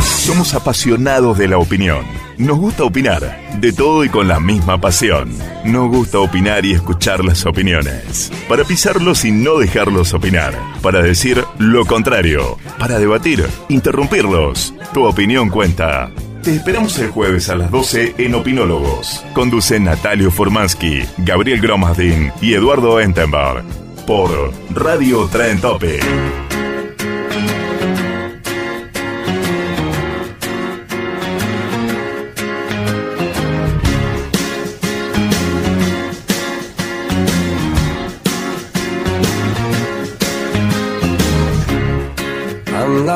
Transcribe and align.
Somos 0.00 0.54
apasionados 0.54 1.38
de 1.38 1.48
la 1.48 1.58
opinión. 1.58 2.04
Nos 2.38 2.58
gusta 2.58 2.84
opinar, 2.84 3.38
de 3.60 3.72
todo 3.72 4.04
y 4.04 4.08
con 4.08 4.28
la 4.28 4.40
misma 4.40 4.80
pasión. 4.80 5.30
Nos 5.64 5.90
gusta 5.90 6.20
opinar 6.20 6.64
y 6.64 6.72
escuchar 6.72 7.24
las 7.24 7.44
opiniones. 7.44 8.32
Para 8.48 8.64
pisarlos 8.64 9.24
y 9.24 9.30
no 9.32 9.58
dejarlos 9.58 10.14
opinar. 10.14 10.54
Para 10.80 11.02
decir 11.02 11.44
lo 11.58 11.84
contrario. 11.84 12.56
Para 12.78 12.98
debatir, 12.98 13.44
interrumpirlos. 13.68 14.72
Tu 14.94 15.04
opinión 15.04 15.50
cuenta. 15.50 16.10
Te 16.42 16.54
esperamos 16.54 16.98
el 16.98 17.10
jueves 17.10 17.50
a 17.50 17.56
las 17.56 17.70
12 17.70 18.14
en 18.16 18.34
Opinólogos. 18.34 19.22
Conducen 19.34 19.84
Natalio 19.84 20.30
Formansky, 20.30 21.02
Gabriel 21.18 21.60
Gromadin 21.60 22.32
y 22.40 22.54
Eduardo 22.54 23.00
Entenberg. 23.00 23.64
Por 24.06 24.52
Radio 24.74 25.26
Tren 25.26 25.60
Tope. 25.60 26.00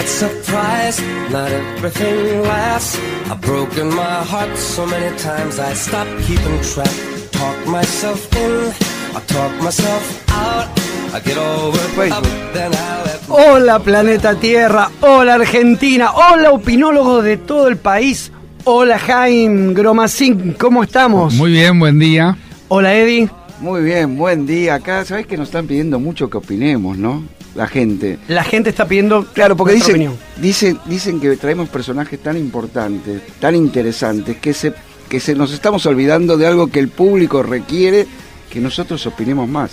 Not 0.05 0.11
surprised, 0.11 1.01
not 1.31 1.51
everything 1.51 2.43
lasts. 2.43 2.99
I've 3.31 3.41
broken 3.41 3.89
my 3.89 4.23
heart 4.31 4.57
so 4.57 4.87
many 4.87 5.17
times 5.19 5.59
I 5.59 5.73
stopped 5.75 6.11
keeping 6.27 6.61
track. 6.61 6.95
Talk 7.33 7.67
myself 7.67 8.21
in, 8.37 8.73
I 9.17 9.21
talk 9.27 9.53
myself 9.63 10.05
out. 10.31 10.69
I 11.15 11.21
get 11.21 11.39
over 11.39 11.79
up, 12.13 12.25
then 12.53 12.73
I 12.75 13.03
let 13.05 13.21
Hola 13.29 13.79
planeta 13.79 14.35
Tierra, 14.39 14.91
hola 15.01 15.35
Argentina, 15.35 16.11
hola 16.13 16.51
opinólogos 16.51 17.25
de 17.25 17.37
todo 17.37 17.69
el 17.69 17.77
país, 17.77 18.33
hola 18.65 18.99
Jaime 18.99 19.75
Gromacín, 19.75 20.55
¿cómo 20.59 20.83
estamos? 20.83 21.35
Muy 21.35 21.53
bien, 21.53 21.79
buen 21.79 21.99
día. 21.99 22.37
Hola 22.69 22.95
Eddie, 22.95 23.31
Muy 23.61 23.83
bien, 23.83 24.17
buen 24.19 24.45
día. 24.47 24.75
Acá, 24.75 25.05
¿sabés 25.05 25.27
que 25.27 25.37
nos 25.37 25.49
están 25.49 25.67
pidiendo 25.67 25.99
mucho 26.01 26.29
que 26.29 26.37
opinemos, 26.37 26.99
no? 26.99 27.23
La 27.55 27.67
gente. 27.69 28.19
la 28.29 28.43
gente 28.43 28.71
está 28.71 28.87
pidiendo 28.89 29.25
Claro, 29.33 29.57
porque 29.57 29.75
dicen, 29.75 29.93
opinión. 29.93 30.17
dicen, 30.41 30.79
dicen 30.87 31.21
que 31.21 31.37
traemos 31.37 31.69
personajes 31.69 32.19
tan 32.21 32.37
importantes, 32.37 33.23
tan 33.39 33.55
interesantes, 33.55 34.37
que 34.39 34.53
se, 34.53 34.73
que 35.09 35.21
se 35.21 35.35
nos 35.37 35.53
estamos 35.53 35.87
olvidando 35.87 36.37
de 36.37 36.47
algo 36.49 36.67
que 36.69 36.81
el 36.81 36.89
público 36.89 37.43
requiere, 37.45 38.07
que 38.51 38.61
nosotros 38.61 39.07
opinemos 39.07 39.49
más. 39.49 39.71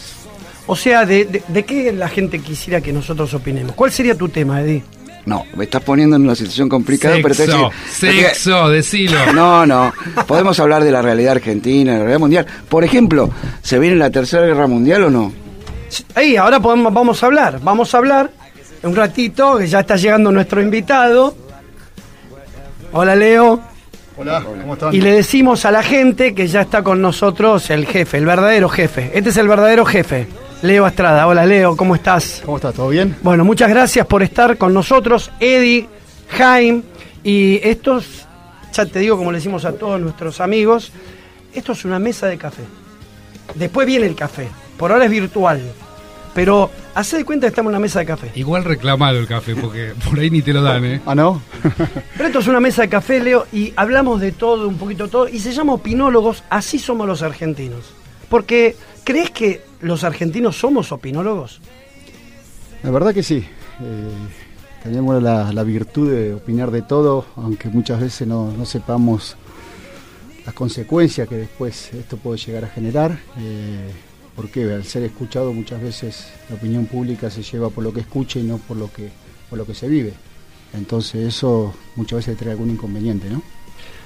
O 0.67 0.75
sea, 0.75 1.05
de, 1.05 1.25
de- 1.25 1.43
de 1.47 1.65
qué 1.65 1.91
la 1.91 2.07
gente 2.07 2.37
quisiera 2.39 2.81
que 2.81 2.93
nosotros 2.93 3.33
opinemos? 3.33 3.73
¿Cuál 3.73 3.91
sería 3.91 4.15
tu 4.15 4.29
tema, 4.29 4.61
Eddie? 4.61 4.83
No, 5.25 5.43
me 5.55 5.65
estás 5.65 5.83
poniendo 5.83 6.15
en 6.15 6.23
una 6.23 6.33
situación 6.35 6.69
complicada, 6.69 7.15
pero 7.21 7.29
te 7.35 7.45
Sexo, 7.45 7.69
te- 7.99 8.07
te- 8.07 8.23
sexo, 8.23 8.69
decilo. 8.69 9.17
No, 9.33 9.65
no. 9.65 9.91
Podemos 10.27 10.59
hablar 10.59 10.83
de 10.83 10.91
la 10.91 11.01
realidad 11.01 11.33
argentina, 11.33 11.91
de 11.93 11.97
la 11.97 12.03
realidad 12.03 12.19
mundial. 12.19 12.45
Por 12.69 12.83
ejemplo, 12.83 13.29
¿se 13.63 13.79
viene 13.79 13.95
la 13.97 14.09
tercera 14.11 14.45
guerra 14.45 14.67
mundial 14.67 15.03
o 15.05 15.09
no? 15.09 15.33
Ahí, 16.15 16.35
ahora 16.35 16.59
podemos, 16.59 16.93
vamos 16.93 17.21
a 17.21 17.25
hablar, 17.25 17.59
vamos 17.61 17.93
a 17.93 17.97
hablar 17.97 18.29
un 18.83 18.95
ratito, 18.95 19.57
que 19.57 19.67
ya 19.67 19.81
está 19.81 19.95
llegando 19.95 20.31
nuestro 20.31 20.61
invitado. 20.61 21.35
Hola 22.91 23.15
Leo. 23.15 23.61
Hola, 24.17 24.43
¿cómo 24.43 24.73
están? 24.73 24.93
Y 24.93 25.01
le 25.01 25.13
decimos 25.13 25.65
a 25.65 25.71
la 25.71 25.83
gente 25.83 26.33
que 26.33 26.47
ya 26.47 26.61
está 26.61 26.83
con 26.83 27.01
nosotros 27.01 27.69
el 27.69 27.85
jefe, 27.85 28.17
el 28.17 28.25
verdadero 28.25 28.69
jefe. 28.69 29.11
Este 29.13 29.29
es 29.29 29.37
el 29.37 29.47
verdadero 29.47 29.85
jefe, 29.85 30.27
Leo 30.61 30.87
Estrada. 30.87 31.27
Hola 31.27 31.45
Leo, 31.45 31.77
¿cómo 31.77 31.95
estás? 31.95 32.41
¿Cómo 32.43 32.57
está? 32.57 32.71
¿Todo 32.71 32.89
bien? 32.89 33.15
Bueno, 33.21 33.45
muchas 33.45 33.69
gracias 33.69 34.05
por 34.07 34.23
estar 34.23 34.57
con 34.57 34.73
nosotros, 34.73 35.31
Eddie, 35.39 35.87
Jaime. 36.29 36.83
Y 37.23 37.59
estos, 37.63 38.25
ya 38.73 38.85
te 38.85 38.99
digo 38.99 39.17
como 39.17 39.31
le 39.31 39.37
decimos 39.37 39.63
a 39.65 39.73
todos 39.73 40.01
nuestros 40.01 40.41
amigos, 40.41 40.91
esto 41.53 41.73
es 41.73 41.85
una 41.85 41.99
mesa 41.99 42.27
de 42.27 42.37
café. 42.37 42.63
Después 43.55 43.85
viene 43.85 44.07
el 44.07 44.15
café. 44.15 44.47
Por 44.81 44.91
ahora 44.91 45.05
es 45.05 45.11
virtual. 45.11 45.61
Pero 46.33 46.71
hace 46.95 47.17
de 47.17 47.23
cuenta 47.23 47.45
que 47.45 47.49
estamos 47.49 47.69
en 47.69 47.75
una 47.75 47.81
mesa 47.81 47.99
de 47.99 48.07
café. 48.07 48.31
Igual 48.33 48.63
reclamalo 48.63 49.19
el 49.19 49.27
café, 49.27 49.55
porque 49.55 49.93
por 50.09 50.19
ahí 50.19 50.31
ni 50.31 50.41
te 50.41 50.53
lo 50.53 50.63
dan, 50.63 50.83
¿eh? 50.83 51.01
Ah, 51.05 51.13
¿no? 51.13 51.39
Pero 52.17 52.25
esto 52.25 52.39
es 52.39 52.47
una 52.47 52.59
mesa 52.59 52.81
de 52.81 52.89
café, 52.89 53.19
Leo, 53.19 53.45
y 53.53 53.73
hablamos 53.75 54.19
de 54.19 54.31
todo, 54.31 54.67
un 54.67 54.79
poquito 54.79 55.07
todo, 55.07 55.27
y 55.27 55.37
se 55.37 55.53
llama 55.53 55.73
opinólogos, 55.73 56.43
así 56.49 56.79
somos 56.79 57.05
los 57.05 57.21
argentinos. 57.21 57.93
Porque, 58.27 58.75
¿crees 59.03 59.29
que 59.29 59.61
los 59.81 60.03
argentinos 60.03 60.57
somos 60.57 60.91
opinólogos? 60.91 61.61
La 62.81 62.89
verdad 62.89 63.13
que 63.13 63.21
sí. 63.21 63.45
Eh, 63.81 64.09
tenemos 64.81 65.21
la, 65.21 65.53
la 65.53 65.61
virtud 65.61 66.09
de 66.09 66.33
opinar 66.33 66.71
de 66.71 66.81
todo, 66.81 67.27
aunque 67.35 67.69
muchas 67.69 68.01
veces 68.01 68.27
no, 68.27 68.51
no 68.51 68.65
sepamos 68.65 69.37
las 70.43 70.55
consecuencias 70.55 71.27
que 71.29 71.35
después 71.35 71.93
esto 71.93 72.17
puede 72.17 72.39
llegar 72.39 72.65
a 72.65 72.69
generar. 72.69 73.19
Eh, 73.37 73.91
porque 74.41 74.73
al 74.73 74.83
ser 74.83 75.03
escuchado 75.03 75.53
muchas 75.53 75.79
veces 75.79 76.27
la 76.49 76.55
opinión 76.55 76.87
pública 76.87 77.29
se 77.29 77.43
lleva 77.43 77.69
por 77.69 77.83
lo 77.83 77.93
que 77.93 77.99
escucha 77.99 78.39
y 78.39 78.43
no 78.43 78.57
por 78.57 78.75
lo 78.75 78.91
que, 78.91 79.11
por 79.47 79.59
lo 79.59 79.67
que 79.67 79.75
se 79.75 79.87
vive. 79.87 80.13
Entonces 80.73 81.27
eso 81.27 81.75
muchas 81.95 82.17
veces 82.17 82.37
trae 82.37 82.53
algún 82.53 82.71
inconveniente, 82.71 83.29
¿no? 83.29 83.43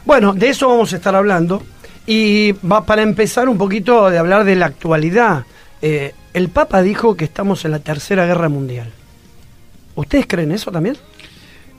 Bueno, 0.03 0.33
de 0.33 0.49
eso 0.49 0.67
vamos 0.67 0.91
a 0.91 0.97
estar 0.97 1.15
hablando. 1.15 1.63
Y 2.05 2.51
va 2.51 2.85
para 2.85 3.01
empezar 3.01 3.47
un 3.47 3.57
poquito 3.57 4.09
de 4.09 4.17
hablar 4.17 4.43
de 4.43 4.57
la 4.57 4.65
actualidad. 4.65 5.45
eh, 5.81 6.13
el 6.33 6.49
Papa 6.49 6.81
dijo 6.81 7.15
que 7.15 7.23
estamos 7.23 7.63
en 7.63 7.71
la 7.71 7.79
Tercera 7.79 8.25
Guerra 8.25 8.49
Mundial. 8.49 8.91
¿Ustedes 9.95 10.27
creen 10.27 10.51
eso 10.51 10.69
también? 10.69 10.97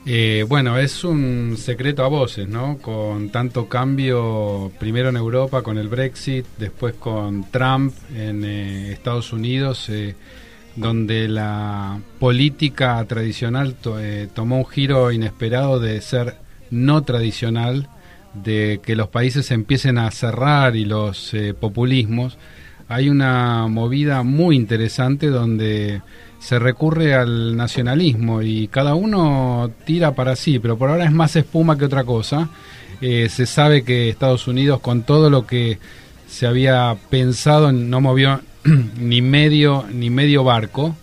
Eh, 0.09 0.45
bueno, 0.47 0.77
es 0.77 1.03
un 1.03 1.55
secreto 1.57 2.05
a 2.05 2.07
voces, 2.07 2.47
¿no? 2.47 2.77
Con 2.77 3.29
tanto 3.29 3.67
cambio, 3.67 4.71
primero 4.79 5.09
en 5.09 5.17
Europa 5.17 5.63
con 5.63 5.77
el 5.77 5.89
Brexit, 5.89 6.45
después 6.57 6.93
con 6.93 7.51
Trump 7.51 7.93
en 8.15 8.45
eh, 8.45 8.93
Estados 8.93 9.33
Unidos, 9.33 9.89
eh, 9.89 10.15
donde 10.77 11.27
la 11.27 11.99
política 12.19 13.03
tradicional 13.03 13.75
eh, 13.99 14.29
tomó 14.33 14.59
un 14.59 14.65
giro 14.65 15.11
inesperado 15.11 15.81
de 15.81 15.99
ser 15.99 16.37
no 16.71 17.03
tradicional, 17.03 17.89
de 18.33 18.79
que 18.81 18.95
los 18.95 19.09
países 19.09 19.51
empiecen 19.51 19.97
a 19.97 20.09
cerrar 20.11 20.77
y 20.77 20.85
los 20.85 21.33
eh, 21.33 21.53
populismos. 21.53 22.37
Hay 22.89 23.09
una 23.09 23.67
movida 23.67 24.23
muy 24.23 24.55
interesante 24.55 25.27
donde 25.27 26.01
se 26.39 26.59
recurre 26.59 27.13
al 27.13 27.57
nacionalismo 27.57 28.41
y 28.41 28.67
cada 28.69 28.95
uno 28.95 29.71
tira 29.85 30.13
para 30.13 30.35
sí, 30.35 30.59
pero 30.59 30.77
por 30.77 30.89
ahora 30.89 31.05
es 31.05 31.11
más 31.11 31.35
espuma 31.35 31.77
que 31.77 31.85
otra 31.85 32.03
cosa. 32.05 32.49
Eh, 33.01 33.27
se 33.29 33.45
sabe 33.45 33.83
que 33.83 34.09
Estados 34.09 34.47
Unidos, 34.47 34.79
con 34.79 35.03
todo 35.03 35.29
lo 35.29 35.45
que 35.45 35.79
se 36.27 36.47
había 36.47 36.95
pensado, 37.09 37.71
no 37.71 38.01
movió 38.01 38.41
ni 38.99 39.21
medio 39.21 39.85
ni 39.91 40.09
medio 40.09 40.43
barco. 40.43 40.95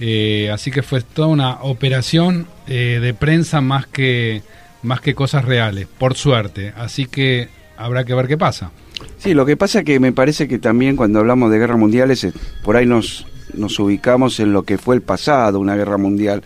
Eh, 0.00 0.50
así 0.52 0.70
que 0.70 0.82
fue 0.82 1.02
toda 1.02 1.28
una 1.28 1.62
operación 1.62 2.46
eh, 2.66 3.00
de 3.02 3.14
prensa 3.14 3.60
más 3.60 3.86
que 3.86 4.42
más 4.82 5.00
que 5.00 5.14
cosas 5.14 5.44
reales, 5.44 5.88
por 5.98 6.14
suerte. 6.14 6.72
Así 6.76 7.06
que 7.06 7.48
habrá 7.76 8.04
que 8.04 8.14
ver 8.14 8.28
qué 8.28 8.38
pasa. 8.38 8.70
Sí, 9.18 9.34
lo 9.34 9.44
que 9.46 9.56
pasa 9.56 9.84
que 9.84 10.00
me 10.00 10.12
parece 10.12 10.48
que 10.48 10.58
también 10.58 10.96
cuando 10.96 11.18
hablamos 11.18 11.50
de 11.50 11.58
guerras 11.58 11.78
mundiales, 11.78 12.24
eh, 12.24 12.32
por 12.64 12.76
ahí 12.76 12.86
nos, 12.86 13.26
nos 13.54 13.78
ubicamos 13.78 14.40
en 14.40 14.52
lo 14.52 14.62
que 14.62 14.78
fue 14.78 14.94
el 14.94 15.02
pasado, 15.02 15.60
una 15.60 15.76
guerra 15.76 15.96
mundial. 15.96 16.42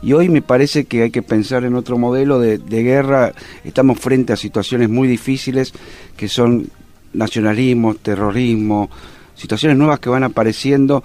Y 0.00 0.12
hoy 0.12 0.28
me 0.28 0.42
parece 0.42 0.84
que 0.84 1.02
hay 1.02 1.10
que 1.10 1.22
pensar 1.22 1.64
en 1.64 1.74
otro 1.74 1.98
modelo 1.98 2.38
de, 2.38 2.58
guerra. 2.58 3.32
Estamos 3.64 3.98
frente 3.98 4.32
a 4.32 4.36
situaciones 4.36 4.88
muy 4.88 5.08
difíciles 5.08 5.72
que 6.16 6.28
son 6.28 6.68
nacionalismo, 7.12 7.94
terrorismo, 7.94 8.90
situaciones 9.34 9.76
nuevas 9.76 9.98
que 9.98 10.08
van 10.08 10.22
apareciendo, 10.22 11.02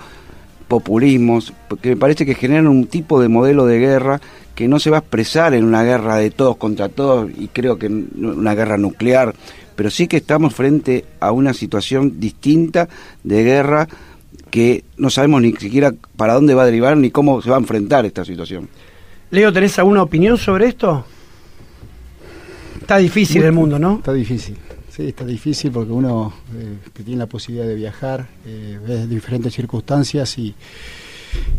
populismos, 0.68 1.54
porque 1.68 1.90
me 1.90 1.98
parece 1.98 2.26
que 2.26 2.36
generan 2.36 2.68
un 2.68 2.86
tipo 2.88 3.20
de 3.20 3.30
modelo 3.30 3.66
de 3.66 3.80
guerra 3.80 4.22
que 4.54 4.68
no 4.68 4.80
se 4.80 4.92
va 4.92 4.98
a 4.98 5.00
expresar 5.00 5.56
en 5.56 5.64
una 5.64 5.84
guerra 5.84 6.18
de 6.18 6.30
todos 6.30 6.58
contra 6.58 6.90
todos 6.90 7.32
y 7.36 7.48
creo 7.48 7.80
que 7.80 7.88
una 7.88 8.54
guerra 8.54 8.78
nuclear, 8.78 9.34
pero 9.76 9.90
sí 9.90 10.08
que 10.08 10.18
estamos 10.18 10.54
frente 10.54 11.06
a 11.20 11.32
una 11.32 11.54
situación 11.54 12.20
distinta 12.20 12.88
de 13.24 13.44
guerra 13.44 13.88
que 14.50 14.84
no 14.98 15.10
sabemos 15.10 15.42
ni 15.42 15.54
siquiera 15.54 15.94
para 16.16 16.34
dónde 16.36 16.54
va 16.54 16.64
a 16.64 16.66
derivar 16.66 16.96
ni 16.98 17.10
cómo 17.12 17.42
se 17.42 17.50
va 17.50 17.56
a 17.56 17.60
enfrentar 17.60 18.06
esta 18.06 18.24
situación. 18.24 18.70
Leo, 19.32 19.52
¿tenés 19.52 19.78
alguna 19.80 20.04
opinión 20.04 20.38
sobre 20.38 20.68
esto? 20.68 21.06
Está 22.80 22.98
difícil 22.98 23.38
Muy- 23.40 23.48
el 23.48 23.52
mundo, 23.54 23.80
¿no? 23.80 23.96
Está 23.96 24.14
difícil. 24.14 24.58
Sí, 24.90 25.08
está 25.08 25.26
difícil 25.26 25.72
porque 25.72 25.92
uno 25.92 26.32
eh, 26.56 26.78
que 26.94 27.02
tiene 27.02 27.20
la 27.20 27.26
posibilidad 27.26 27.68
de 27.68 27.74
viajar, 27.76 28.28
eh, 28.46 28.78
ve 28.88 29.08
diferentes 29.08 29.52
circunstancias 29.54 30.38
y, 30.38 30.54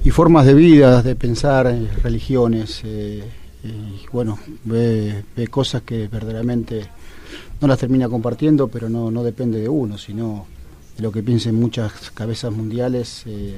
y 0.04 0.10
formas 0.10 0.46
de 0.46 0.54
vida, 0.54 1.02
de 1.02 1.16
pensar, 1.16 1.66
eh, 1.66 1.88
religiones, 2.02 2.82
eh, 2.84 3.24
y 3.64 4.06
bueno, 4.12 4.38
ve, 4.64 5.24
ve 5.36 5.46
cosas 5.48 5.82
que 5.82 6.06
verdaderamente 6.06 6.86
no 7.60 7.68
las 7.68 7.78
termina 7.78 8.08
compartiendo, 8.08 8.68
pero 8.68 8.88
no, 8.88 9.10
no 9.10 9.22
depende 9.22 9.60
de 9.60 9.68
uno, 9.68 9.98
sino 9.98 10.46
de 10.96 11.02
lo 11.02 11.10
que 11.12 11.22
piensen 11.22 11.54
muchas 11.54 12.10
cabezas 12.12 12.52
mundiales 12.52 13.22
eh, 13.26 13.54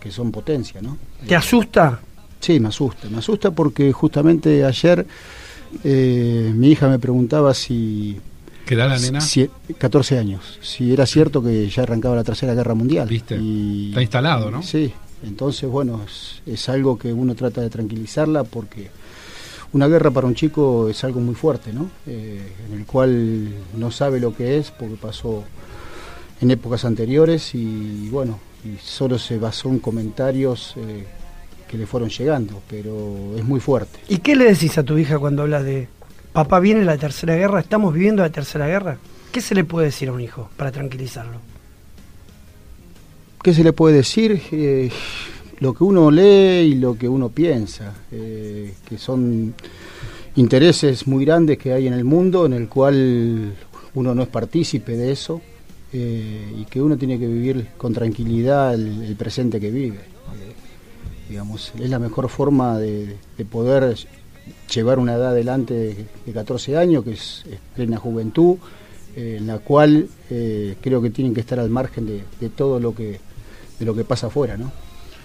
que 0.00 0.10
son 0.10 0.32
potencia, 0.32 0.80
¿no? 0.82 0.96
¿Te 1.26 1.36
asusta? 1.36 2.00
Sí, 2.40 2.58
me 2.58 2.68
asusta. 2.68 3.08
Me 3.08 3.18
asusta 3.18 3.50
porque 3.52 3.92
justamente 3.92 4.64
ayer 4.64 5.06
eh, 5.84 6.52
mi 6.54 6.70
hija 6.72 6.88
me 6.88 6.98
preguntaba 6.98 7.54
si, 7.54 8.18
¿Qué 8.66 8.76
da 8.76 8.86
la 8.86 8.98
nena? 8.98 9.20
si- 9.20 9.48
14 9.78 10.18
años, 10.18 10.58
si 10.60 10.92
era 10.92 11.06
cierto 11.06 11.42
que 11.42 11.68
ya 11.68 11.82
arrancaba 11.84 12.16
la 12.16 12.24
Tercera 12.24 12.54
Guerra 12.54 12.74
Mundial. 12.74 13.08
¿Viste? 13.08 13.36
Y- 13.40 13.88
Está 13.90 14.02
instalado, 14.02 14.50
¿no? 14.50 14.62
Sí, 14.62 14.92
entonces 15.24 15.70
bueno, 15.70 16.00
es, 16.06 16.42
es 16.46 16.68
algo 16.68 16.98
que 16.98 17.12
uno 17.12 17.34
trata 17.34 17.60
de 17.60 17.70
tranquilizarla 17.70 18.44
porque 18.44 18.90
una 19.72 19.88
guerra 19.88 20.10
para 20.10 20.26
un 20.26 20.34
chico 20.34 20.88
es 20.88 21.02
algo 21.04 21.20
muy 21.20 21.34
fuerte, 21.34 21.72
¿no? 21.72 21.90
Eh, 22.06 22.40
en 22.66 22.78
el 22.78 22.86
cual 22.86 23.48
no 23.76 23.90
sabe 23.90 24.20
lo 24.20 24.34
que 24.34 24.58
es 24.58 24.70
porque 24.70 24.96
pasó 24.96 25.44
en 26.40 26.50
épocas 26.50 26.84
anteriores 26.84 27.54
y 27.54 28.08
bueno, 28.10 28.38
y 28.64 28.76
solo 28.78 29.18
se 29.18 29.38
basó 29.38 29.68
en 29.70 29.78
comentarios 29.78 30.74
eh, 30.76 31.06
que 31.68 31.78
le 31.78 31.86
fueron 31.86 32.10
llegando, 32.10 32.60
pero 32.68 33.34
es 33.36 33.44
muy 33.44 33.60
fuerte. 33.60 34.00
¿Y 34.08 34.18
qué 34.18 34.36
le 34.36 34.44
decís 34.44 34.76
a 34.76 34.82
tu 34.82 34.98
hija 34.98 35.18
cuando 35.18 35.42
habla 35.42 35.62
de 35.62 35.88
papá 36.32 36.60
viene 36.60 36.84
la 36.84 36.98
tercera 36.98 37.34
guerra, 37.34 37.60
estamos 37.60 37.94
viviendo 37.94 38.22
la 38.22 38.30
tercera 38.30 38.66
guerra? 38.66 38.98
¿Qué 39.32 39.40
se 39.40 39.54
le 39.54 39.64
puede 39.64 39.86
decir 39.86 40.10
a 40.10 40.12
un 40.12 40.20
hijo 40.20 40.50
para 40.56 40.70
tranquilizarlo? 40.70 41.38
¿Qué 43.42 43.54
se 43.54 43.64
le 43.64 43.72
puede 43.72 43.96
decir? 43.96 44.42
Eh, 44.52 44.90
lo 45.62 45.72
que 45.74 45.84
uno 45.84 46.10
lee 46.10 46.72
y 46.72 46.74
lo 46.74 46.98
que 46.98 47.08
uno 47.08 47.28
piensa, 47.28 47.94
eh, 48.10 48.74
que 48.84 48.98
son 48.98 49.54
intereses 50.34 51.06
muy 51.06 51.24
grandes 51.24 51.56
que 51.56 51.72
hay 51.72 51.86
en 51.86 51.92
el 51.92 52.02
mundo, 52.02 52.46
en 52.46 52.52
el 52.52 52.68
cual 52.68 53.54
uno 53.94 54.12
no 54.12 54.22
es 54.22 54.28
partícipe 54.28 54.96
de 54.96 55.12
eso, 55.12 55.40
eh, 55.92 56.52
y 56.58 56.64
que 56.64 56.82
uno 56.82 56.96
tiene 56.96 57.16
que 57.16 57.28
vivir 57.28 57.68
con 57.78 57.92
tranquilidad 57.92 58.74
el, 58.74 59.14
presente 59.16 59.60
que 59.60 59.70
vive. 59.70 60.00
Digamos, 61.28 61.72
es 61.78 61.88
la 61.88 62.00
mejor 62.00 62.28
forma 62.28 62.76
de, 62.80 63.16
de 63.38 63.44
poder 63.44 63.94
llevar 64.74 64.98
una 64.98 65.14
edad 65.14 65.28
adelante 65.28 65.74
de, 65.74 66.06
de 66.26 66.32
14 66.32 66.76
años, 66.76 67.04
que 67.04 67.12
es, 67.12 67.44
plena 67.76 67.98
juventud, 67.98 68.56
eh, 69.14 69.36
en 69.38 69.46
la 69.46 69.60
cual 69.60 70.08
creo 70.28 71.00
que 71.00 71.10
tienen 71.10 71.34
que 71.34 71.40
estar 71.40 71.60
al 71.60 71.70
margen 71.70 72.06
de, 72.06 72.24
de 72.40 72.48
todo 72.48 72.80
lo 72.80 72.96
que 72.96 73.20
de 73.78 73.86
lo 73.86 73.94
que 73.94 74.04
pasa 74.04 74.26
afuera, 74.28 74.56
¿no? 74.56 74.70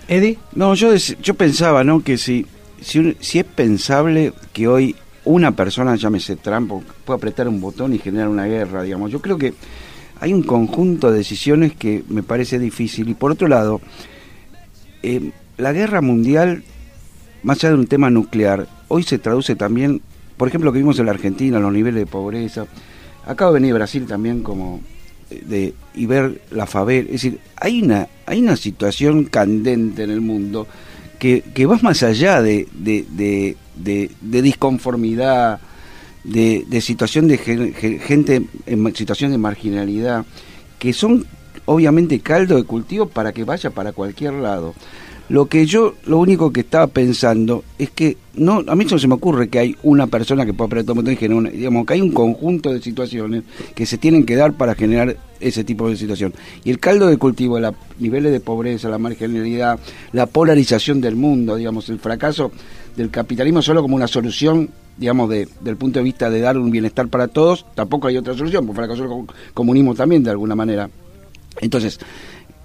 Eddie, 0.08 0.38
No, 0.54 0.74
yo, 0.74 0.96
yo 0.96 1.34
pensaba, 1.34 1.84
¿no? 1.84 2.02
Que 2.02 2.18
si, 2.18 2.46
si, 2.82 3.18
si 3.20 3.40
es 3.40 3.46
pensable 3.46 4.34
que 4.54 4.68
hoy 4.68 4.96
una 5.26 5.52
persona, 5.52 5.96
llámese 5.96 6.38
Trump, 6.38 6.72
pueda 7.04 7.18
apretar 7.18 7.48
un 7.48 7.60
botón 7.60 7.94
y 7.94 8.00
generar 8.00 8.30
una 8.30 8.46
guerra, 8.46 8.84
digamos. 8.84 9.12
Yo 9.12 9.22
creo 9.22 9.38
que 9.38 9.54
hay 10.20 10.34
un 10.34 10.44
conjunto 10.44 11.12
de 11.12 11.18
decisiones 11.18 11.76
que 11.76 12.04
me 12.08 12.24
parece 12.24 12.58
difícil. 12.60 13.10
Y 13.10 13.14
por 13.14 13.32
otro 13.32 13.48
lado, 13.48 13.82
eh, 15.04 15.32
la 15.58 15.74
guerra 15.74 16.02
mundial, 16.02 16.64
más 17.44 17.58
allá 17.58 17.74
de 17.74 17.80
un 17.80 17.88
tema 17.88 18.10
nuclear, 18.10 18.68
hoy 18.88 19.04
se 19.04 19.20
traduce 19.20 19.56
también, 19.56 20.02
por 20.38 20.48
ejemplo, 20.48 20.70
lo 20.70 20.74
que 20.74 20.80
vimos 20.80 20.98
en 21.00 21.08
la 21.08 21.12
Argentina, 21.12 21.60
los 21.60 21.74
niveles 21.74 22.00
de 22.00 22.06
pobreza. 22.06 22.66
Acaba 23.26 23.52
de 23.52 23.60
venir 23.60 23.74
Brasil 23.74 24.06
también 24.08 24.42
como 24.42 24.80
de 25.30 25.74
y 25.94 26.06
ver 26.06 26.42
la 26.52 26.66
favela, 26.66 27.06
es 27.08 27.14
decir, 27.24 27.40
hay 27.56 27.82
una 27.82 28.08
hay 28.26 28.40
una 28.42 28.56
situación 28.56 29.26
candente 29.26 30.04
en 30.04 30.12
el 30.12 30.22
mundo 30.22 30.68
que, 31.20 31.42
que 31.54 31.66
va 31.66 31.80
más 31.82 32.04
allá 32.04 32.42
de, 32.42 32.68
de, 32.74 33.04
de, 33.10 33.58
disconformidad, 34.42 35.60
de, 36.24 36.66
situación 36.82 37.28
de 37.28 37.38
gen- 37.40 37.74
gen- 37.74 38.00
gente 38.00 38.44
en 38.66 38.96
situación 38.96 39.32
de 39.32 39.38
marginalidad, 39.38 40.26
que 40.78 40.94
son 40.94 41.26
obviamente 41.66 42.20
caldo 42.20 42.56
de 42.56 42.64
cultivo 42.64 43.08
para 43.08 43.34
que 43.34 43.44
vaya 43.44 43.72
para 43.72 43.94
cualquier 43.94 44.34
lado. 44.34 44.76
Lo 45.30 45.48
que 45.48 45.66
yo, 45.66 45.96
lo 46.06 46.20
único 46.20 46.54
que 46.54 46.62
estaba 46.62 46.88
pensando 46.88 47.64
es 47.78 47.90
que 47.90 48.16
no, 48.36 48.64
a 48.66 48.76
mí 48.76 48.86
no 48.90 48.98
se 48.98 49.08
me 49.10 49.16
ocurre 49.16 49.50
que 49.50 49.60
hay 49.60 49.76
una 49.84 50.08
persona 50.08 50.46
que 50.46 50.54
pueda 50.54 50.84
botón 50.84 51.12
y 51.12 51.16
generar 51.18 51.38
una- 51.40 51.50
digamos 51.50 51.86
que 51.86 51.96
hay 51.96 52.02
un 52.02 52.12
conjunto 52.14 52.72
de 52.72 52.82
situaciones 52.82 53.44
que 53.76 53.86
se 53.86 53.98
tienen 53.98 54.26
que 54.26 54.38
dar 54.38 54.54
para 54.54 54.74
generar 54.74 55.18
ese 55.42 55.66
tipo 55.66 55.90
de 55.90 55.98
situación. 55.98 56.34
Y 56.64 56.70
el 56.72 56.80
caldo 56.80 57.08
de 57.08 57.18
cultivo, 57.18 57.60
los 57.60 57.74
niveles 58.00 58.32
de 58.32 58.40
pobreza, 58.40 58.88
la 58.90 58.98
marginalidad, 59.00 59.80
la 60.14 60.28
polarización 60.28 61.02
del 61.02 61.18
mundo, 61.18 61.58
digamos, 61.58 61.90
el 61.90 62.00
fracaso 62.00 62.52
del 62.96 63.10
capitalismo 63.10 63.62
solo 63.62 63.82
como 63.82 63.96
una 63.98 64.08
solución, 64.08 64.70
digamos, 64.98 65.30
de, 65.30 65.48
del 65.60 65.76
punto 65.76 66.00
de 66.00 66.04
vista 66.04 66.30
de 66.30 66.40
dar 66.40 66.58
un 66.58 66.72
bienestar 66.72 67.10
para 67.10 67.28
todos, 67.28 67.66
tampoco 67.76 68.08
hay 68.08 68.16
otra 68.18 68.34
solución, 68.34 68.66
porque 68.66 68.78
fracasó 68.82 69.04
el 69.04 69.10
co- 69.10 69.28
comunismo 69.54 69.94
también 69.94 70.24
de 70.24 70.32
alguna 70.32 70.56
manera. 70.56 70.90
Entonces, 71.60 72.00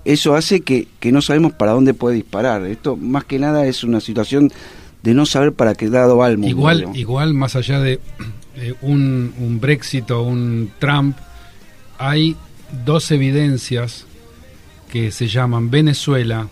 eso 0.04 0.34
hace 0.34 0.60
que, 0.62 0.88
que 1.00 1.12
no 1.12 1.22
sabemos 1.22 1.52
para 1.52 1.72
dónde 1.72 1.94
puede 1.94 2.16
disparar. 2.16 2.66
Esto 2.66 2.96
más 2.96 3.24
que 3.24 3.38
nada 3.38 3.66
es 3.66 3.84
una 3.84 4.00
situación 4.00 4.52
de 5.02 5.14
no 5.14 5.26
saber 5.26 5.52
para 5.52 5.74
qué 5.74 5.88
lado 5.88 6.16
va 6.16 6.28
el 6.28 6.38
mundo. 6.38 6.48
Igual, 6.48 6.90
igual 6.94 7.34
más 7.34 7.56
allá 7.56 7.80
de 7.80 8.00
eh, 8.56 8.74
un, 8.82 9.34
un 9.38 9.60
Brexit 9.60 10.10
o 10.10 10.22
un 10.22 10.70
Trump, 10.78 11.16
hay 11.98 12.36
dos 12.84 13.10
evidencias 13.10 14.06
que 14.90 15.10
se 15.10 15.28
llaman 15.28 15.70
Venezuela, 15.70 16.48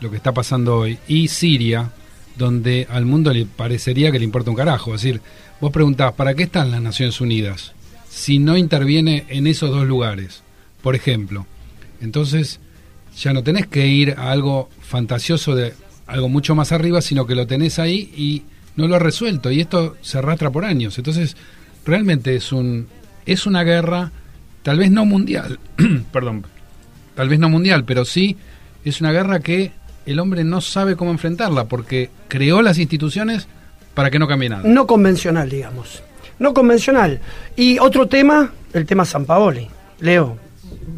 lo 0.00 0.10
que 0.10 0.16
está 0.16 0.32
pasando 0.32 0.78
hoy, 0.78 0.98
y 1.08 1.28
Siria, 1.28 1.92
donde 2.36 2.86
al 2.90 3.04
mundo 3.04 3.32
le 3.32 3.46
parecería 3.46 4.10
que 4.10 4.18
le 4.18 4.24
importa 4.24 4.50
un 4.50 4.56
carajo. 4.56 4.94
Es 4.94 5.02
decir, 5.02 5.20
vos 5.60 5.70
preguntás, 5.70 6.12
¿para 6.14 6.34
qué 6.34 6.44
están 6.44 6.70
las 6.70 6.80
Naciones 6.82 7.20
Unidas 7.20 7.72
si 8.08 8.38
no 8.38 8.56
interviene 8.56 9.26
en 9.28 9.46
esos 9.46 9.70
dos 9.70 9.86
lugares? 9.86 10.42
Por 10.82 10.96
ejemplo. 10.96 11.46
Entonces, 12.00 12.58
ya 13.16 13.32
no 13.32 13.42
tenés 13.42 13.66
que 13.66 13.86
ir 13.86 14.14
a 14.16 14.30
algo 14.30 14.68
fantasioso 14.80 15.54
de 15.54 15.74
algo 16.06 16.28
mucho 16.28 16.54
más 16.54 16.72
arriba, 16.72 17.00
sino 17.00 17.26
que 17.26 17.34
lo 17.34 17.46
tenés 17.46 17.78
ahí 17.78 18.12
y 18.16 18.42
no 18.76 18.88
lo 18.88 18.96
ha 18.96 18.98
resuelto. 18.98 19.50
Y 19.50 19.60
esto 19.60 19.96
se 20.00 20.18
arrastra 20.18 20.50
por 20.50 20.64
años. 20.64 20.98
Entonces, 20.98 21.36
realmente 21.84 22.34
es 22.34 22.52
un 22.52 22.86
es 23.24 23.46
una 23.46 23.62
guerra, 23.62 24.10
tal 24.62 24.78
vez 24.78 24.90
no 24.90 25.04
mundial, 25.04 25.58
perdón, 26.12 26.44
tal 27.14 27.28
vez 27.28 27.38
no 27.38 27.48
mundial, 27.48 27.84
pero 27.84 28.04
sí 28.04 28.36
es 28.84 29.00
una 29.00 29.12
guerra 29.12 29.40
que 29.40 29.70
el 30.06 30.18
hombre 30.18 30.42
no 30.42 30.60
sabe 30.60 30.96
cómo 30.96 31.12
enfrentarla, 31.12 31.66
porque 31.66 32.10
creó 32.28 32.62
las 32.62 32.78
instituciones 32.78 33.46
para 33.94 34.10
que 34.10 34.18
no 34.18 34.26
cambie 34.26 34.48
nada. 34.48 34.62
no 34.64 34.86
convencional, 34.86 35.48
digamos. 35.48 36.02
No 36.38 36.52
convencional. 36.54 37.20
Y 37.54 37.78
otro 37.78 38.08
tema, 38.08 38.52
el 38.72 38.86
tema 38.86 39.04
San 39.04 39.24
Paoli. 39.24 39.68
Leo, 40.00 40.36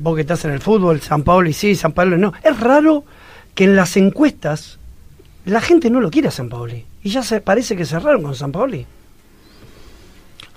vos 0.03 0.15
que 0.15 0.23
estás 0.23 0.45
en 0.45 0.53
el 0.53 0.61
fútbol, 0.61 1.01
San 1.01 1.23
Paoli 1.23 1.53
sí, 1.53 1.75
San 1.75 1.93
Paoli 1.93 2.19
no. 2.19 2.33
Es 2.43 2.59
raro 2.61 3.05
que 3.55 3.65
en 3.65 3.77
las 3.77 3.97
encuestas 3.97 4.79
la 5.47 5.61
gente 5.61 5.91
no 5.91 6.01
lo 6.01 6.11
quiere 6.11 6.29
a 6.29 6.31
San 6.31 6.49
Paoli. 6.49 6.85
Y 7.03 7.11
ya 7.11 7.23
se 7.23 7.41
parece 7.41 7.77
que 7.77 7.85
cerraron 7.85 8.23
con 8.23 8.35
San 8.35 8.53
Paoli. 8.53 8.87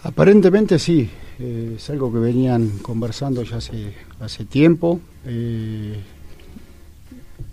Aparentemente 0.04 0.80
sí, 0.80 1.10
eh, 1.40 1.74
es 1.76 1.90
algo 1.90 2.12
que 2.12 2.20
venían 2.20 2.80
conversando 2.82 3.44
ya 3.44 3.58
hace, 3.58 4.46
tiempo. 4.46 5.00
eh, 5.26 6.00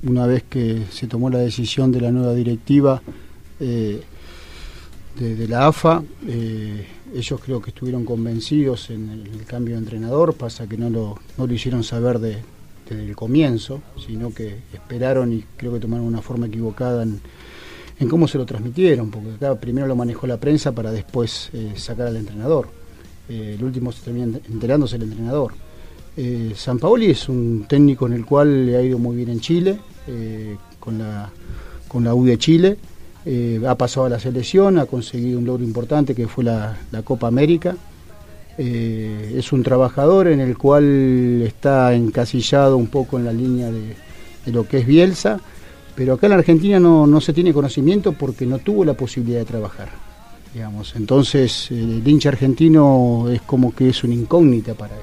una 0.05 0.27
vez 0.27 0.45
que 0.45 0.83
se 0.91 1.07
tomó 1.07 1.31
la 1.31 1.39
decisión 1.39 1.91
de 1.91 2.01
la 2.01 2.11
nueva 2.11 2.35
directiva 2.35 3.01
eh, 3.59 4.03
de, 5.19 5.35
de 5.35 5.49
la 5.49 5.69
AFA, 5.69 6.03
ellos 7.15 7.41
creo 7.45 7.63
que 7.63 7.71
estuvieron 7.71 8.05
convencidos 8.05 8.91
en 8.91 9.09
el, 9.11 9.45
cambio 9.47 9.75
de 9.75 9.81
entrenador, 9.81 10.35
pasa 10.35 10.67
que 10.67 10.77
no 10.77 10.91
lo, 10.91 11.19
no 11.39 11.47
lo 11.47 11.53
hicieron 11.55 11.85
saber 11.85 12.19
de- 12.19 12.39
desde 12.89 13.05
el 13.07 13.17
comienzo, 13.17 13.81
sino 14.07 14.33
que 14.35 14.59
esperaron 14.73 15.33
y 15.33 15.45
creo 15.57 15.73
que 15.73 15.81
tomaron 15.81 16.07
una 16.07 16.21
forma 16.21 16.47
equivocada 16.47 17.03
en, 17.03 17.21
cómo 18.09 18.29
se 18.29 18.37
lo 18.37 18.45
transmitieron, 18.45 19.11
porque 19.11 19.31
acá 19.33 19.55
primero 19.59 19.87
lo 19.87 19.97
manejó 19.97 20.27
la 20.27 20.39
prensa 20.39 20.73
para 20.73 20.93
después 20.93 21.49
eh, 21.55 21.73
sacar 21.77 22.09
al 22.09 22.17
entrenador. 22.17 22.69
Eh, 23.31 23.55
el 23.59 23.65
último 23.65 23.91
se 23.93 24.03
termina 24.05 24.39
enterándose 24.53 24.97
el 24.97 25.05
entrenador. 25.05 25.55
Eh, 26.17 26.53
San 26.55 26.79
Paoli 26.79 27.07
es 27.11 27.29
un 27.31 27.65
técnico 27.67 28.07
en 28.07 28.13
el 28.13 28.27
cual 28.27 28.67
le 28.67 28.77
ha 28.77 28.83
ido 28.83 28.99
muy 28.99 29.17
bien 29.17 29.31
en 29.31 29.41
Chile, 29.41 29.79
con, 30.79 30.99
la, 30.99 31.31
con 31.89 32.05
la 32.05 32.15
U 32.15 32.27
de 32.27 32.37
Chile. 32.37 32.77
Eh, 33.27 33.61
ha 33.67 33.75
pasado 33.75 34.07
a 34.07 34.11
la 34.11 34.21
selección, 34.21 34.79
ha 34.79 34.87
conseguido 34.87 35.39
un 35.39 35.47
logro 35.47 35.65
importante 35.65 36.15
que 36.15 36.29
fue 36.29 36.45
la, 36.45 36.77
Copa 37.05 37.27
América. 37.27 37.75
Eh, 38.59 39.35
es 39.37 39.53
un 39.53 39.63
trabajador 39.63 40.29
en 40.29 40.41
el 40.41 40.57
cual 40.57 41.43
está 41.43 41.95
encasillado 41.95 42.77
un 42.77 42.89
poco 42.89 43.19
en 43.19 43.25
la 43.25 43.33
línea 43.33 43.71
de, 43.71 44.53
lo 44.53 44.69
que 44.69 44.79
es 44.79 44.87
Bielsa, 44.87 45.41
pero 45.95 46.15
acá 46.15 46.27
en 46.27 46.31
la 46.31 46.37
Argentina 46.37 46.79
no, 46.79 47.07
no 47.07 47.21
se 47.21 47.33
tiene 47.33 47.53
conocimiento 47.53 48.13
porque 48.13 48.45
no 48.45 48.59
tuvo 48.59 48.85
la 48.85 48.95
posibilidad 48.95 49.39
de 49.39 49.47
trabajar. 49.47 49.89
digamos. 50.53 50.95
Entonces, 50.95 51.71
el 51.71 52.07
hincha 52.07 52.29
argentino 52.29 53.27
es 53.33 53.41
como 53.43 53.75
que 53.75 53.89
es 53.89 54.05
una 54.05 54.15
incógnita 54.15 54.75
para 54.75 54.95
él. 54.95 55.03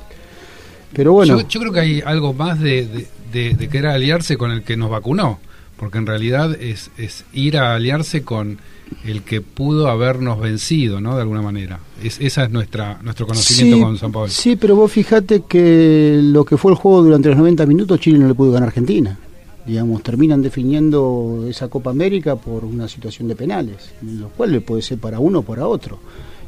Pero 0.93 1.13
bueno. 1.13 1.41
Yo, 1.47 1.59
creo 1.59 1.71
que 1.71 1.79
hay 1.79 2.01
algo 2.05 2.33
más 2.33 2.59
de, 2.59 3.07
de, 3.31 3.53
de, 3.55 3.69
querer 3.69 3.91
aliarse 3.91 4.37
con 4.37 4.51
el 4.51 4.63
que 4.63 4.77
nos 4.77 4.89
vacunó, 4.89 5.39
porque 5.81 5.97
en 5.97 6.05
realidad 6.05 6.53
es, 6.61 6.91
es 6.99 7.25
ir 7.33 7.57
a 7.57 7.73
aliarse 7.73 8.21
con 8.21 8.59
el 9.03 9.23
que 9.23 9.41
pudo 9.41 9.87
habernos 9.87 10.39
vencido, 10.39 11.01
¿no? 11.01 11.15
De 11.15 11.23
alguna 11.23 11.41
manera. 11.41 11.79
Es, 12.03 12.21
esa 12.21 12.43
es 12.43 12.51
nuestra 12.51 12.99
nuestro 13.01 13.25
conocimiento 13.25 13.83
con 13.83 13.97
San 13.97 14.11
Pablo. 14.11 14.27
Sí, 14.27 14.57
pero 14.57 14.75
vos 14.75 14.91
fijate 14.91 15.41
que 15.49 16.19
lo 16.21 16.45
que 16.45 16.55
fue 16.57 16.73
el 16.73 16.77
juego 16.77 17.01
durante 17.01 17.29
los 17.29 17.37
90 17.39 17.65
minutos, 17.65 17.99
Chile 17.99 18.19
no 18.19 18.27
le 18.27 18.35
pudo 18.35 18.51
ganar 18.51 18.67
a 18.67 18.69
Argentina. 18.69 19.17
Digamos, 19.65 20.03
terminan 20.03 20.43
definiendo 20.43 21.47
esa 21.49 21.67
Copa 21.67 21.89
América 21.89 22.35
por 22.35 22.63
una 22.63 22.87
situación 22.87 23.27
de 23.27 23.35
penales, 23.35 23.91
lo 24.03 24.29
cual 24.29 24.51
le 24.51 24.61
puede 24.61 24.83
ser 24.83 24.99
para 24.99 25.17
uno 25.17 25.39
o 25.39 25.43
para 25.43 25.65
otro. 25.67 25.97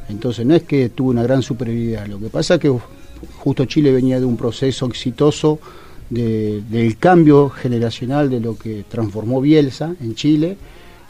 Entonces 0.10 0.46
no 0.46 0.54
es 0.54 0.62
que 0.62 0.90
tuvo 0.90 1.10
una 1.10 1.24
gran 1.24 1.42
superioridad, 1.42 2.06
lo 2.06 2.20
que 2.20 2.30
pasa 2.30 2.54
es 2.54 2.60
que 2.60 2.78
justo 3.40 3.66
Chile 3.66 3.92
venía 3.92 4.20
de 4.20 4.28
un 4.28 4.38
proceso 4.38 4.86
exitoso 4.86 5.60
del 6.10 6.98
cambio 6.98 7.50
generacional 7.50 8.30
de 8.30 8.40
lo 8.40 8.58
que 8.58 8.84
transformó 8.88 9.42
Bielsa 9.42 9.96
en 10.02 10.16
Chile. 10.16 10.58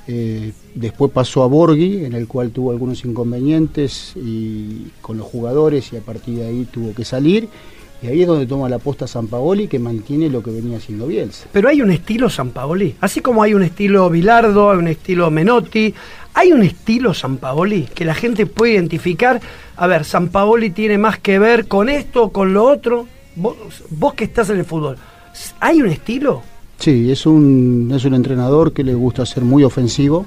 Eh, 0.06 0.52
después 0.76 1.12
pasó 1.12 1.44
a 1.44 1.48
Borghi, 1.48 2.04
en 2.06 2.14
el 2.14 2.28
cual 2.28 2.52
tuvo 2.52 2.72
algunos 2.72 3.06
inconvenientes 3.06 4.14
y, 4.16 4.88
con 5.02 5.18
los 5.18 5.28
jugadores 5.28 5.94
y 5.94 5.98
a 5.98 6.02
partir 6.02 6.40
de 6.40 6.46
ahí 6.46 6.68
tuvo 6.70 6.94
que 6.94 7.06
salir. 7.06 7.48
Y 8.02 8.08
ahí 8.08 8.22
es 8.22 8.28
donde 8.28 8.46
toma 8.46 8.68
la 8.68 8.80
posta 8.80 9.08
San 9.08 9.28
Paoli 9.28 9.70
que 9.70 9.80
mantiene 9.80 10.30
lo 10.30 10.44
que 10.44 10.52
venía 10.52 10.78
haciendo 10.78 11.08
Bielsa. 11.08 11.48
Pero 11.54 11.70
hay 11.70 11.82
un 11.82 11.90
estilo 11.90 12.30
San 12.30 12.50
Paoli, 12.50 12.96
así 13.00 13.22
como 13.22 13.42
hay 13.42 13.54
un 13.54 13.64
estilo 13.64 14.10
Bilardo, 14.10 14.72
hay 14.72 14.78
un 14.78 14.90
estilo 14.90 15.32
Menotti, 15.32 15.94
hay 16.34 16.52
un 16.52 16.64
estilo 16.64 17.14
San 17.14 17.38
Paoli 17.38 17.88
que 17.96 18.04
la 18.04 18.14
gente 18.14 18.46
puede 18.46 18.74
identificar. 18.74 19.40
A 19.78 19.88
ver, 19.88 20.04
San 20.04 20.28
Paoli 20.30 20.72
tiene 20.72 20.98
más 20.98 21.18
que 21.18 21.40
ver 21.40 21.68
con 21.68 21.88
esto, 21.88 22.30
con 22.30 22.54
lo 22.54 22.66
otro. 22.66 23.08
Vos, 23.36 24.14
que 24.16 24.26
estás 24.26 24.50
en 24.50 24.60
el 24.60 24.66
fútbol, 24.66 24.98
¿hay 25.60 25.82
un 25.82 25.90
estilo? 25.90 26.42
Sí, 26.78 27.12
es 27.12 27.26
un, 27.26 27.92
es 27.96 28.06
un 28.06 28.14
entrenador 28.14 28.74
que 28.74 28.84
le 28.84 28.94
gusta 28.94 29.26
ser 29.26 29.44
muy 29.44 29.64
ofensivo. 29.64 30.26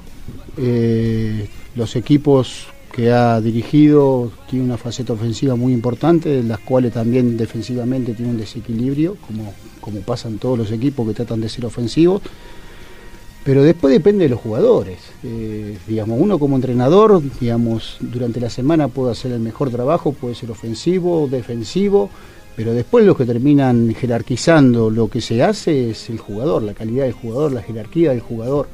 Eh, 0.57 1.47
los 1.75 1.95
equipos 1.95 2.67
que 2.91 3.11
ha 3.11 3.39
dirigido 3.39 4.31
tiene 4.49 4.65
una 4.65 4.77
faceta 4.77 5.13
ofensiva 5.13 5.55
muy 5.55 5.71
importante, 5.71 6.41
las 6.41 6.59
cuales 6.59 6.93
también 6.93 7.37
defensivamente 7.37 8.13
tiene 8.13 8.31
un 8.31 8.37
desequilibrio, 8.37 9.17
como, 9.27 9.53
como 9.79 10.01
pasan 10.01 10.39
todos 10.39 10.57
los 10.57 10.71
equipos 10.71 11.07
que 11.07 11.13
tratan 11.13 11.39
de 11.39 11.49
ser 11.49 11.65
ofensivos. 11.65 12.21
Pero 13.43 13.63
después 13.63 13.93
depende 13.93 14.25
de 14.25 14.29
los 14.29 14.41
jugadores. 14.41 14.97
Eh, 15.23 15.77
digamos, 15.87 16.19
uno 16.19 16.37
como 16.37 16.57
entrenador, 16.57 17.21
digamos, 17.39 17.97
durante 18.01 18.41
la 18.41 18.49
semana 18.49 18.89
puede 18.89 19.11
hacer 19.11 19.31
el 19.31 19.39
mejor 19.39 19.69
trabajo, 19.69 20.11
puede 20.11 20.35
ser 20.35 20.51
ofensivo, 20.51 21.29
defensivo, 21.31 22.09
pero 22.57 22.73
después 22.73 23.05
los 23.05 23.15
que 23.15 23.23
terminan 23.23 23.93
jerarquizando 23.93 24.89
lo 24.89 25.07
que 25.09 25.21
se 25.21 25.43
hace 25.43 25.91
es 25.91 26.09
el 26.09 26.17
jugador, 26.17 26.63
la 26.63 26.73
calidad 26.73 27.03
del 27.03 27.13
jugador, 27.13 27.51
la 27.53 27.61
jerarquía 27.61 28.09
del 28.09 28.21
jugador. 28.21 28.67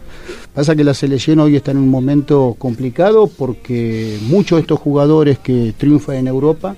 Pasa 0.53 0.73
que 0.73 0.85
la 0.85 0.93
selección 0.93 1.41
hoy 1.41 1.57
está 1.57 1.71
en 1.71 1.77
un 1.79 1.89
momento 1.89 2.55
complicado 2.57 3.27
porque 3.27 4.17
muchos 4.21 4.55
de 4.55 4.61
estos 4.61 4.79
jugadores 4.79 5.37
que 5.37 5.73
triunfan 5.77 6.15
en 6.15 6.27
Europa, 6.29 6.77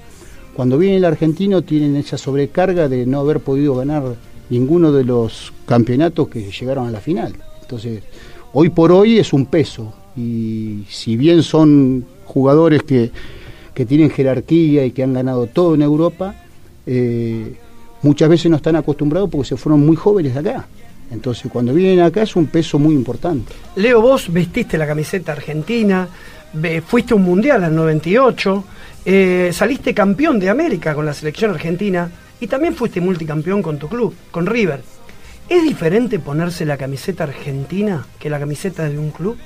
cuando 0.56 0.80
vienen 0.80 0.98
el 0.98 1.06
argentino 1.06 1.62
tienen 1.62 1.96
esa 1.96 2.18
sobrecarga 2.18 2.90
de 2.90 3.06
no 3.06 3.20
haber 3.20 3.40
podido 3.40 3.76
ganar 3.76 4.16
ninguno 4.50 4.92
de 4.92 5.04
los 5.04 5.54
campeonatos 5.68 6.28
que 6.30 6.50
llegaron 6.50 6.88
a 6.88 6.92
la 6.92 7.02
final. 7.02 7.36
Entonces, 7.62 8.02
hoy 8.52 8.70
por 8.70 8.92
hoy 8.92 9.20
es 9.20 9.32
un 9.32 9.46
peso. 9.46 9.94
Y 10.18 10.86
si 10.90 11.18
bien 11.18 11.44
son 11.44 12.04
jugadores 12.26 12.82
que, 12.82 13.12
tienen 13.86 14.10
jerarquía 14.10 14.86
y 14.86 14.92
que 14.92 15.04
han 15.04 15.14
ganado 15.14 15.46
todo 15.46 15.76
en 15.76 15.84
Europa, 15.84 16.34
eh, 16.86 17.54
muchas 18.02 18.30
veces 18.30 18.50
no 18.50 18.58
están 18.58 18.76
acostumbrados 18.76 19.30
porque 19.30 19.48
se 19.48 19.58
fueron 19.58 19.86
muy 19.86 19.96
jóvenes 19.96 20.34
de 20.34 20.40
acá. 20.40 20.68
Entonces, 21.12 21.52
cuando 21.52 21.74
vienen 21.74 22.02
acá 22.02 22.24
es 22.24 22.36
un 22.36 22.48
peso 22.48 22.80
muy 22.80 22.96
importante. 22.96 23.54
Leo, 23.76 24.02
vos 24.02 24.32
vestiste 24.32 24.78
la 24.78 24.88
camiseta 24.88 25.34
argentina, 25.34 26.08
fuiste 26.86 27.14
un 27.14 27.24
mundial 27.24 27.64
al 27.64 27.76
98, 27.76 28.64
eh, 29.06 29.52
saliste 29.54 29.94
campeón 29.94 30.40
de 30.40 30.50
América 30.50 30.96
con 30.96 31.06
la 31.06 31.14
selección 31.14 31.52
argentina 31.52 32.10
y 32.40 32.48
también 32.48 32.76
fuiste 32.76 33.02
multicampeón 33.02 33.62
con 33.62 33.78
tu 33.78 33.88
club, 33.88 34.16
con 34.32 34.46
River. 34.46 34.82
¿Es 35.48 35.64
diferente 35.64 36.18
ponerse 36.18 36.66
la 36.66 36.76
camiseta 36.76 37.26
argentina 37.26 38.06
que 38.20 38.30
la 38.30 38.40
camiseta 38.40 38.90
de 38.90 38.98
un 38.98 39.12
club? 39.12 39.38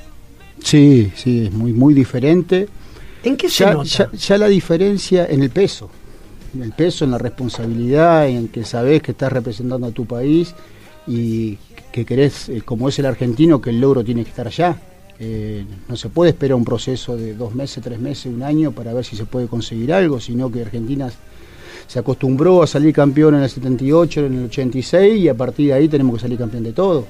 Sí, 0.63 1.11
sí, 1.15 1.45
es 1.47 1.51
muy, 1.51 1.73
muy 1.73 1.93
diferente. 1.93 2.67
¿En 3.23 3.35
qué 3.35 3.49
se 3.49 3.65
nota? 3.65 4.09
Ya, 4.13 4.37
la 4.37 4.47
diferencia 4.47 5.25
en 5.25 5.43
el 5.43 5.49
peso. 5.49 5.89
El 6.59 6.71
peso, 6.71 7.05
en 7.05 7.11
la 7.11 7.17
responsabilidad, 7.17 8.27
en 8.27 8.47
que 8.47 8.63
sabes 8.63 9.01
que 9.01 9.11
estás 9.11 9.31
representando 9.31 9.87
a 9.87 9.91
tu 9.91 10.05
país 10.05 10.55
y 11.07 11.57
que 11.91 12.05
querés, 12.05 12.49
eh, 12.49 12.61
como 12.63 12.89
es 12.89 12.97
el 12.99 13.05
argentino, 13.05 13.61
que 13.61 13.71
el 13.71 13.79
logro 13.81 14.03
tiene 14.03 14.23
que 14.23 14.29
estar 14.29 14.47
allá. 14.47 14.77
Eh, 15.19 15.65
no 15.87 15.97
se 15.97 16.09
puede 16.09 16.31
esperar 16.31 16.55
un 16.55 16.63
proceso 16.63 17.17
de 17.17 17.33
dos 17.33 17.53
meses, 17.53 17.83
tres 17.83 17.99
meses, 17.99 18.27
un 18.27 18.41
año 18.41 18.71
para 18.71 18.93
ver 18.93 19.03
si 19.03 19.15
se 19.15 19.25
puede 19.25 19.47
conseguir 19.47 19.91
algo, 19.93 20.19
sino 20.19 20.49
que 20.51 20.61
Argentina 20.61 21.09
se 21.87 21.99
acostumbró 21.99 22.63
a 22.63 22.67
salir 22.67 22.93
campeón 22.93 23.35
en 23.35 23.41
el 23.41 23.49
78, 23.49 24.25
en 24.25 24.37
el 24.37 24.45
86 24.45 25.19
y 25.21 25.27
a 25.27 25.33
partir 25.33 25.67
de 25.67 25.73
ahí 25.73 25.89
tenemos 25.89 26.15
que 26.15 26.21
salir 26.21 26.37
campeón 26.37 26.63
de 26.63 26.71
todo. 26.71 27.05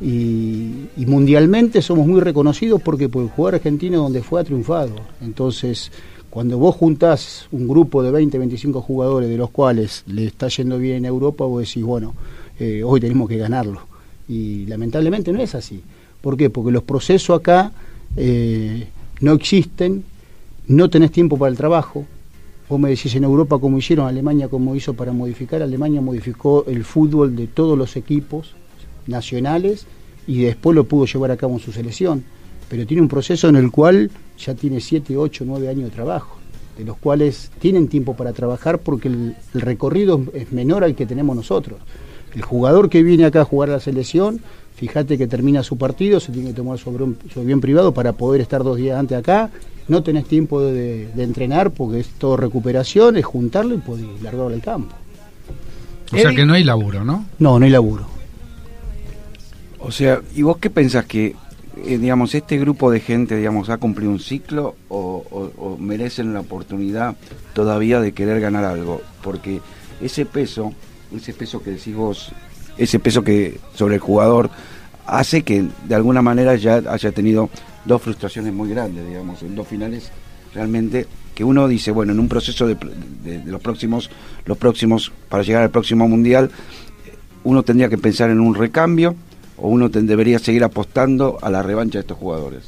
Y, 0.00 0.88
mundialmente 1.06 1.80
somos 1.82 2.06
muy 2.06 2.20
reconocidos 2.20 2.82
porque 2.82 3.08
por 3.08 3.22
el 3.22 3.28
jugador 3.28 3.56
argentino 3.56 4.02
donde 4.02 4.22
fue 4.22 4.40
ha 4.40 4.44
triunfado. 4.44 4.94
Entonces, 5.22 5.92
cuando 6.36 6.58
vos 6.58 6.76
juntás 6.76 7.48
un 7.50 7.66
grupo 7.66 8.02
de 8.02 8.10
20, 8.10 8.36
25 8.36 8.82
jugadores 8.82 9.30
de 9.30 9.38
los 9.38 9.48
cuales 9.48 10.04
le 10.06 10.26
está 10.26 10.48
yendo 10.48 10.78
bien 10.78 10.96
en 10.96 11.04
Europa, 11.06 11.46
vos 11.46 11.66
decís, 11.66 11.82
bueno, 11.82 12.12
eh, 12.60 12.82
hoy 12.84 13.00
tenemos 13.00 13.26
que 13.26 13.38
ganarlo. 13.38 13.80
Y 14.28 14.66
lamentablemente 14.66 15.32
no 15.32 15.40
es 15.40 15.54
así. 15.54 15.80
¿Por 16.20 16.36
qué? 16.36 16.50
Porque 16.50 16.72
los 16.72 16.82
procesos 16.82 17.40
acá 17.40 17.72
eh, 18.18 18.86
no 19.22 19.32
existen, 19.32 20.04
no 20.68 20.90
tenés 20.90 21.10
tiempo 21.10 21.38
para 21.38 21.48
el 21.48 21.56
trabajo, 21.56 22.04
Vos 22.68 22.78
me 22.78 22.90
decís 22.90 23.14
en 23.14 23.24
Europa 23.24 23.58
cómo 23.58 23.78
hicieron, 23.78 24.06
Alemania 24.06 24.48
cómo 24.48 24.76
hizo 24.76 24.92
para 24.92 25.12
modificar. 25.12 25.62
Alemania 25.62 26.02
modificó 26.02 26.66
el 26.66 26.84
fútbol 26.84 27.34
de 27.34 27.46
todos 27.46 27.78
los 27.78 27.96
equipos 27.96 28.54
nacionales 29.06 29.86
y 30.26 30.42
después 30.42 30.76
lo 30.76 30.84
pudo 30.84 31.06
llevar 31.06 31.30
a 31.30 31.38
cabo 31.38 31.54
en 31.54 31.60
su 31.60 31.72
selección. 31.72 32.24
Pero 32.68 32.86
tiene 32.86 33.02
un 33.02 33.08
proceso 33.08 33.48
en 33.48 33.56
el 33.56 33.70
cual 33.70 34.10
ya 34.38 34.54
tiene 34.54 34.80
7, 34.80 35.16
8, 35.16 35.44
9 35.46 35.68
años 35.68 35.84
de 35.84 35.90
trabajo, 35.90 36.36
de 36.76 36.84
los 36.84 36.96
cuales 36.96 37.50
tienen 37.58 37.88
tiempo 37.88 38.16
para 38.16 38.32
trabajar 38.32 38.78
porque 38.80 39.08
el, 39.08 39.36
recorrido 39.54 40.22
es 40.34 40.52
menor 40.52 40.84
al 40.84 40.94
que 40.94 41.06
tenemos 41.06 41.36
nosotros. 41.36 41.78
El 42.34 42.42
jugador 42.42 42.90
que 42.90 43.02
viene 43.02 43.24
acá 43.24 43.42
a 43.42 43.44
jugar 43.44 43.70
a 43.70 43.74
la 43.74 43.80
selección, 43.80 44.40
fíjate 44.74 45.16
que 45.16 45.26
termina 45.26 45.62
su 45.62 45.78
partido, 45.78 46.20
se 46.20 46.32
tiene 46.32 46.48
que 46.50 46.56
tomar 46.56 46.78
su 46.78 46.90
avión 47.36 47.60
privado 47.60 47.94
para 47.94 48.12
poder 48.12 48.40
estar 48.40 48.62
dos 48.62 48.76
días 48.76 48.98
antes 48.98 49.16
acá 49.16 49.50
no 49.88 50.02
tenés 50.02 50.26
tiempo 50.26 50.62
de, 50.62 51.08
entrenar 51.16 51.70
porque 51.70 52.00
es 52.00 52.08
todo 52.18 52.36
recuperación, 52.36 53.16
es 53.16 53.24
juntarlo 53.24 53.74
y 53.74 53.78
poder 53.78 54.06
largarlo 54.22 54.54
al 54.54 54.60
campo. 54.60 54.94
O 56.12 56.16
sea 56.16 56.30
que 56.32 56.46
no 56.46 56.54
hay 56.54 56.64
laburo, 56.64 57.04
¿no? 57.04 57.26
No, 57.38 57.58
no 57.58 57.64
hay 57.64 57.70
laburo. 57.70 58.06
O 59.78 59.90
sea, 59.90 60.20
¿y 60.34 60.42
vos 60.42 60.58
qué 60.58 60.70
pensás 60.70 61.04
que, 61.04 61.34
eh, 61.76 61.98
digamos, 61.98 62.34
este 62.34 62.58
grupo 62.58 62.90
de 62.90 63.00
gente, 63.00 63.36
digamos, 63.36 63.68
ha 63.68 63.76
cumplido 63.76 64.10
un 64.10 64.18
ciclo 64.18 64.76
o, 64.88 65.76
merecen 65.78 66.32
la 66.32 66.40
oportunidad 66.40 67.16
todavía 67.52 68.00
de 68.00 68.12
querer 68.12 68.40
ganar 68.40 68.64
algo? 68.64 69.02
Porque 69.22 69.60
ese 70.00 70.24
peso, 70.24 70.72
ese 71.14 71.34
peso 71.34 71.62
que 71.62 71.72
decís 71.72 71.94
vos, 71.94 72.32
ese 72.78 72.98
peso 72.98 73.22
que 73.22 73.58
sobre 73.74 73.96
el 73.96 74.00
jugador 74.00 74.50
hace 75.06 75.42
que 75.42 75.66
de 75.86 75.94
alguna 75.94 76.22
manera 76.22 76.56
ya 76.56 76.76
haya 76.76 77.12
tenido 77.12 77.50
dos 77.84 78.02
frustraciones 78.02 78.52
muy 78.52 78.70
grandes, 78.70 79.06
digamos, 79.06 79.42
en 79.42 79.54
dos 79.54 79.68
finales 79.68 80.10
realmente 80.54 81.06
que 81.34 81.44
uno 81.44 81.68
dice, 81.68 81.90
bueno, 81.90 82.12
en 82.12 82.20
un 82.20 82.28
proceso 82.28 82.66
de, 82.66 82.76
los 83.44 83.60
próximos, 83.60 84.10
los 84.46 84.56
próximos, 84.56 85.12
para 85.28 85.42
llegar 85.42 85.62
al 85.62 85.70
próximo 85.70 86.08
mundial, 86.08 86.50
uno 87.44 87.62
tendría 87.62 87.90
que 87.90 87.98
pensar 87.98 88.30
en 88.30 88.40
un 88.40 88.54
recambio 88.54 89.14
o 89.58 89.68
uno 89.68 89.88
debería 89.88 90.38
seguir 90.38 90.64
apostando 90.64 91.38
a 91.40 91.50
la 91.50 91.62
revancha 91.62 91.98
de 91.98 92.00
estos 92.00 92.18
jugadores. 92.18 92.64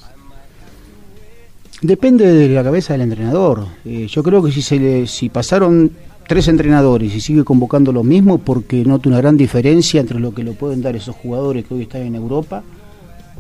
Depende 1.81 2.27
de 2.27 2.49
la 2.49 2.65
cabeza 2.65 2.95
del 2.95 3.03
entrenador. 3.03 3.67
Eh, 3.85 4.07
yo 4.11 4.23
creo 4.23 4.43
que 4.43 4.51
si 4.51 4.63
se 4.63 4.79
le, 4.79 5.07
si 5.07 5.29
pasaron 5.29 5.93
tres 6.27 6.49
entrenadores 6.49 7.15
y 7.15 7.21
sigue 7.21 7.45
convocando 7.45 7.93
lo 7.93 8.03
mismo, 8.03 8.39
porque 8.39 8.85
noto 8.85 9.09
una 9.09 9.19
gran 9.19 9.37
diferencia 9.37 10.01
entre 10.01 10.19
lo 10.19 10.35
que 10.35 10.43
lo 10.43 10.55
pueden 10.55 10.83
dar 10.83 10.97
esos 10.97 11.15
jugadores 11.15 11.65
que 11.65 11.75
hoy 11.75 11.83
están 11.83 12.03
en 12.03 12.17
Europa 12.17 12.63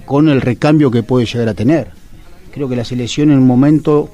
con 0.06 0.28
el 0.28 0.40
recambio 0.40 0.90
que 0.90 1.02
puede 1.02 1.26
llegar 1.26 1.48
a 1.48 1.54
tener. 1.54 1.88
Creo 2.52 2.68
que 2.68 2.76
la 2.76 2.84
selección 2.84 3.30
en 3.30 3.38
un 3.38 3.46
momento 3.46 4.08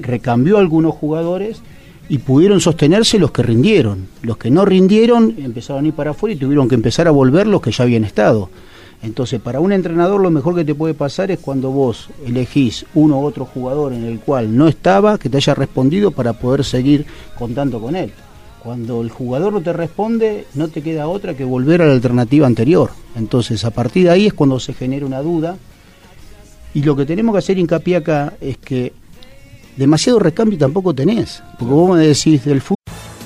recambió 0.00 0.58
algunos 0.58 0.94
jugadores 0.94 1.62
y 2.08 2.18
pudieron 2.18 2.60
sostenerse 2.60 3.18
los 3.18 3.32
que 3.32 3.42
rindieron. 3.42 4.06
Los 4.22 4.36
que 4.36 4.50
no 4.50 4.64
rindieron 4.64 5.34
empezaron 5.38 5.84
a 5.84 5.88
ir 5.88 5.94
para 5.94 6.12
afuera 6.12 6.34
y 6.34 6.38
tuvieron 6.38 6.68
que 6.68 6.74
empezar 6.74 7.08
a 7.08 7.10
volver 7.10 7.46
los 7.46 7.60
que 7.60 7.72
ya 7.72 7.84
habían 7.84 8.04
estado. 8.04 8.50
Entonces, 9.02 9.40
para 9.40 9.58
un 9.58 9.72
entrenador 9.72 10.20
lo 10.20 10.30
mejor 10.30 10.54
que 10.54 10.64
te 10.64 10.76
puede 10.76 10.94
pasar 10.94 11.32
es 11.32 11.40
cuando 11.40 11.72
vos 11.72 12.08
elegís 12.24 12.86
uno 12.94 13.20
u 13.20 13.24
otro 13.24 13.44
jugador 13.44 13.92
en 13.92 14.04
el 14.04 14.20
cual 14.20 14.56
no 14.56 14.68
estaba, 14.68 15.18
que 15.18 15.28
te 15.28 15.38
haya 15.38 15.54
respondido 15.54 16.12
para 16.12 16.34
poder 16.34 16.64
seguir 16.64 17.04
contando 17.36 17.80
con 17.80 17.96
él. 17.96 18.12
Cuando 18.62 19.02
el 19.02 19.10
jugador 19.10 19.52
no 19.52 19.60
te 19.60 19.72
responde, 19.72 20.46
no 20.54 20.68
te 20.68 20.82
queda 20.82 21.08
otra 21.08 21.34
que 21.34 21.42
volver 21.42 21.82
a 21.82 21.86
la 21.86 21.94
alternativa 21.94 22.46
anterior. 22.46 22.90
Entonces, 23.16 23.64
a 23.64 23.70
partir 23.70 24.04
de 24.04 24.10
ahí 24.10 24.26
es 24.28 24.34
cuando 24.34 24.60
se 24.60 24.72
genera 24.72 25.04
una 25.04 25.20
duda. 25.20 25.56
Y 26.72 26.84
lo 26.84 26.94
que 26.94 27.04
tenemos 27.04 27.34
que 27.34 27.40
hacer 27.40 27.58
hincapié 27.58 27.96
acá 27.96 28.34
es 28.40 28.56
que 28.58 28.92
demasiado 29.76 30.20
recambio 30.20 30.58
tampoco 30.58 30.94
tenés. 30.94 31.42
Porque 31.58 31.74
vos 31.74 31.96
me 31.96 32.06
decís 32.06 32.44
del 32.44 32.60
fútbol. 32.60 32.81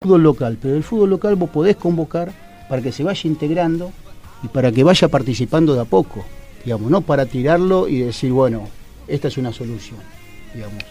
fútbol 0.00 0.22
local, 0.22 0.56
pero 0.62 0.76
el 0.76 0.84
fútbol 0.84 1.10
local 1.10 1.34
vos 1.34 1.50
podés 1.50 1.74
convocar 1.74 2.30
para 2.68 2.80
que 2.80 2.92
se 2.92 3.02
vaya 3.02 3.20
integrando 3.28 3.90
y 4.44 4.48
para 4.48 4.70
que 4.70 4.84
vaya 4.84 5.08
participando 5.08 5.74
de 5.74 5.80
a 5.80 5.84
poco, 5.84 6.24
digamos, 6.64 6.88
no 6.88 7.00
para 7.00 7.26
tirarlo 7.26 7.88
y 7.88 7.98
decir, 8.02 8.30
bueno, 8.30 8.68
esta 9.08 9.26
es 9.26 9.36
una 9.38 9.52
solución, 9.52 9.98
digamos. 10.54 10.84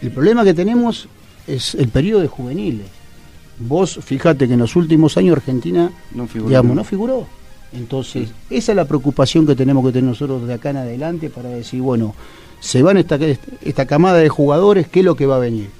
El 0.00 0.12
problema 0.12 0.44
que 0.44 0.54
tenemos 0.54 1.08
es 1.48 1.74
el 1.74 1.88
periodo 1.88 2.20
de 2.20 2.28
juveniles. 2.28 2.86
Vos 3.58 3.98
fíjate 4.00 4.46
que 4.46 4.54
en 4.54 4.60
los 4.60 4.76
últimos 4.76 5.16
años 5.16 5.36
Argentina, 5.36 5.90
No 6.14 6.28
figuró. 6.28 6.50
digamos, 6.50 6.76
no 6.76 6.84
figuró. 6.84 7.26
Entonces, 7.72 8.28
esa 8.48 8.70
es 8.72 8.76
la 8.76 8.84
preocupación 8.84 9.44
que 9.44 9.56
tenemos 9.56 9.84
que 9.84 9.90
tener 9.90 10.08
nosotros 10.08 10.46
de 10.46 10.54
acá 10.54 10.70
en 10.70 10.76
adelante 10.76 11.30
para 11.30 11.48
decir, 11.48 11.82
bueno, 11.82 12.14
se 12.60 12.80
van 12.80 12.96
esta, 12.96 13.18
esta 13.62 13.86
camada 13.86 14.18
de 14.18 14.28
jugadores, 14.28 14.86
¿qué 14.86 15.00
es 15.00 15.04
lo 15.04 15.16
que 15.16 15.26
va 15.26 15.34
a 15.36 15.40
venir? 15.40 15.79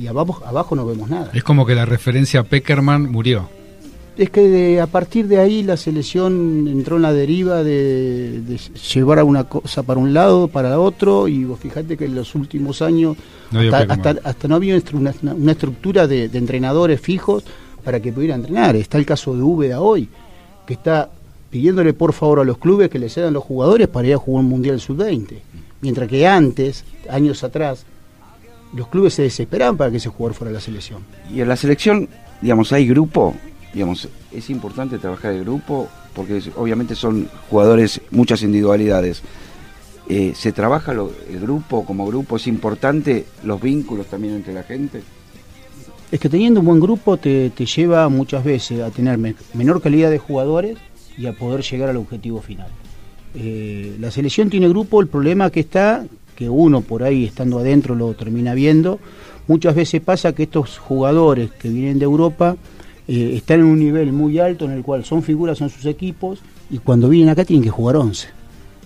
Y 0.00 0.06
abajo, 0.06 0.42
abajo 0.46 0.74
no 0.76 0.86
vemos 0.86 1.08
nada. 1.10 1.30
Es 1.34 1.42
como 1.42 1.66
que 1.66 1.74
la 1.74 1.84
referencia 1.84 2.40
a 2.40 2.44
Peckerman 2.44 3.10
murió. 3.10 3.48
Es 4.16 4.30
que 4.30 4.48
de- 4.48 4.80
a 4.80 4.88
partir 4.88 5.28
de 5.28 5.38
ahí 5.38 5.62
la 5.62 5.76
selección 5.76 6.66
entró 6.66 6.96
en 6.96 7.02
la 7.02 7.12
deriva 7.12 7.62
de, 7.62 8.40
de 8.40 8.58
llevar 8.92 9.20
a 9.20 9.24
una 9.24 9.44
cosa 9.44 9.84
para 9.84 10.00
un 10.00 10.12
lado, 10.12 10.48
para 10.48 10.80
otro, 10.80 11.28
y 11.28 11.44
vos 11.44 11.60
fíjate 11.60 11.96
que 11.96 12.06
en 12.06 12.16
los 12.16 12.34
últimos 12.34 12.82
años 12.82 13.16
No 13.52 13.60
hasta, 13.60 13.76
hasta- 13.92 14.28
hasta 14.28 14.48
no 14.48 14.56
había 14.56 14.80
una, 14.92 15.14
una 15.22 15.52
estructura 15.52 16.08
de, 16.08 16.28
de 16.28 16.38
entrenadores 16.38 17.00
fijos 17.00 17.44
para 17.84 18.00
que 18.00 18.12
pudieran 18.12 18.40
entrenar. 18.40 18.74
Está 18.74 18.98
el 18.98 19.06
caso 19.06 19.36
de 19.36 19.42
Úbeda 19.42 19.80
hoy, 19.80 20.08
que 20.66 20.74
está 20.74 21.10
pidiéndole 21.50 21.92
por 21.94 22.12
favor 22.12 22.40
a 22.40 22.44
los 22.44 22.58
clubes 22.58 22.90
que 22.90 22.98
le 22.98 23.08
cedan 23.08 23.32
los 23.34 23.44
jugadores 23.44 23.86
para 23.86 24.08
ir 24.08 24.14
a 24.14 24.18
jugar 24.18 24.42
un 24.44 24.50
Mundial 24.50 24.80
Sub-20. 24.80 25.38
Mientras 25.80 26.08
que 26.08 26.26
antes, 26.26 26.84
años 27.08 27.44
atrás, 27.44 27.84
los 28.74 28.88
clubes 28.88 29.14
se 29.14 29.22
desesperaban 29.22 29.76
para 29.76 29.90
que 29.90 29.96
ese 29.98 30.08
jugador 30.08 30.34
fuera 30.36 30.50
a 30.50 30.54
la 30.54 30.60
selección. 30.60 31.02
Y 31.32 31.40
en 31.40 31.48
la 31.48 31.56
selección, 31.56 32.08
digamos, 32.40 32.72
hay 32.72 32.86
grupo, 32.86 33.34
digamos, 33.72 34.08
es 34.32 34.50
importante 34.50 34.98
trabajar 34.98 35.32
el 35.32 35.42
grupo 35.44 35.88
porque 36.14 36.42
obviamente 36.56 36.94
son 36.94 37.28
jugadores, 37.50 38.00
muchas 38.10 38.42
individualidades. 38.42 39.22
Eh, 40.08 40.32
¿Se 40.34 40.52
trabaja 40.52 40.92
lo- 40.94 41.12
el 41.30 41.38
grupo 41.40 41.84
como 41.84 42.06
grupo? 42.06 42.36
¿Es 42.36 42.46
importante 42.46 43.26
los 43.44 43.60
vínculos 43.60 44.06
también 44.06 44.34
entre 44.34 44.54
la 44.54 44.62
gente? 44.62 45.02
Es 46.10 46.18
que 46.18 46.28
teniendo 46.30 46.60
un 46.60 46.66
buen 46.66 46.80
grupo 46.80 47.18
te, 47.18 47.50
te 47.50 47.66
lleva 47.66 48.08
muchas 48.08 48.42
veces 48.42 48.80
a 48.80 48.90
tener 48.90 49.18
me- 49.18 49.34
menor 49.54 49.82
calidad 49.82 50.10
de 50.10 50.18
jugadores 50.18 50.78
y 51.18 51.26
a 51.26 51.32
poder 51.34 51.62
llegar 51.62 51.90
al 51.90 51.98
objetivo 51.98 52.40
final. 52.40 52.68
Eh, 53.34 53.96
la 54.00 54.10
selección 54.10 54.48
tiene 54.48 54.68
grupo, 54.68 55.00
el 55.02 55.08
problema 55.08 55.50
que 55.50 55.60
está, 55.60 56.06
que 56.38 56.48
uno 56.48 56.82
por 56.82 57.02
ahí 57.02 57.24
estando 57.24 57.58
adentro 57.58 57.96
lo 57.96 58.14
termina 58.14 58.54
viendo, 58.54 59.00
muchas 59.48 59.74
veces 59.74 60.00
pasa 60.00 60.32
que 60.32 60.44
estos 60.44 60.78
jugadores 60.78 61.50
que 61.50 61.68
vienen 61.68 61.98
de 61.98 62.04
Europa 62.04 62.56
eh, 63.08 63.32
están 63.34 63.58
en 63.58 63.66
un 63.66 63.80
nivel 63.80 64.12
muy 64.12 64.38
alto 64.38 64.64
en 64.64 64.70
el 64.70 64.84
cual 64.84 65.04
son 65.04 65.24
figuras 65.24 65.60
en 65.62 65.68
sus 65.68 65.84
equipos 65.84 66.38
y 66.70 66.78
cuando 66.78 67.08
vienen 67.08 67.30
acá 67.30 67.44
tienen 67.44 67.64
que 67.64 67.70
jugar 67.70 67.96
11. 67.96 68.28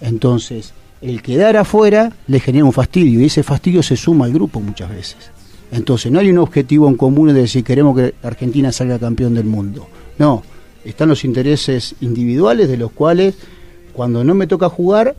Entonces, 0.00 0.72
el 1.02 1.20
quedar 1.20 1.58
afuera 1.58 2.10
le 2.26 2.40
genera 2.40 2.64
un 2.64 2.72
fastidio 2.72 3.20
y 3.20 3.26
ese 3.26 3.42
fastidio 3.42 3.82
se 3.82 3.96
suma 3.96 4.24
al 4.24 4.32
grupo 4.32 4.58
muchas 4.58 4.88
veces. 4.88 5.30
Entonces, 5.70 6.10
no 6.10 6.20
hay 6.20 6.30
un 6.30 6.38
objetivo 6.38 6.88
en 6.88 6.96
común 6.96 7.34
de 7.34 7.34
decir 7.34 7.62
queremos 7.64 7.94
que 7.94 8.14
Argentina 8.22 8.72
salga 8.72 8.98
campeón 8.98 9.34
del 9.34 9.44
mundo. 9.44 9.88
No, 10.18 10.42
están 10.86 11.10
los 11.10 11.22
intereses 11.22 11.96
individuales 12.00 12.70
de 12.70 12.78
los 12.78 12.92
cuales 12.92 13.34
cuando 13.92 14.24
no 14.24 14.32
me 14.32 14.46
toca 14.46 14.70
jugar 14.70 15.14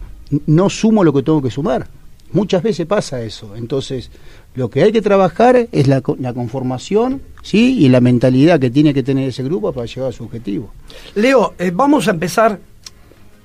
no 0.47 0.67
sumo 0.71 1.03
lo 1.03 1.13
que 1.13 1.21
tengo 1.21 1.43
que 1.43 1.51
sumar. 1.51 1.87
Muchas 2.33 2.63
veces 2.63 2.87
pasa 2.87 3.21
eso. 3.21 3.55
Entonces, 3.55 4.09
lo 4.55 4.69
que 4.69 4.83
hay 4.83 4.91
que 4.91 5.01
trabajar 5.01 5.67
es 5.71 5.87
la, 5.87 6.01
la 6.19 6.33
conformación 6.33 7.21
¿sí? 7.43 7.77
y 7.79 7.89
la 7.89 8.01
mentalidad 8.01 8.59
que 8.59 8.71
tiene 8.71 8.93
que 8.93 9.03
tener 9.03 9.29
ese 9.29 9.43
grupo 9.43 9.71
para 9.71 9.85
llegar 9.85 10.09
a 10.09 10.11
su 10.11 10.23
objetivo. 10.23 10.71
Leo, 11.15 11.53
eh, 11.59 11.71
vamos 11.73 12.07
a 12.07 12.11
empezar 12.11 12.59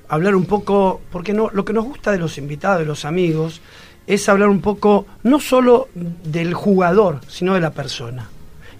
a 0.09 0.14
hablar 0.14 0.35
un 0.35 0.46
poco, 0.46 1.03
porque 1.12 1.35
no, 1.35 1.51
lo 1.53 1.64
que 1.66 1.74
nos 1.74 1.85
gusta 1.85 2.12
de 2.12 2.18
los 2.18 2.38
invitados, 2.38 2.81
de 2.81 2.87
los 2.87 3.05
amigos, 3.05 3.61
es 4.07 4.27
hablar 4.29 4.48
un 4.48 4.62
poco 4.62 5.07
no 5.22 5.38
solo 5.38 5.88
del 5.94 6.55
jugador, 6.55 7.20
sino 7.29 7.53
de 7.55 7.61
la 7.61 7.72
persona. 7.72 8.31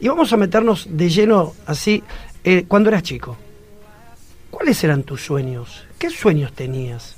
Y 0.01 0.09
vamos 0.09 0.33
a 0.33 0.38
meternos 0.38 0.87
de 0.90 1.11
lleno 1.11 1.53
así, 1.66 2.03
eh, 2.44 2.64
cuando 2.66 2.88
eras 2.88 3.03
chico. 3.03 3.37
¿Cuáles 4.51 4.83
eran 4.83 5.03
tus 5.03 5.21
sueños? 5.21 5.85
¿Qué 5.99 6.09
sueños 6.09 6.55
tenías? 6.55 7.17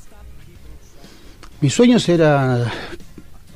Mis 1.60 1.74
sueños 1.74 2.08
era 2.08 2.72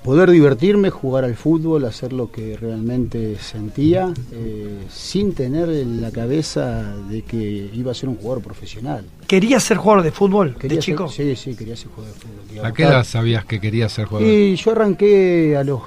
poder 0.03 0.31
divertirme, 0.31 0.91
jugar 0.91 1.25
al 1.25 1.35
fútbol, 1.35 1.87
hacer 1.87 2.13
lo 2.13 2.31
que 2.31 2.57
realmente 2.59 3.37
sentía, 3.39 4.13
eh, 4.33 4.81
sin 4.91 5.33
tener 5.33 5.71
en 5.71 6.03
la 6.03 6.11
cabeza 6.11 6.95
de 7.09 7.23
que 7.23 7.71
iba 7.73 7.93
a 7.93 7.95
ser 7.95 8.11
un 8.11 8.17
jugador 8.17 8.43
profesional. 8.43 9.07
¿Querías 9.27 9.63
ser 9.63 9.79
jugador 9.79 10.05
de 10.05 10.11
fútbol 10.11 10.55
Quería 10.57 10.77
de 10.77 10.83
ser- 10.83 10.95
chico? 10.95 11.09
sí, 11.09 11.35
sí, 11.37 11.55
quería 11.55 11.75
ser 11.77 11.89
jugador 11.89 12.15
de 12.15 12.21
fútbol. 12.21 12.67
¿A 12.67 12.73
qué 12.75 12.83
edad 12.83 13.05
sabías 13.05 13.47
que 13.47 13.59
querías 13.61 13.93
ser 13.93 14.05
jugador? 14.05 14.29
Y 14.31 14.55
yo 14.57 14.73
arranqué 14.73 15.57
a 15.57 15.65
los 15.65 15.81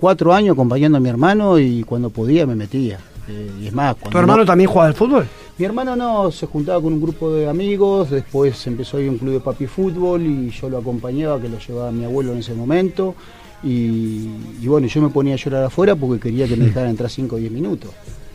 cuatro 0.00 0.32
años 0.32 0.54
acompañando 0.54 0.96
a 0.96 1.00
mi 1.02 1.10
hermano 1.10 1.58
y 1.58 1.82
cuando 1.82 2.08
podía 2.08 2.46
me 2.46 2.54
metía. 2.54 2.98
Eh, 3.28 3.50
y 3.62 3.66
es 3.66 3.72
más, 3.72 3.94
cuando 3.96 4.10
¿Tu 4.10 4.18
hermano 4.18 4.38
no- 4.40 4.46
también 4.46 4.70
jugaba 4.70 4.88
al 4.88 4.94
fútbol? 4.94 5.26
mi 5.58 5.64
hermano 5.64 5.96
no, 5.96 6.30
se 6.30 6.46
juntaba 6.46 6.80
con 6.80 6.92
un 6.92 7.00
grupo 7.00 7.32
de 7.32 7.48
amigos, 7.48 8.10
después 8.10 8.64
empezó 8.66 8.96
a 8.96 9.00
ir 9.00 9.08
a 9.08 9.10
un 9.10 9.18
club 9.18 9.32
de 9.34 9.40
papi 9.40 9.66
fútbol 9.66 10.22
y 10.24 10.50
yo 10.50 10.68
lo 10.70 10.78
acompañaba, 10.78 11.40
que 11.40 11.48
lo 11.48 11.58
llevaba 11.58 11.90
mi 11.90 12.04
abuelo 12.04 12.32
en 12.32 12.38
ese 12.38 12.54
momento. 12.54 13.14
Y, 13.62 14.28
y 14.62 14.66
bueno, 14.68 14.86
yo 14.86 15.02
me 15.02 15.08
ponía 15.08 15.34
a 15.34 15.36
llorar 15.36 15.64
afuera 15.64 15.96
porque 15.96 16.20
quería 16.20 16.46
que 16.46 16.56
me 16.56 16.66
dejaran 16.66 16.90
entrar 16.90 17.10
5 17.10 17.34
o 17.34 17.38
10 17.40 17.50
minutos. 17.50 17.90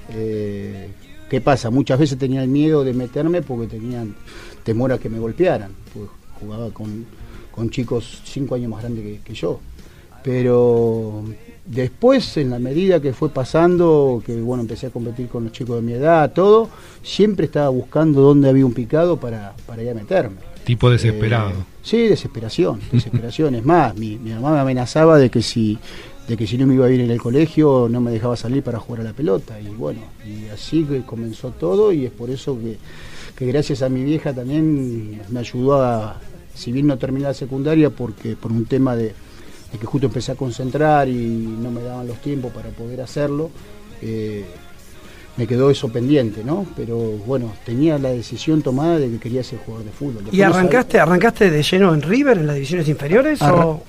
Eh, 0.09 0.89
¿Qué 1.29 1.39
pasa? 1.39 1.69
Muchas 1.69 1.97
veces 1.97 2.17
tenía 2.17 2.43
el 2.43 2.49
miedo 2.49 2.83
de 2.83 2.93
meterme 2.93 3.41
porque 3.41 3.67
tenían 3.67 4.15
temor 4.65 4.91
a 4.91 4.97
que 4.99 5.09
me 5.09 5.17
golpearan. 5.19 5.71
Pues 5.93 6.07
jugaba 6.41 6.69
con, 6.71 7.05
con 7.51 7.69
chicos 7.69 8.21
5 8.25 8.55
años 8.55 8.69
más 8.69 8.81
grandes 8.81 9.03
que, 9.05 9.19
que 9.23 9.33
yo. 9.33 9.59
Pero 10.23 11.23
después, 11.65 12.37
en 12.37 12.49
la 12.49 12.59
medida 12.59 13.01
que 13.01 13.13
fue 13.13 13.29
pasando, 13.29 14.21
que 14.25 14.35
bueno, 14.41 14.61
empecé 14.61 14.87
a 14.87 14.89
competir 14.89 15.27
con 15.27 15.43
los 15.43 15.53
chicos 15.53 15.77
de 15.77 15.81
mi 15.81 15.93
edad, 15.93 16.31
todo, 16.33 16.69
siempre 17.01 17.45
estaba 17.45 17.69
buscando 17.69 18.21
dónde 18.21 18.49
había 18.49 18.65
un 18.65 18.73
picado 18.73 19.17
para, 19.17 19.53
para 19.65 19.83
ir 19.83 19.89
a 19.89 19.93
meterme. 19.93 20.37
Tipo 20.63 20.89
desesperado. 20.89 21.51
Eh, 21.51 21.63
sí, 21.81 22.07
desesperación, 22.07 22.79
desesperación. 22.91 23.55
es 23.55 23.65
más, 23.65 23.95
mi, 23.95 24.17
mi 24.17 24.31
mamá 24.31 24.53
me 24.53 24.59
amenazaba 24.59 25.17
de 25.17 25.29
que 25.29 25.41
si 25.41 25.77
de 26.27 26.37
que 26.37 26.47
si 26.47 26.57
no 26.57 26.65
me 26.65 26.75
iba 26.75 26.85
a 26.85 26.89
ir 26.89 27.01
en 27.01 27.11
el 27.11 27.21
colegio 27.21 27.89
no 27.91 27.99
me 27.99 28.09
dejaba 28.09 28.37
salir 28.37 28.63
para 28.63 28.79
jugar 28.79 29.01
a 29.01 29.03
la 29.03 29.11
pelota 29.11 29.59
y 29.59 29.67
bueno, 29.67 29.99
y 30.25 30.47
así 30.47 30.85
que 30.85 31.01
comenzó 31.01 31.49
todo 31.49 31.91
y 31.91 32.05
es 32.05 32.11
por 32.11 32.29
eso 32.29 32.57
que, 32.57 32.77
que 33.35 33.45
gracias 33.45 33.81
a 33.81 33.89
mi 33.89 34.05
vieja 34.05 34.31
también 34.31 35.19
me 35.29 35.39
ayudó 35.41 35.83
a, 35.83 36.21
si 36.55 36.71
bien 36.71 36.87
no 36.87 36.97
terminé 36.97 37.25
la 37.25 37.33
secundaria, 37.33 37.89
porque 37.89 38.35
por 38.35 38.51
un 38.51 38.65
tema 38.65 38.95
de, 38.95 39.13
de 39.73 39.79
que 39.79 39.85
justo 39.85 40.07
empecé 40.07 40.31
a 40.31 40.35
concentrar 40.35 41.09
y 41.09 41.13
no 41.15 41.71
me 41.71 41.81
daban 41.81 42.07
los 42.07 42.21
tiempos 42.21 42.53
para 42.53 42.69
poder 42.69 43.01
hacerlo, 43.01 43.49
eh, 44.01 44.45
me 45.35 45.47
quedó 45.47 45.71
eso 45.71 45.89
pendiente, 45.89 46.43
¿no? 46.43 46.67
Pero 46.75 46.97
bueno, 46.97 47.51
tenía 47.65 47.97
la 47.97 48.09
decisión 48.09 48.61
tomada 48.61 48.99
de 48.99 49.09
que 49.09 49.19
quería 49.19 49.43
ser 49.43 49.59
jugador 49.59 49.85
de 49.85 49.91
fútbol. 49.91 50.15
Después 50.15 50.35
¿Y 50.35 50.41
arrancaste, 50.43 50.99
arrancaste 50.99 51.49
de 51.49 51.63
lleno 51.63 51.93
en 51.93 52.03
River, 52.03 52.37
en 52.37 52.47
las 52.47 52.55
divisiones 52.55 52.87
inferiores? 52.87 53.41
O... 53.41 53.83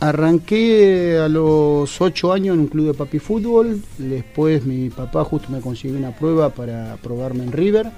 Arranqué 0.00 1.18
a 1.18 1.28
los 1.28 2.00
8 2.00 2.32
años 2.32 2.54
en 2.54 2.60
un 2.60 2.66
club 2.68 2.86
de 2.86 2.94
papi 2.94 3.18
fútbol, 3.18 3.80
después 3.98 4.64
mi 4.64 4.90
papá 4.90 5.24
justo 5.24 5.48
me 5.50 5.60
consiguió 5.60 5.98
una 5.98 6.14
prueba 6.14 6.50
para 6.50 6.96
probarme 7.02 7.44
en 7.44 7.52
River, 7.52 7.90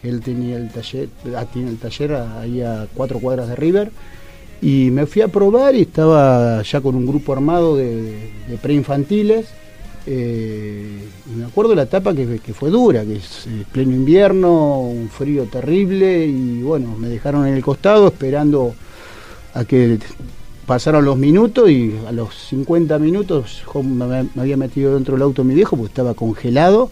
que 0.00 0.08
él 0.08 0.20
tenía 0.20 0.56
el 0.56 0.70
taller, 0.70 1.08
ah, 1.36 1.44
tiene 1.44 1.70
el 1.70 1.78
taller 1.78 2.14
ahí 2.14 2.60
a 2.62 2.88
cuatro 2.92 3.20
cuadras 3.20 3.48
de 3.48 3.54
River, 3.54 3.92
y 4.60 4.90
me 4.90 5.06
fui 5.06 5.22
a 5.22 5.28
probar 5.28 5.74
y 5.74 5.82
estaba 5.82 6.62
ya 6.62 6.80
con 6.80 6.94
un 6.94 7.06
grupo 7.06 7.32
armado 7.32 7.76
de, 7.76 8.30
preinfantiles, 8.60 9.46
eh, 10.06 11.04
y 11.30 11.36
me 11.36 11.44
acuerdo 11.44 11.74
la 11.74 11.82
etapa 11.82 12.14
que, 12.14 12.38
fue 12.54 12.70
dura, 12.70 13.04
que 13.04 13.16
es 13.16 13.46
eh, 13.46 13.64
pleno 13.70 13.94
invierno, 13.94 14.80
un 14.80 15.08
frío 15.08 15.44
terrible, 15.44 16.26
y 16.26 16.62
bueno, 16.62 16.96
me 16.98 17.08
dejaron 17.08 17.46
en 17.46 17.54
el 17.54 17.62
costado 17.62 18.08
esperando 18.08 18.74
a 19.54 19.64
que 19.64 19.98
pasaron 20.66 21.04
los 21.04 21.16
minutos 21.16 21.70
y 21.70 21.94
a 22.06 22.12
los 22.12 22.34
50 22.50 22.98
minutos 22.98 23.62
me, 23.82 24.28
había 24.38 24.56
metido 24.58 24.94
dentro 24.94 25.14
del 25.14 25.22
auto 25.22 25.42
mi 25.42 25.54
viejo 25.54 25.76
porque 25.76 25.88
estaba 25.88 26.12
congelado 26.12 26.90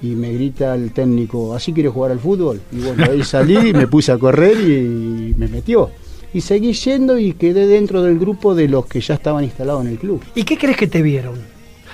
y 0.00 0.14
me 0.14 0.32
grita 0.32 0.74
el 0.74 0.92
técnico, 0.92 1.54
¿así 1.54 1.72
quieres 1.72 1.92
jugar 1.92 2.10
al 2.10 2.18
fútbol? 2.18 2.60
Y 2.72 2.80
bueno, 2.80 3.04
ahí 3.10 3.22
salí 3.22 3.68
y 3.68 3.72
me 3.72 3.86
puse 3.86 4.12
a 4.12 4.18
correr 4.18 4.58
y 4.58 5.34
me 5.36 5.46
metió. 5.46 5.90
Y 6.34 6.40
seguí 6.40 6.72
yendo 6.72 7.18
y 7.18 7.34
quedé 7.34 7.66
dentro 7.66 8.02
del 8.02 8.18
grupo 8.18 8.54
de 8.54 8.68
los 8.68 8.86
que 8.86 9.00
ya 9.00 9.14
estaban 9.14 9.44
instalados 9.44 9.84
en 9.84 9.92
el 9.92 9.98
club. 9.98 10.22
¿Y 10.34 10.44
qué 10.44 10.56
crees 10.56 10.76
que 10.76 10.86
te 10.86 11.02
vieron? 11.02 11.34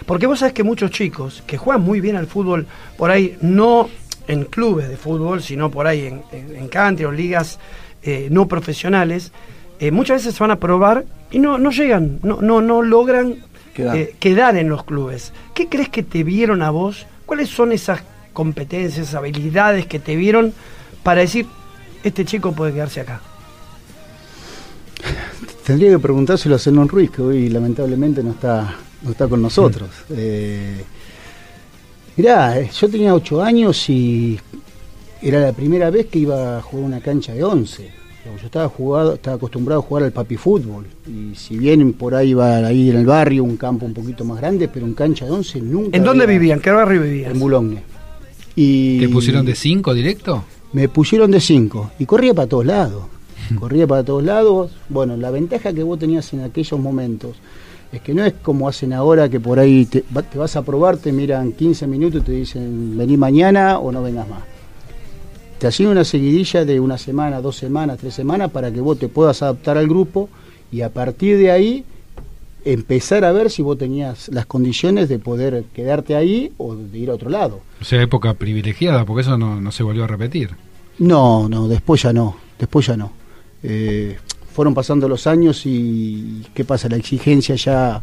Porque 0.07 0.27
vos 0.27 0.39
sabés 0.39 0.55
que 0.55 0.63
muchos 0.63 0.91
chicos 0.93 1.43
que 1.47 1.59
juegan 1.59 1.83
muy 1.83 2.01
bien 2.01 2.17
al 2.17 2.27
fútbol, 2.27 2.67
por 2.97 3.11
ahí 3.11 3.37
no 3.41 3.89
en 4.29 4.45
clubes 4.45 4.89
de 4.89 4.97
fútbol, 4.97 5.43
sino 5.43 5.71
por 5.71 5.87
ahí 5.87 6.07
en, 6.07 6.23
en, 6.33 6.55
en 6.57 6.69
country 6.69 7.05
o 7.07 7.11
ligas 7.13 7.59
eh, 8.03 8.29
no 8.31 8.47
profesionales, 8.47 9.33
eh, 9.81 9.91
muchas 9.91 10.19
veces 10.23 10.35
se 10.37 10.41
van 10.45 10.51
a 10.53 10.57
probar 10.61 11.05
y 11.31 11.41
no, 11.41 11.59
no 11.59 11.71
llegan, 11.71 12.21
no, 12.23 12.41
no, 12.41 12.61
no 12.61 12.83
logran 12.83 13.37
Quedar. 13.75 13.97
eh, 13.97 14.15
quedar 14.21 14.57
en 14.57 14.69
los 14.69 14.85
clubes. 14.85 15.33
¿Qué 15.55 15.69
crees 15.69 15.89
que 15.89 16.03
te 16.05 16.23
vieron 16.23 16.63
a 16.63 16.71
vos? 16.71 17.07
¿Cuáles 17.27 17.49
son 17.49 17.73
esas 17.73 18.03
competencias, 18.33 18.99
esas 19.09 19.15
habilidades 19.17 19.87
que 19.87 19.99
te 19.99 20.15
vieron 20.15 20.53
para 21.03 21.23
decir, 21.23 21.47
este 22.05 22.25
chico 22.25 22.53
puede 22.53 22.73
quedarse 22.73 23.01
acá? 23.01 23.21
Tendría 25.65 25.91
que 25.91 25.99
preguntárselo 25.99 26.55
a 26.55 26.59
Zenón 26.59 26.89
Ruiz, 26.89 27.11
que 27.11 27.23
hoy 27.23 27.49
lamentablemente 27.49 28.23
no 28.23 28.31
está, 28.31 28.75
no 29.03 29.11
está 29.11 29.29
con 29.29 29.43
nosotros. 29.43 29.89
Eh, 30.11 30.83
mirá, 32.17 32.59
eh, 32.59 32.71
yo 32.73 32.89
tenía 32.89 33.15
ocho 33.15 33.43
años 33.43 33.89
y 33.91 34.39
era 35.21 35.41
la 35.41 35.53
primera 35.53 35.91
vez 35.91 36.07
que 36.07 36.21
iba 36.21 36.59
a 36.59 36.63
jugar 36.63 36.87
una 36.87 37.01
cancha 37.01 37.35
de 37.35 37.45
once. 37.45 37.93
Yo 38.25 38.45
estaba, 38.45 38.69
jugado, 38.69 39.15
estaba 39.15 39.37
acostumbrado 39.37 39.81
a 39.81 39.83
jugar 39.83 40.05
al 40.05 40.13
papi 40.13 40.37
fútbol. 40.37 40.87
Y 41.07 41.35
si 41.35 41.57
bien 41.57 41.95
por 41.95 42.15
ahí 42.15 42.31
iba 42.31 42.57
ahí 42.59 42.91
en 42.91 42.97
el 42.97 43.07
barrio, 43.07 43.43
un 43.43 43.57
campo 43.57 43.87
un 43.87 43.95
poquito 43.95 44.25
más 44.25 44.39
grande, 44.39 44.69
pero 44.69 44.85
en 44.85 44.93
cancha 44.93 45.25
de 45.25 45.31
once 45.31 45.61
nunca. 45.61 45.97
¿En 45.97 46.05
dónde 46.05 46.27
vivían? 46.27 46.61
¿Qué 46.61 46.71
barrio 46.71 47.03
vivían? 47.03 47.33
En 47.33 47.39
Boulogne. 47.39 47.83
Y 48.55 49.01
¿Te 49.01 49.09
pusieron 49.09 49.47
de 49.47 49.55
5 49.55 49.95
directo? 49.95 50.45
me 50.73 50.89
pusieron 50.89 51.31
de 51.31 51.41
5 51.41 51.93
y 51.99 52.07
corría 52.07 52.35
para 52.35 52.49
todos 52.49 52.67
lados. 52.67 53.05
Corría 53.59 53.87
para 53.87 54.03
todos 54.05 54.23
lados. 54.25 54.71
Bueno, 54.89 55.17
la 55.17 55.31
ventaja 55.31 55.73
que 55.73 55.83
vos 55.83 55.99
tenías 55.99 56.33
en 56.33 56.41
aquellos 56.43 56.79
momentos 56.81 57.37
es 57.93 58.01
que 58.03 58.13
no 58.15 58.25
es 58.25 58.35
como 58.43 58.69
hacen 58.69 58.93
ahora 58.93 59.29
que 59.29 59.41
por 59.41 59.59
ahí 59.59 59.87
te, 59.87 60.05
va- 60.15 60.23
te 60.23 60.39
vas 60.39 60.57
a 60.57 60.63
probar, 60.63 60.97
te 60.99 61.11
miran 61.13 61.53
15 61.53 61.87
minutos 61.87 62.21
y 62.23 62.25
te 62.25 62.33
dicen 62.33 62.97
vení 62.99 63.17
mañana 63.17 63.79
o 63.79 63.91
no 63.93 64.03
vengas 64.03 64.29
más. 64.29 64.43
Te 65.59 65.67
hacían 65.67 65.91
una 65.91 66.05
seguidilla 66.05 66.65
de 66.65 66.79
una 66.79 66.99
semana, 66.99 67.41
dos 67.41 67.57
semanas, 67.57 67.99
tres 67.99 68.15
semanas 68.15 68.51
para 68.51 68.71
que 68.71 68.81
vos 68.81 68.99
te 68.99 69.09
puedas 69.09 69.43
adaptar 69.43 69.77
al 69.79 69.89
grupo 69.89 70.29
y 70.71 70.83
a 70.83 70.91
partir 70.93 71.37
de 71.39 71.51
ahí 71.51 71.85
empezar 72.65 73.25
a 73.25 73.33
ver 73.33 73.51
si 73.51 73.63
vos 73.63 73.79
tenías 73.79 74.29
las 74.29 74.47
condiciones 74.47 75.09
de 75.09 75.19
poder 75.19 75.65
quedarte 75.73 76.15
ahí 76.15 76.53
o 76.59 76.75
de 76.75 76.99
ir 76.99 77.11
a 77.11 77.15
otro 77.15 77.31
lado. 77.31 77.61
O 77.81 77.85
sea, 77.85 78.03
época 78.03 78.35
privilegiada, 78.35 79.05
porque 79.05 79.23
eso 79.23 79.39
no, 79.39 79.61
no 79.61 79.73
se 79.73 79.83
volvió 79.83 80.05
a 80.05 80.07
repetir. 80.07 80.51
No, 80.99 81.49
no, 81.49 81.67
después 81.69 82.03
ya 82.03 82.13
no, 82.13 82.37
después 82.59 82.87
ya 82.87 82.97
no. 82.97 83.13
Eh, 83.69 84.17
fueron 84.53 84.75
pasando 84.75 85.09
los 85.09 85.27
años 85.27 85.63
y 85.67 86.45
¿qué 86.55 86.65
pasa? 86.65 86.89
La 86.89 86.97
exigencia 86.97 87.55
ya 87.55 88.03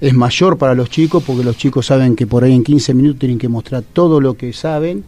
es 0.00 0.14
mayor 0.14 0.58
para 0.58 0.74
los 0.74 0.90
chicos 0.90 1.22
porque 1.26 1.42
los 1.42 1.56
chicos 1.56 1.86
saben 1.86 2.14
que 2.14 2.26
por 2.26 2.44
ahí 2.44 2.52
en 2.52 2.62
15 2.62 2.94
minutos 2.94 3.18
tienen 3.18 3.38
que 3.38 3.48
mostrar 3.48 3.82
todo 3.92 4.20
lo 4.20 4.34
que 4.34 4.52
saben 4.52 5.02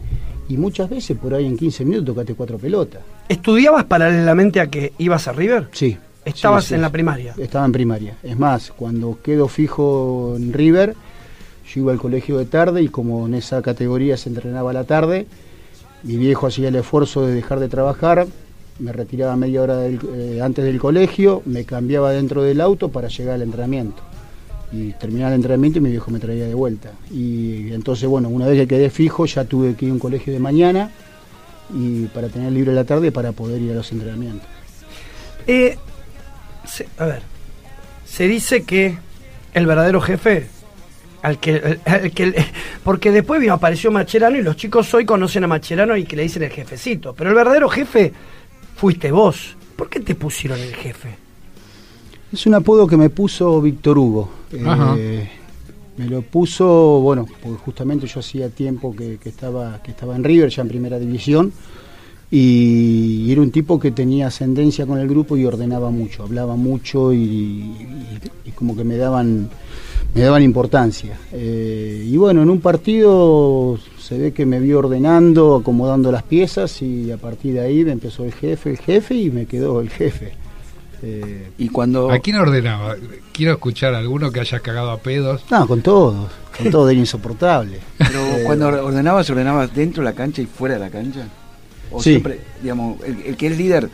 y 0.49 0.57
muchas 0.57 0.89
veces 0.89 1.17
por 1.17 1.33
ahí 1.33 1.45
en 1.45 1.55
15 1.55 1.85
minutos 1.85 2.07
tocaste 2.07 2.33
cuatro 2.33 2.57
pelotas. 2.57 3.01
¿Estudiabas 3.29 3.85
paralelamente 3.85 4.59
a 4.59 4.67
que 4.67 4.93
ibas 4.97 5.27
a 5.27 5.33
River? 5.33 5.69
Sí. 5.71 5.97
Estabas 6.25 6.63
sí, 6.63 6.69
sí, 6.69 6.75
en 6.75 6.81
la 6.81 6.89
primaria. 6.89 7.35
Estaba 7.37 7.65
en 7.65 7.71
primaria. 7.71 8.17
Es 8.23 8.37
más, 8.37 8.71
cuando 8.75 9.19
quedo 9.21 9.47
fijo 9.47 10.33
en 10.35 10.51
River, 10.53 10.95
yo 11.71 11.81
iba 11.81 11.91
al 11.91 11.99
colegio 11.99 12.37
de 12.37 12.45
tarde 12.45 12.81
y 12.81 12.89
como 12.89 13.27
en 13.27 13.35
esa 13.35 13.61
categoría 13.61 14.17
se 14.17 14.29
entrenaba 14.29 14.71
a 14.71 14.73
la 14.73 14.83
tarde, 14.85 15.27
mi 16.03 16.17
viejo 16.17 16.47
hacía 16.47 16.69
el 16.69 16.75
esfuerzo 16.75 17.25
de 17.25 17.33
dejar 17.33 17.59
de 17.59 17.69
trabajar, 17.69 18.27
me 18.79 18.91
retiraba 18.91 19.35
media 19.35 19.61
hora 19.61 19.85
eh, 19.87 20.39
antes 20.43 20.65
del 20.65 20.79
colegio, 20.79 21.41
me 21.45 21.63
cambiaba 21.65 22.11
dentro 22.11 22.43
del 22.43 22.59
auto 22.61 22.89
para 22.89 23.07
llegar 23.07 23.35
al 23.35 23.41
entrenamiento. 23.41 24.01
Y 24.71 24.91
terminaba 24.93 25.29
el 25.29 25.35
entrenamiento 25.35 25.79
y 25.79 25.81
mi 25.81 25.91
viejo 25.91 26.11
me 26.11 26.19
traía 26.19 26.45
de 26.45 26.53
vuelta. 26.53 26.91
Y 27.11 27.71
entonces, 27.71 28.09
bueno, 28.09 28.27
una 28.29 28.47
vez 28.47 28.59
que 28.59 28.67
quedé 28.67 28.89
fijo, 28.89 29.25
ya 29.25 29.45
tuve 29.45 29.75
que 29.75 29.85
ir 29.85 29.91
a 29.91 29.93
un 29.93 29.99
colegio 29.99 30.33
de 30.33 30.39
mañana 30.39 30.91
y 31.73 32.05
para 32.07 32.27
tener 32.27 32.51
libre 32.51 32.73
la 32.73 32.83
tarde 32.83 33.11
para 33.11 33.31
poder 33.31 33.61
ir 33.61 33.71
a 33.71 33.75
los 33.75 33.91
entrenamientos. 33.91 34.47
Eh, 35.47 35.77
a 36.97 37.05
ver, 37.05 37.21
se 38.05 38.27
dice 38.27 38.63
que 38.63 38.97
el 39.53 39.65
verdadero 39.65 40.01
jefe, 40.01 40.47
al 41.21 41.39
que, 41.39 41.79
al 41.85 42.11
que- 42.11 42.45
porque 42.83 43.11
después 43.11 43.47
apareció 43.49 43.91
Macherano 43.91 44.37
y 44.37 44.41
los 44.41 44.57
chicos 44.57 44.93
hoy 44.93 45.05
conocen 45.05 45.43
a 45.43 45.47
Macherano 45.47 45.95
y 45.95 46.03
que 46.03 46.15
le 46.15 46.23
dicen 46.23 46.43
el 46.43 46.49
jefecito, 46.51 47.13
pero 47.15 47.29
el 47.29 47.35
verdadero 47.35 47.69
jefe 47.69 48.11
fuiste 48.75 49.11
vos. 49.11 49.55
¿Por 49.75 49.89
qué 49.89 49.99
te 49.99 50.15
pusieron 50.15 50.59
el 50.59 50.73
jefe? 50.75 51.15
Es 52.31 52.45
un 52.45 52.53
apodo 52.55 52.87
que 52.87 52.97
me 52.97 53.09
puso 53.09 53.61
Víctor 53.61 53.97
Hugo. 53.97 54.29
Eh, 54.97 55.29
me 55.97 56.05
lo 56.07 56.21
puso, 56.21 56.99
bueno, 57.01 57.25
porque 57.41 57.57
justamente 57.63 58.07
yo 58.07 58.19
hacía 58.19 58.49
tiempo 58.49 58.95
que, 58.95 59.17
que 59.17 59.29
estaba, 59.29 59.81
que 59.81 59.91
estaba 59.91 60.15
en 60.15 60.23
River, 60.23 60.49
ya 60.49 60.61
en 60.61 60.67
primera 60.67 60.99
división, 60.99 61.53
y 62.31 63.31
era 63.31 63.41
un 63.41 63.51
tipo 63.51 63.79
que 63.79 63.91
tenía 63.91 64.27
ascendencia 64.27 64.85
con 64.85 64.97
el 64.99 65.07
grupo 65.07 65.37
y 65.37 65.45
ordenaba 65.45 65.89
mucho, 65.91 66.23
hablaba 66.23 66.55
mucho 66.55 67.13
y, 67.13 67.17
y- 67.17 68.19
y 68.45 68.51
como 68.51 68.75
que 68.75 68.83
me 68.83 68.97
daban, 68.97 69.49
me 70.15 70.21
daban 70.21 70.41
importancia. 70.41 71.17
Eh, 71.33 72.03
y 72.07 72.15
bueno, 72.17 72.41
en 72.41 72.49
un 72.49 72.61
partido 72.61 73.77
se 73.99 74.17
ve 74.17 74.31
que 74.33 74.45
me 74.45 74.59
vio 74.59 74.79
ordenando, 74.79 75.57
acomodando 75.57 76.11
las 76.11 76.23
piezas 76.23 76.81
y 76.81 77.11
a 77.11 77.17
partir 77.17 77.53
de 77.55 77.59
ahí 77.61 77.83
me 77.83 77.91
empezó 77.91 78.23
el 78.23 78.33
jefe, 78.33 78.71
el 78.71 78.77
jefe 78.77 79.13
y 79.15 79.29
me 79.29 79.45
quedó 79.45 79.81
el 79.81 79.89
jefe. 79.89 80.33
Eh, 81.03 81.49
Y 81.57 81.67
cuando... 81.69 82.09
¿A 82.09 82.19
quién 82.19 82.37
ordenaba? 82.37 82.95
Quiero 83.33 83.51
escuchar 83.53 83.93
a 83.93 83.99
alguno 83.99 84.31
que 84.31 84.39
haya 84.39 84.59
cagado 84.61 84.91
a 84.91 84.97
pedos. 84.97 85.43
No, 85.51 85.67
con 85.67 85.81
todos, 85.81 86.31
con 86.57 86.71
todo 86.71 86.89
era 86.89 86.99
insoportable. 86.99 87.79
Pero 87.97 88.19
Eh, 88.21 88.43
cuando 88.45 88.67
ordenabas, 88.67 89.29
ordenabas 89.29 89.75
dentro 89.75 90.01
de 90.01 90.09
la 90.09 90.15
cancha 90.15 90.41
y 90.41 90.45
fuera 90.45 90.75
de 90.75 90.79
la 90.79 90.89
cancha. 90.89 91.27
O 91.91 92.01
Sí. 92.01 92.11
siempre, 92.11 92.39
digamos, 92.61 92.97
el, 93.03 93.21
el 93.23 93.37
que 93.37 93.47
es 93.47 93.57
líder, 93.57 93.89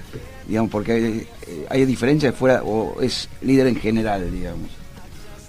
digamos, 0.47 0.69
porque 0.71 0.91
hay, 0.93 1.03
eh, 1.47 1.65
hay 1.69 1.85
diferencia 1.85 2.31
de 2.31 2.37
fuera, 2.37 2.61
o 2.63 3.01
es 3.01 3.27
líder 3.41 3.67
en 3.67 3.75
general, 3.75 4.31
digamos. 4.31 4.69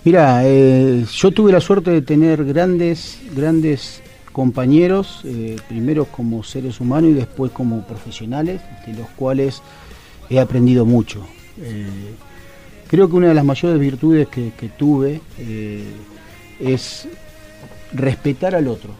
Mira, 0.04 0.42
eh, 0.44 1.06
yo 1.12 1.30
tuve 1.30 1.52
la 1.52 1.60
suerte 1.60 1.92
de 1.92 2.02
tener 2.02 2.44
grandes, 2.44 3.20
grandes 3.36 4.02
compañeros, 4.32 5.20
eh, 5.24 5.56
primero 5.68 6.06
como 6.06 6.42
seres 6.42 6.80
humanos 6.80 7.10
y 7.10 7.14
después 7.14 7.52
como 7.52 7.86
profesionales, 7.86 8.60
de 8.84 8.94
los 8.94 9.08
cuales 9.10 9.62
he 10.28 10.40
aprendido 10.40 10.84
mucho. 10.84 11.24
Eh, 11.60 11.86
creo 12.88 13.08
que 13.08 13.14
una 13.14 13.28
de 13.28 13.34
las 13.34 13.44
mayores 13.44 13.78
virtudes 13.78 14.26
que, 14.26 14.50
que 14.58 14.70
tuve 14.70 15.20
es 16.58 17.06
respetar 17.92 18.56
al 18.56 18.66
otro. 18.66 18.90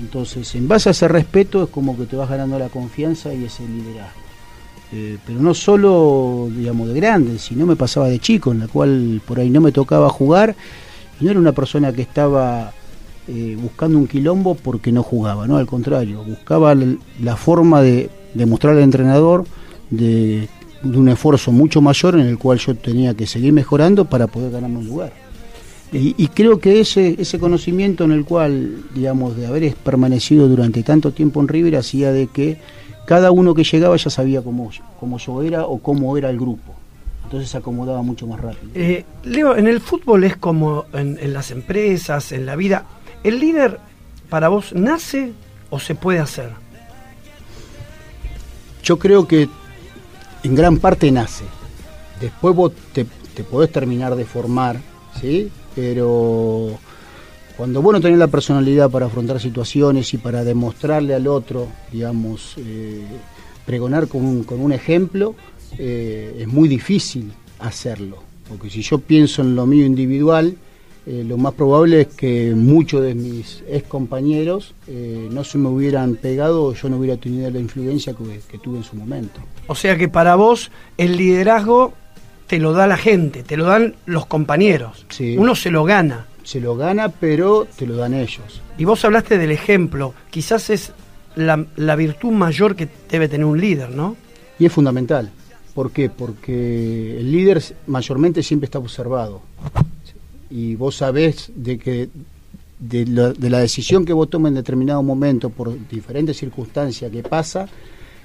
Entonces, 0.00 0.52
en 0.56 0.66
base 0.66 0.88
a 0.88 0.92
ese 0.92 1.06
respeto 1.06 1.62
es 1.62 1.70
como 1.70 1.96
que 1.96 2.06
te 2.06 2.16
vas 2.16 2.28
ganando 2.28 2.58
la 2.58 2.70
confianza 2.70 3.32
y 3.32 3.44
ese 3.44 3.62
liderazgo. 3.68 4.27
Eh, 4.90 5.18
pero 5.26 5.38
no 5.40 5.52
solo, 5.52 6.48
digamos, 6.54 6.88
de 6.88 6.94
grande, 6.94 7.38
sino 7.38 7.66
me 7.66 7.76
pasaba 7.76 8.08
de 8.08 8.18
chico, 8.18 8.52
en 8.52 8.60
la 8.60 8.68
cual 8.68 9.20
por 9.26 9.38
ahí 9.38 9.50
no 9.50 9.60
me 9.60 9.70
tocaba 9.70 10.08
jugar 10.08 10.56
y 11.20 11.24
no 11.24 11.30
era 11.30 11.40
una 11.40 11.52
persona 11.52 11.92
que 11.92 12.02
estaba 12.02 12.72
eh, 13.26 13.56
buscando 13.60 13.98
un 13.98 14.06
quilombo 14.06 14.54
porque 14.54 14.90
no 14.90 15.02
jugaba, 15.02 15.46
no, 15.46 15.58
al 15.58 15.66
contrario, 15.66 16.24
buscaba 16.24 16.74
la 17.20 17.36
forma 17.36 17.82
de, 17.82 18.08
de 18.32 18.46
mostrar 18.46 18.76
al 18.76 18.82
entrenador 18.82 19.44
de, 19.90 20.48
de 20.82 20.98
un 20.98 21.08
esfuerzo 21.10 21.52
mucho 21.52 21.82
mayor 21.82 22.14
en 22.14 22.26
el 22.26 22.38
cual 22.38 22.58
yo 22.58 22.74
tenía 22.74 23.12
que 23.12 23.26
seguir 23.26 23.52
mejorando 23.52 24.06
para 24.06 24.26
poder 24.26 24.52
ganarme 24.52 24.78
un 24.78 24.86
lugar. 24.86 25.12
Y, 25.92 26.14
y 26.16 26.28
creo 26.28 26.60
que 26.60 26.80
ese, 26.80 27.16
ese 27.18 27.38
conocimiento 27.38 28.04
en 28.04 28.12
el 28.12 28.24
cual, 28.24 28.84
digamos, 28.94 29.36
de 29.36 29.46
haber 29.46 29.74
permanecido 29.74 30.48
durante 30.48 30.82
tanto 30.82 31.12
tiempo 31.12 31.40
en 31.40 31.48
River 31.48 31.76
hacía 31.76 32.12
de 32.12 32.26
que 32.26 32.58
cada 33.08 33.30
uno 33.30 33.54
que 33.54 33.64
llegaba 33.64 33.96
ya 33.96 34.10
sabía 34.10 34.42
cómo, 34.42 34.70
cómo 35.00 35.16
yo 35.16 35.42
era 35.42 35.64
o 35.64 35.78
cómo 35.78 36.18
era 36.18 36.28
el 36.28 36.36
grupo. 36.36 36.74
Entonces 37.24 37.48
se 37.48 37.56
acomodaba 37.56 38.02
mucho 38.02 38.26
más 38.26 38.38
rápido. 38.38 38.70
Eh, 38.74 39.06
Leo, 39.24 39.56
en 39.56 39.66
el 39.66 39.80
fútbol 39.80 40.24
es 40.24 40.36
como 40.36 40.84
en, 40.92 41.18
en 41.18 41.32
las 41.32 41.50
empresas, 41.50 42.32
en 42.32 42.44
la 42.44 42.54
vida. 42.54 42.84
¿El 43.24 43.40
líder 43.40 43.80
para 44.28 44.48
vos 44.48 44.74
nace 44.74 45.32
o 45.70 45.80
se 45.80 45.94
puede 45.94 46.18
hacer? 46.18 46.50
Yo 48.82 48.98
creo 48.98 49.26
que 49.26 49.48
en 50.42 50.54
gran 50.54 50.76
parte 50.76 51.10
nace. 51.10 51.44
Después 52.20 52.54
vos 52.54 52.72
te, 52.92 53.06
te 53.34 53.42
podés 53.42 53.72
terminar 53.72 54.16
de 54.16 54.26
formar, 54.26 54.76
¿sí? 55.18 55.50
Pero 55.74 56.78
cuando 57.58 57.82
vos 57.82 57.92
no 57.92 58.00
tenés 58.00 58.20
la 58.20 58.28
personalidad 58.28 58.88
para 58.88 59.06
afrontar 59.06 59.40
situaciones 59.40 60.14
y 60.14 60.18
para 60.18 60.44
demostrarle 60.44 61.12
al 61.12 61.26
otro, 61.26 61.66
digamos, 61.90 62.54
eh, 62.56 63.02
pregonar 63.66 64.06
con 64.06 64.24
un, 64.24 64.44
con 64.44 64.60
un 64.60 64.70
ejemplo, 64.70 65.34
eh, 65.76 66.36
es 66.38 66.46
muy 66.46 66.68
difícil 66.68 67.32
hacerlo. 67.58 68.22
Porque 68.48 68.70
si 68.70 68.82
yo 68.82 69.00
pienso 69.00 69.42
en 69.42 69.56
lo 69.56 69.66
mío 69.66 69.84
individual, 69.84 70.56
eh, 71.04 71.24
lo 71.26 71.36
más 71.36 71.52
probable 71.54 72.02
es 72.02 72.06
que 72.06 72.54
muchos 72.54 73.02
de 73.02 73.16
mis 73.16 73.64
ex 73.68 73.88
compañeros 73.88 74.76
eh, 74.86 75.28
no 75.28 75.42
se 75.42 75.58
me 75.58 75.68
hubieran 75.68 76.14
pegado 76.14 76.62
o 76.62 76.74
yo 76.74 76.88
no 76.88 76.98
hubiera 76.98 77.16
tenido 77.16 77.50
la 77.50 77.58
influencia 77.58 78.14
que, 78.14 78.40
que 78.48 78.58
tuve 78.58 78.78
en 78.78 78.84
su 78.84 78.94
momento. 78.94 79.40
O 79.66 79.74
sea 79.74 79.96
que 79.96 80.06
para 80.06 80.36
vos 80.36 80.70
el 80.96 81.16
liderazgo 81.16 81.92
te 82.46 82.60
lo 82.60 82.72
da 82.72 82.86
la 82.86 82.96
gente, 82.96 83.42
te 83.42 83.56
lo 83.56 83.64
dan 83.64 83.96
los 84.06 84.26
compañeros. 84.26 85.06
Sí. 85.08 85.36
Uno 85.36 85.56
se 85.56 85.72
lo 85.72 85.82
gana. 85.82 86.28
Se 86.48 86.62
lo 86.62 86.76
gana, 86.76 87.10
pero 87.10 87.66
te 87.76 87.86
lo 87.86 87.94
dan 87.96 88.14
ellos. 88.14 88.62
Y 88.78 88.86
vos 88.86 89.04
hablaste 89.04 89.36
del 89.36 89.50
ejemplo. 89.50 90.14
Quizás 90.30 90.70
es 90.70 90.92
la, 91.36 91.66
la 91.76 91.94
virtud 91.94 92.30
mayor 92.32 92.74
que 92.74 92.88
debe 93.10 93.28
tener 93.28 93.44
un 93.44 93.60
líder, 93.60 93.90
¿no? 93.90 94.16
Y 94.58 94.64
es 94.64 94.72
fundamental. 94.72 95.30
¿Por 95.74 95.90
qué? 95.90 96.08
Porque 96.08 97.20
el 97.20 97.30
líder 97.30 97.62
mayormente 97.86 98.42
siempre 98.42 98.64
está 98.64 98.78
observado. 98.78 99.42
Y 100.48 100.74
vos 100.74 100.96
sabés 100.96 101.52
de 101.54 101.78
que 101.78 102.08
de 102.78 103.04
la, 103.04 103.34
de 103.34 103.50
la 103.50 103.58
decisión 103.58 104.06
que 104.06 104.14
vos 104.14 104.30
tomes 104.30 104.48
en 104.48 104.54
determinado 104.54 105.02
momento 105.02 105.50
por 105.50 105.76
diferentes 105.86 106.38
circunstancias 106.38 107.12
que 107.12 107.22
pasa, 107.24 107.68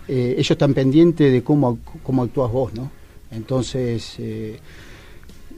eh, 0.07 0.35
ellos 0.37 0.51
están 0.51 0.73
pendientes 0.73 1.29
de 1.29 1.43
cómo, 1.43 1.77
cómo 2.01 2.23
actúas 2.23 2.49
vos, 2.49 2.73
¿no? 2.73 2.89
Entonces, 3.31 4.15
eh, 4.17 4.57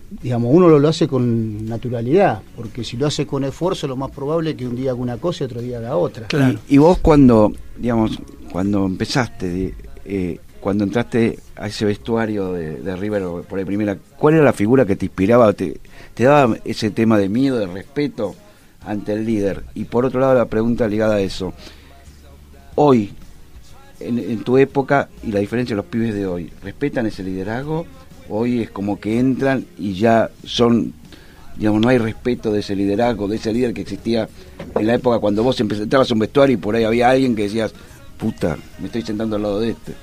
digamos, 0.10 0.54
uno 0.54 0.68
lo, 0.68 0.80
lo 0.80 0.88
hace 0.88 1.08
con 1.08 1.66
naturalidad, 1.66 2.42
porque 2.56 2.84
si 2.84 2.98
lo 2.98 3.08
hace 3.08 3.26
con 3.26 3.44
esfuerzo, 3.44 3.88
lo 3.88 3.96
más 3.96 4.12
probable 4.12 4.52
es 4.52 4.56
que 4.56 4.68
un 4.68 4.76
día 4.76 4.92
haga 4.92 5.00
una 5.00 5.18
cosa 5.18 5.44
y 5.44 5.46
otro 5.46 5.62
día 5.62 5.80
haga 5.80 5.98
otra. 5.98 6.28
Y, 6.68 6.76
y 6.76 6.78
vos 6.78 7.00
cuando, 7.00 7.52
digamos, 7.78 8.20
cuando 8.52 8.86
empezaste, 8.86 9.74
eh, 10.06 10.40
cuando 10.62 10.84
entraste 10.84 11.40
a 11.56 11.68
ese 11.68 11.86
vestuario 11.86 12.54
de, 12.54 12.82
de 12.82 12.96
River 12.96 13.24
por 13.48 13.60
ahí 13.60 13.66
primera, 13.66 13.98
¿cuál 14.18 14.36
era 14.36 14.44
la 14.44 14.54
figura 14.54 14.86
que 14.86 14.96
te 14.96 15.06
inspiraba? 15.06 15.54
¿Te, 15.54 15.80
¿Te 16.14 16.24
daba 16.24 16.58
ese 16.66 16.92
tema 16.92 17.18
de 17.18 17.30
miedo, 17.30 17.58
de 17.58 17.68
respeto 17.68 18.36
ante 18.82 19.14
el 19.14 19.26
líder? 19.26 19.64
Y 19.74 19.86
por 19.86 20.06
otro 20.06 20.20
lado, 20.20 20.36
la 20.36 20.46
pregunta 20.46 20.88
ligada 20.88 21.16
a 21.16 21.20
eso. 21.22 21.54
Hoy, 22.76 23.14
en, 24.00 24.20
en 24.20 24.44
tu 24.44 24.58
época 24.58 25.10
y 25.24 25.32
la 25.32 25.40
diferencia 25.40 25.76
de 25.76 25.78
los 25.78 25.86
pibes 25.86 26.14
de 26.14 26.26
hoy, 26.26 26.52
¿respetan 26.64 27.06
ese 27.06 27.24
liderazgo? 27.24 27.86
Hoy 28.30 28.62
es 28.62 28.72
como 28.72 29.00
que 29.00 29.20
entran 29.20 29.66
y 29.78 29.94
ya 29.94 30.30
son 30.44 30.94
digamos, 31.58 31.82
no 31.82 31.90
hay 31.90 31.98
respeto 31.98 32.52
de 32.52 32.60
ese 32.60 32.76
liderazgo, 32.76 33.28
de 33.28 33.38
ese 33.38 33.54
líder 33.54 33.74
que 33.74 33.82
existía 33.82 34.28
en 34.78 34.88
la 34.88 34.96
época 34.96 35.20
cuando 35.20 35.44
vos 35.44 35.60
entrabas 35.60 36.12
a 36.12 36.14
un 36.14 36.20
vestuario 36.20 36.56
y 36.56 36.58
por 36.58 36.76
ahí 36.76 36.84
había 36.84 37.10
alguien 37.10 37.36
que 37.36 37.44
decías, 37.44 37.74
puta, 38.18 38.58
me 38.80 38.88
estoy 38.88 39.02
sentando 39.02 39.36
al 39.36 39.42
lado 39.42 39.60
de 39.60 39.72
este. 39.72 39.94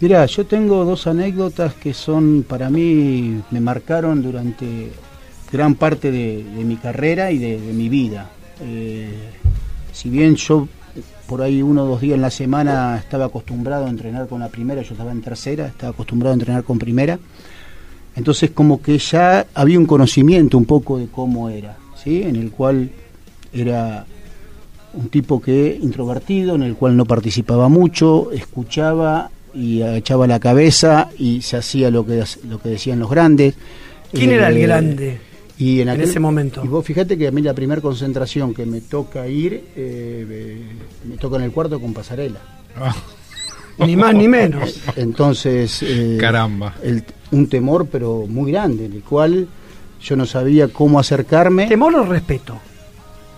Mira, 0.00 0.26
yo 0.26 0.44
tengo 0.44 0.84
dos 0.84 1.06
anécdotas 1.06 1.74
que 1.74 1.94
son, 1.94 2.44
para 2.46 2.68
mí, 2.68 3.40
me 3.50 3.60
marcaron 3.60 4.22
durante 4.22 4.90
gran 5.50 5.74
parte 5.74 6.10
de, 6.10 6.44
mi 6.64 6.76
carrera 6.76 7.32
y 7.32 7.38
de, 7.38 7.58
de 7.58 7.72
mi 7.72 7.88
vida. 7.88 8.30
Eh, 8.60 9.08
si 9.92 10.10
bien 10.10 10.36
yo 10.36 10.68
por 11.26 11.42
ahí 11.42 11.62
uno 11.62 11.84
o 11.84 11.86
dos 11.86 12.00
días 12.00 12.14
en 12.14 12.22
la 12.22 12.30
semana 12.30 12.96
estaba 12.98 13.26
acostumbrado 13.26 13.86
a 13.86 13.90
entrenar 13.90 14.28
con 14.28 14.40
la 14.40 14.48
primera, 14.48 14.82
yo 14.82 14.92
estaba 14.92 15.12
en 15.12 15.22
tercera, 15.22 15.66
estaba 15.66 15.92
acostumbrado 15.92 16.32
a 16.32 16.34
entrenar 16.34 16.64
con 16.64 16.78
primera, 16.78 17.18
entonces 18.14 18.50
como 18.50 18.80
que 18.80 18.98
ya 18.98 19.46
había 19.54 19.78
un 19.78 19.86
conocimiento 19.86 20.56
un 20.56 20.64
poco 20.64 20.98
de 20.98 21.08
cómo 21.08 21.48
era, 21.50 21.76
¿sí? 22.02 22.22
En 22.22 22.36
el 22.36 22.50
cual 22.50 22.90
era 23.52 24.06
un 24.94 25.08
tipo 25.08 25.40
que 25.40 25.78
introvertido, 25.80 26.54
en 26.54 26.62
el 26.62 26.74
cual 26.76 26.96
no 26.96 27.04
participaba 27.04 27.68
mucho, 27.68 28.30
escuchaba 28.32 29.30
y 29.52 29.82
agachaba 29.82 30.26
la 30.26 30.40
cabeza 30.40 31.10
y 31.18 31.42
se 31.42 31.56
hacía 31.56 31.90
lo 31.90 32.06
que 32.06 32.24
lo 32.48 32.60
que 32.60 32.70
decían 32.70 32.98
los 33.00 33.10
grandes. 33.10 33.54
¿Quién 34.12 34.30
era 34.30 34.48
el 34.48 34.56
Eh, 34.56 34.62
grande 34.62 35.20
y 35.58 35.80
en, 35.80 35.88
aquel- 35.88 36.02
ese 36.02 36.20
momento? 36.20 36.62
Y 36.64 36.68
vos 36.68 36.84
fíjate 36.84 37.16
que 37.16 37.28
a 37.28 37.30
mí 37.30 37.42
la 37.42 37.54
primera 37.54 37.80
concentración 37.80 38.52
que 38.54 38.66
me 38.66 38.80
toca 38.82 39.26
ir, 39.26 39.64
eh, 39.76 40.60
me 41.04 41.16
toca 41.16 41.36
en 41.36 41.42
el 41.42 41.52
cuarto 41.52 41.80
con 41.80 41.92
pasarela. 41.94 42.40
Ni 43.78 43.96
más 43.96 44.14
ni 44.14 44.28
menos. 44.28 44.80
Entonces, 44.96 45.82
eh, 45.82 46.16
Caramba. 46.20 46.74
el- 46.82 47.04
un 47.32 47.48
temor 47.48 47.86
pero 47.90 48.24
muy 48.28 48.52
grande, 48.52 48.86
en 48.86 48.92
el 48.94 49.02
cual 49.02 49.48
yo 50.02 50.16
no 50.16 50.26
sabía 50.26 50.68
cómo 50.68 50.98
acercarme. 51.00 51.66
¿Temor 51.66 51.94
o 51.96 52.04
respeto? 52.04 52.58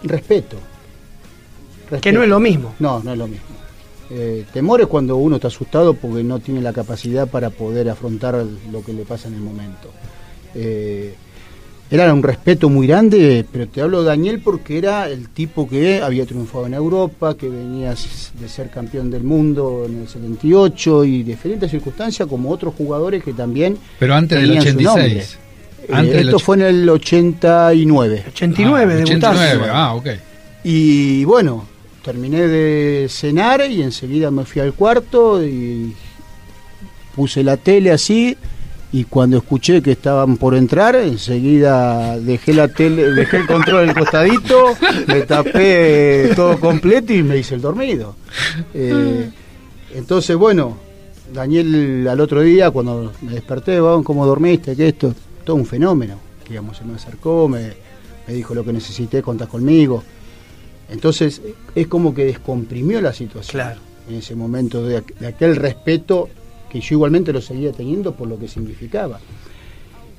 Respeto. 0.03 0.57
Que 2.03 2.13
no 2.13 2.23
es 2.23 2.29
lo 2.29 2.39
mismo. 2.39 2.75
No, 2.79 3.03
no 3.03 3.13
es 3.13 3.19
lo 3.19 3.27
mismo. 3.27 3.47
Eh, 4.11 4.45
temor 4.53 4.81
es 4.81 4.87
cuando 4.87 5.17
uno 5.17 5.37
está 5.37 5.49
asustado 5.49 5.95
porque 5.95 6.23
no 6.23 6.39
tiene 6.39 6.61
la 6.61 6.73
capacidad 6.73 7.29
para 7.29 7.51
poder 7.51 7.89
afrontar 7.91 8.45
lo 8.71 8.85
que 8.85 8.93
le 8.93 9.05
pasa 9.05 9.29
en 9.29 9.35
el 9.35 9.41
momento. 9.41 9.91
Eh, 10.55 11.15
era 11.91 12.13
un 12.13 12.23
respeto 12.23 12.69
muy 12.69 12.87
grande, 12.87 13.45
pero 13.51 13.67
te 13.69 13.81
hablo 13.81 14.01
de 14.03 14.09
Daniel 14.09 14.41
porque 14.45 14.77
era 14.79 15.09
el 15.09 15.29
tipo 15.31 15.69
que 15.69 16.03
había 16.03 16.27
triunfado 16.27 16.67
en 16.67 16.75
Europa, 16.75 17.35
que 17.37 17.49
venía 17.49 17.95
de 18.41 18.49
ser 18.49 18.69
campeón 18.71 19.11
del 19.11 19.23
mundo 19.25 19.85
en 19.87 20.03
el 20.03 20.09
78 20.09 21.05
y 21.05 21.23
diferentes 21.23 21.71
circunstancias, 21.71 22.29
como 22.29 22.51
otros 22.51 22.75
jugadores 22.75 23.25
que 23.25 23.33
también. 23.33 23.79
Pero 23.99 24.15
antes 24.15 24.39
del 24.39 24.49
tenían 24.59 24.65
su 24.77 24.81
nombre. 24.83 25.05
86. 25.05 25.39
Eh, 25.81 25.87
Antes 25.93 26.15
del 26.17 26.27
esto 26.29 26.39
fue 26.39 26.57
en 26.57 26.63
el 26.63 26.89
89. 26.89 28.25
89, 28.29 28.93
Ah, 28.93 28.97
debutaste. 28.97 29.27
89, 29.27 29.71
ah, 29.73 29.95
ok. 29.95 30.07
Y 30.65 31.25
bueno, 31.25 31.65
terminé 32.05 32.47
de 32.49 33.07
cenar 33.09 33.63
y 33.71 33.83
enseguida 33.83 34.31
me 34.31 34.45
fui 34.45 34.61
al 34.61 34.75
cuarto 34.75 35.43
y 35.43 35.95
puse 37.15 37.43
la 37.43 37.57
tele 37.57 37.91
así 37.93 38.37
y 38.91 39.05
cuando 39.05 39.37
escuché 39.37 39.83
que 39.83 39.93
estaban 39.93 40.37
por 40.39 40.55
entrar, 40.55 40.97
enseguida 40.97 42.19
dejé 42.19 42.55
la 42.55 42.69
tele, 42.69 43.11
dejé 43.13 43.39
el 43.39 43.47
control 43.47 43.87
del 43.87 43.95
costadito, 43.97 44.77
me 45.07 45.21
tapé 45.23 46.31
todo 46.35 46.59
completo 46.59 47.13
y 47.13 47.23
me 47.23 47.37
hice 47.37 47.55
el 47.57 47.61
dormido. 47.61 48.17
Eh, 48.75 49.31
entonces, 49.95 50.37
bueno, 50.37 50.77
Daniel 51.33 52.09
al 52.09 52.21
otro 52.21 52.41
día 52.41 52.71
cuando 52.71 53.13
me 53.21 53.33
desperté, 53.33 53.79
"Vamos, 53.81 54.05
¿cómo 54.07 54.25
dormiste? 54.27 54.75
Que 54.75 54.89
esto, 54.89 55.15
todo 55.45 55.57
un 55.57 55.67
fenómeno. 55.67 56.15
Digamos, 56.49 56.79
se 56.79 56.85
me 56.85 56.95
acercó, 56.95 57.47
me, 57.47 57.73
me 58.27 58.33
dijo 58.33 58.55
lo 58.55 58.65
que 58.65 58.73
necesité, 58.73 59.21
contás 59.23 59.49
conmigo. 59.49 60.03
Entonces 60.91 61.43
es 61.75 61.87
como 61.89 62.15
que 62.15 62.25
descomprimió 62.25 63.03
la 63.03 63.13
situación 63.13 63.51
Claro. 63.63 63.81
en 64.09 64.15
ese 64.17 64.35
momento 64.35 64.83
de 64.83 64.97
aquel 65.27 65.57
respeto 65.57 66.31
que 66.71 66.81
yo 66.81 66.95
igualmente 66.95 67.33
lo 67.33 67.41
seguía 67.41 67.73
teniendo 67.73 68.13
por 68.13 68.29
lo 68.29 68.39
que 68.39 68.49
significaba. 68.49 69.21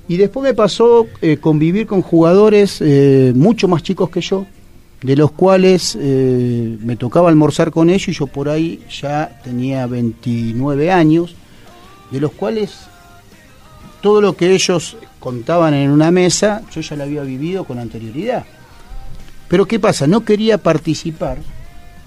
Y 0.08 0.18
después 0.18 0.44
me 0.44 0.54
pasó 0.56 1.06
eh, 1.22 1.38
convivir 1.38 1.86
con 1.86 2.02
jugadores 2.02 2.80
eh, 2.82 3.32
mucho 3.36 3.68
más 3.68 3.84
chicos 3.84 4.10
que 4.10 4.22
yo, 4.22 4.46
de 5.04 5.16
los 5.16 5.32
cuales 5.32 5.98
eh, 6.00 6.78
me 6.82 6.96
tocaba 6.96 7.30
almorzar 7.30 7.72
con 7.72 7.90
ellos 7.90 8.08
y 8.10 8.14
yo 8.14 8.28
por 8.28 8.50
ahí 8.50 8.82
ya 8.90 9.40
tenía 9.44 9.86
29 9.86 10.92
años, 10.92 11.36
de 12.12 12.20
los 12.20 12.32
cuales 12.32 12.88
todo 14.02 14.20
lo 14.20 14.36
que 14.36 14.54
ellos 14.54 14.98
contaban 15.20 15.74
en 15.74 15.92
una 15.92 16.10
mesa 16.10 16.64
yo 16.74 16.82
ya 16.82 16.96
lo 16.96 17.04
había 17.04 17.22
vivido 17.22 17.64
con 17.64 17.78
anterioridad. 17.78 18.46
Pero 19.48 19.68
¿qué 19.68 19.80
pasa? 19.80 20.08
No 20.08 20.26
quería 20.26 20.58
participar, 20.58 21.38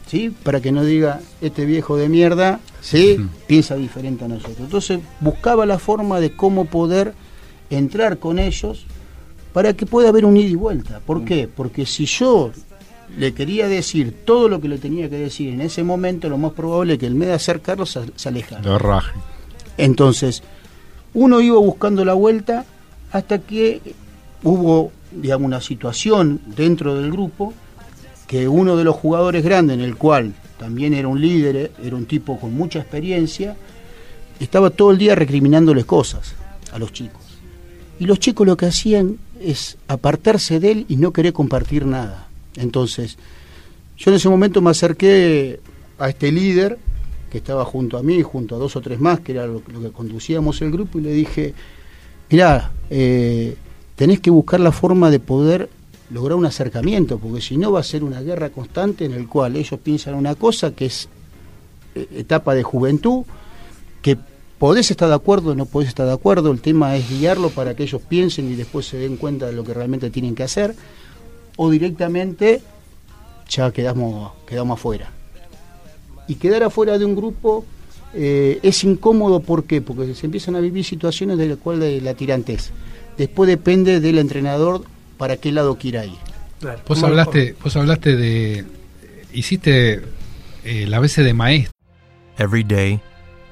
¿sí? 0.06 0.34
Para 0.42 0.60
que 0.60 0.72
no 0.72 0.84
diga, 0.84 1.20
este 1.40 1.64
viejo 1.64 1.96
de 1.96 2.08
mierda, 2.08 2.60
¿sí? 2.80 3.18
Piensa 3.46 3.76
diferente 3.76 4.24
a 4.24 4.28
nosotros. 4.28 4.58
Entonces 4.60 5.00
buscaba 5.20 5.66
la 5.66 5.78
forma 5.78 6.20
de 6.20 6.34
cómo 6.34 6.64
poder 6.64 7.14
entrar 7.70 8.18
con 8.18 8.38
ellos 8.38 8.86
para 9.52 9.74
que 9.74 9.86
pueda 9.86 10.08
haber 10.08 10.24
un 10.24 10.36
ida 10.36 10.48
y 10.48 10.54
vuelta. 10.54 11.00
¿Por 11.00 11.24
qué? 11.24 11.48
Porque 11.48 11.86
si 11.86 12.06
yo 12.06 12.52
le 13.16 13.34
quería 13.34 13.68
decir 13.68 14.24
todo 14.24 14.48
lo 14.48 14.60
que 14.60 14.68
le 14.68 14.78
tenía 14.78 15.08
que 15.10 15.18
decir 15.18 15.52
en 15.52 15.60
ese 15.60 15.82
momento, 15.82 16.28
lo 16.28 16.38
más 16.38 16.52
probable 16.52 16.94
es 16.94 16.98
que 16.98 17.06
el 17.06 17.14
medio 17.14 17.30
de 17.30 17.36
acercarlo 17.36 17.84
se, 17.86 18.00
se 18.16 18.28
alejara. 18.28 18.62
Lo 18.62 18.78
raje. 18.78 19.12
Entonces, 19.76 20.42
uno 21.14 21.40
iba 21.40 21.58
buscando 21.58 22.04
la 22.04 22.14
vuelta 22.14 22.64
hasta 23.10 23.38
que 23.38 23.80
hubo, 24.42 24.92
digamos, 25.10 25.46
una 25.46 25.60
situación 25.60 26.40
dentro 26.46 26.94
del 26.94 27.10
grupo 27.10 27.52
que 28.32 28.48
uno 28.48 28.78
de 28.78 28.84
los 28.84 28.96
jugadores 28.96 29.44
grandes, 29.44 29.74
en 29.74 29.82
el 29.82 29.96
cual 29.96 30.32
también 30.58 30.94
era 30.94 31.06
un 31.06 31.20
líder, 31.20 31.70
era 31.84 31.94
un 31.94 32.06
tipo 32.06 32.40
con 32.40 32.54
mucha 32.54 32.78
experiencia, 32.78 33.58
estaba 34.40 34.70
todo 34.70 34.90
el 34.90 34.96
día 34.96 35.14
recriminándoles 35.14 35.84
cosas 35.84 36.34
a 36.72 36.78
los 36.78 36.94
chicos. 36.94 37.20
Y 38.00 38.06
los 38.06 38.18
chicos 38.20 38.46
lo 38.46 38.56
que 38.56 38.64
hacían 38.64 39.18
es 39.38 39.76
apartarse 39.86 40.60
de 40.60 40.72
él 40.72 40.86
y 40.88 40.96
no 40.96 41.12
querer 41.12 41.34
compartir 41.34 41.84
nada. 41.84 42.28
Entonces, 42.56 43.18
yo 43.98 44.10
en 44.10 44.16
ese 44.16 44.30
momento 44.30 44.62
me 44.62 44.70
acerqué 44.70 45.60
a 45.98 46.08
este 46.08 46.32
líder 46.32 46.78
que 47.30 47.36
estaba 47.36 47.66
junto 47.66 47.98
a 47.98 48.02
mí, 48.02 48.22
junto 48.22 48.56
a 48.56 48.58
dos 48.58 48.76
o 48.76 48.80
tres 48.80 48.98
más, 48.98 49.20
que 49.20 49.32
era 49.32 49.46
lo, 49.46 49.62
lo 49.70 49.82
que 49.82 49.90
conducíamos 49.90 50.62
el 50.62 50.72
grupo, 50.72 50.98
y 50.98 51.02
le 51.02 51.12
dije, 51.12 51.52
mirá, 52.30 52.72
eh, 52.88 53.56
tenés 53.94 54.20
que 54.20 54.30
buscar 54.30 54.58
la 54.58 54.72
forma 54.72 55.10
de 55.10 55.20
poder 55.20 55.68
lograr 56.12 56.36
un 56.36 56.46
acercamiento, 56.46 57.18
porque 57.18 57.40
si 57.40 57.56
no 57.56 57.72
va 57.72 57.80
a 57.80 57.82
ser 57.82 58.04
una 58.04 58.20
guerra 58.20 58.50
constante 58.50 59.04
en 59.04 59.12
el 59.12 59.28
cual 59.28 59.56
ellos 59.56 59.80
piensan 59.80 60.14
una 60.14 60.34
cosa 60.34 60.74
que 60.74 60.86
es 60.86 61.08
eh, 61.94 62.06
etapa 62.16 62.54
de 62.54 62.62
juventud, 62.62 63.24
que 64.02 64.18
podés 64.58 64.90
estar 64.90 65.08
de 65.08 65.14
acuerdo 65.14 65.52
o 65.52 65.54
no 65.54 65.66
podés 65.66 65.88
estar 65.88 66.06
de 66.06 66.12
acuerdo, 66.12 66.50
el 66.50 66.60
tema 66.60 66.94
es 66.96 67.08
guiarlo 67.08 67.48
para 67.50 67.74
que 67.74 67.84
ellos 67.84 68.02
piensen 68.02 68.50
y 68.50 68.54
después 68.54 68.86
se 68.86 68.98
den 68.98 69.16
cuenta 69.16 69.46
de 69.46 69.52
lo 69.54 69.64
que 69.64 69.72
realmente 69.72 70.10
tienen 70.10 70.34
que 70.34 70.42
hacer, 70.42 70.74
o 71.56 71.70
directamente 71.70 72.60
ya 73.48 73.70
quedamos, 73.72 74.32
quedamos 74.46 74.78
afuera. 74.78 75.10
Y 76.28 76.36
quedar 76.36 76.62
afuera 76.62 76.98
de 76.98 77.04
un 77.04 77.16
grupo 77.16 77.64
eh, 78.14 78.60
es 78.62 78.84
incómodo, 78.84 79.40
¿por 79.40 79.64
qué? 79.64 79.80
Porque 79.80 80.14
se 80.14 80.26
empiezan 80.26 80.56
a 80.56 80.60
vivir 80.60 80.84
situaciones 80.84 81.38
de 81.38 81.48
las 81.48 81.58
cuales 81.58 82.02
la 82.02 82.14
tirantez. 82.14 82.70
Después 83.16 83.48
depende 83.48 84.00
del 84.00 84.18
entrenador 84.18 84.84
para 85.22 85.36
qué 85.36 85.52
lado 85.52 85.78
quiera 85.78 86.04
ir. 86.04 86.18
Vos 86.88 87.00
hablaste, 87.00 87.54
vos 87.62 87.76
hablaste 87.76 88.16
de. 88.16 88.64
Hiciste 89.32 90.02
eh, 90.64 90.86
la 90.88 90.98
veces 90.98 91.24
de 91.24 91.32
maestro. 91.32 91.70
Every 92.38 92.64
day, 92.64 93.00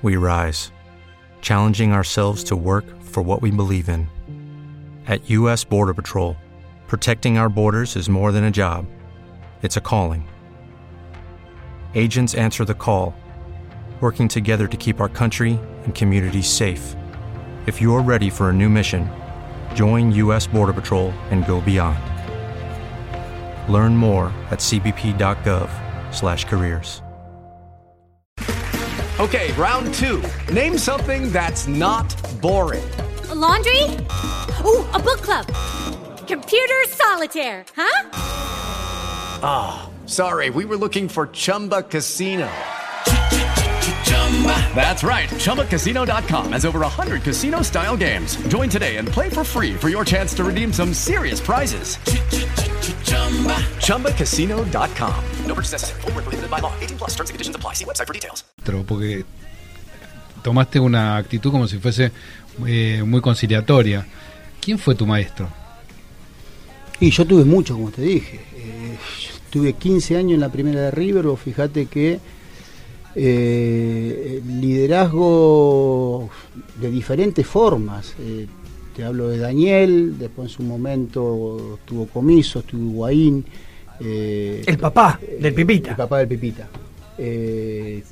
we 0.02 0.16
rise, 0.16 0.72
challenging 1.42 1.92
ourselves 1.92 2.42
to 2.42 2.56
work 2.56 2.84
for 3.04 3.22
what 3.22 3.40
we 3.40 3.52
believe 3.52 3.88
in. 3.88 4.08
At 5.06 5.30
U.S. 5.30 5.62
Border 5.62 5.94
Patrol, 5.94 6.36
protecting 6.88 7.38
our 7.38 7.48
borders 7.48 7.94
is 7.94 8.08
more 8.08 8.32
than 8.32 8.42
a 8.42 8.50
job, 8.50 8.84
it's 9.62 9.76
a 9.76 9.80
calling. 9.80 10.28
Agents 11.94 12.34
answer 12.34 12.64
the 12.64 12.74
call, 12.74 13.14
working 14.00 14.26
together 14.26 14.66
to 14.66 14.76
keep 14.76 15.00
our 15.00 15.08
country 15.08 15.56
and 15.84 15.94
communities 15.94 16.48
safe. 16.48 16.96
If 17.66 17.80
you're 17.80 18.02
ready 18.02 18.28
for 18.28 18.50
a 18.50 18.52
new 18.52 18.68
mission, 18.68 19.08
join 19.74 20.10
U.S. 20.12 20.46
Border 20.46 20.72
Patrol 20.72 21.12
and 21.30 21.46
go 21.46 21.60
beyond. 21.60 21.98
Learn 23.70 23.94
more 23.94 24.32
at 24.50 24.60
cbp.gov/careers. 24.60 27.02
Okay, 29.20 29.52
round 29.52 29.92
two. 29.92 30.22
Name 30.50 30.78
something 30.78 31.30
that's 31.30 31.68
not 31.68 32.08
boring. 32.40 32.88
A 33.28 33.34
laundry? 33.34 33.82
Ooh, 34.64 34.82
a 34.94 34.98
book 34.98 35.20
club. 35.20 35.46
Computer 36.26 36.74
solitaire, 36.88 37.66
huh? 37.76 38.08
Ah, 39.42 39.90
sorry, 40.06 40.48
we 40.48 40.64
were 40.64 40.78
looking 40.78 41.06
for 41.06 41.26
Chumba 41.26 41.82
Casino. 41.82 42.48
That's 44.74 45.02
right. 45.02 45.28
ChumbaCasino.com 45.28 46.52
has 46.52 46.64
over 46.64 46.80
100 46.80 47.22
casino 47.22 47.60
style 47.62 47.96
games. 47.96 48.36
Join 48.48 48.70
today 48.70 48.96
and 48.96 49.06
play 49.06 49.28
for 49.28 49.44
free 49.44 49.74
for 49.74 49.90
your 49.90 50.04
chance 50.06 50.32
to 50.36 50.44
redeem 50.44 50.72
some 50.72 50.94
serious 50.94 51.40
prizes. 51.40 51.98
ChumbaCasino.com. 53.84 55.24
No 55.46 55.54
purchase 55.54 55.72
necessary. 55.72 56.00
Prohibited 56.00 56.50
by 56.50 56.60
law. 56.60 56.72
18 56.80 56.96
plus 56.96 57.10
terms 57.10 57.28
and 57.28 57.34
conditions 57.34 57.56
apply. 57.56 57.74
See 57.74 57.84
website 57.84 58.06
for 58.06 58.14
details. 58.14 58.44
porque 58.86 59.24
tomaste 60.42 60.80
una 60.80 61.16
actitud 61.16 61.50
como 61.50 61.68
si 61.68 61.78
fuese 61.78 62.12
eh, 62.66 63.02
muy 63.04 63.20
conciliatoria. 63.20 64.06
¿Quién 64.60 64.78
fue 64.78 64.94
tu 64.94 65.06
maestro? 65.06 65.48
Y 67.00 67.10
yo 67.10 67.26
tuve 67.26 67.44
mucho, 67.44 67.74
como 67.74 67.90
te 67.90 68.02
dije. 68.02 68.40
Eh, 68.54 68.96
tuve 69.50 69.72
15 69.72 70.16
años 70.16 70.34
en 70.34 70.40
la 70.40 70.50
primera 70.50 70.80
de 70.82 70.90
River, 70.90 71.24
vos 71.26 71.40
fíjate 71.40 71.86
que 71.86 72.20
eh, 73.14 74.40
liderazgo 74.46 76.28
de 76.80 76.90
diferentes 76.90 77.46
formas. 77.46 78.14
Eh, 78.20 78.46
te 78.96 79.04
hablo 79.04 79.28
de 79.28 79.38
Daniel, 79.38 80.16
después 80.18 80.50
en 80.50 80.56
su 80.56 80.62
momento 80.62 81.78
tuvo 81.84 82.06
Comiso, 82.06 82.62
tuvo 82.62 82.90
Higuaín. 82.90 83.44
Eh, 84.00 84.62
El 84.66 84.78
papá 84.78 85.20
del 85.40 85.54
Pipita. 85.54 85.90
El 85.90 85.96
papá 85.96 86.18
del 86.18 86.28
Pipita. 86.28 86.68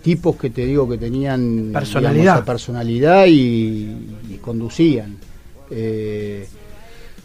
Tipos 0.02 0.37
que 0.37 0.50
te 0.50 0.66
digo 0.66 0.87
que 0.88 0.98
tenían 0.98 1.70
Personalidad. 1.72 2.20
digamos, 2.20 2.44
personalidad 2.44 3.26
y, 3.26 3.88
y 4.30 4.38
conducían. 4.40 5.16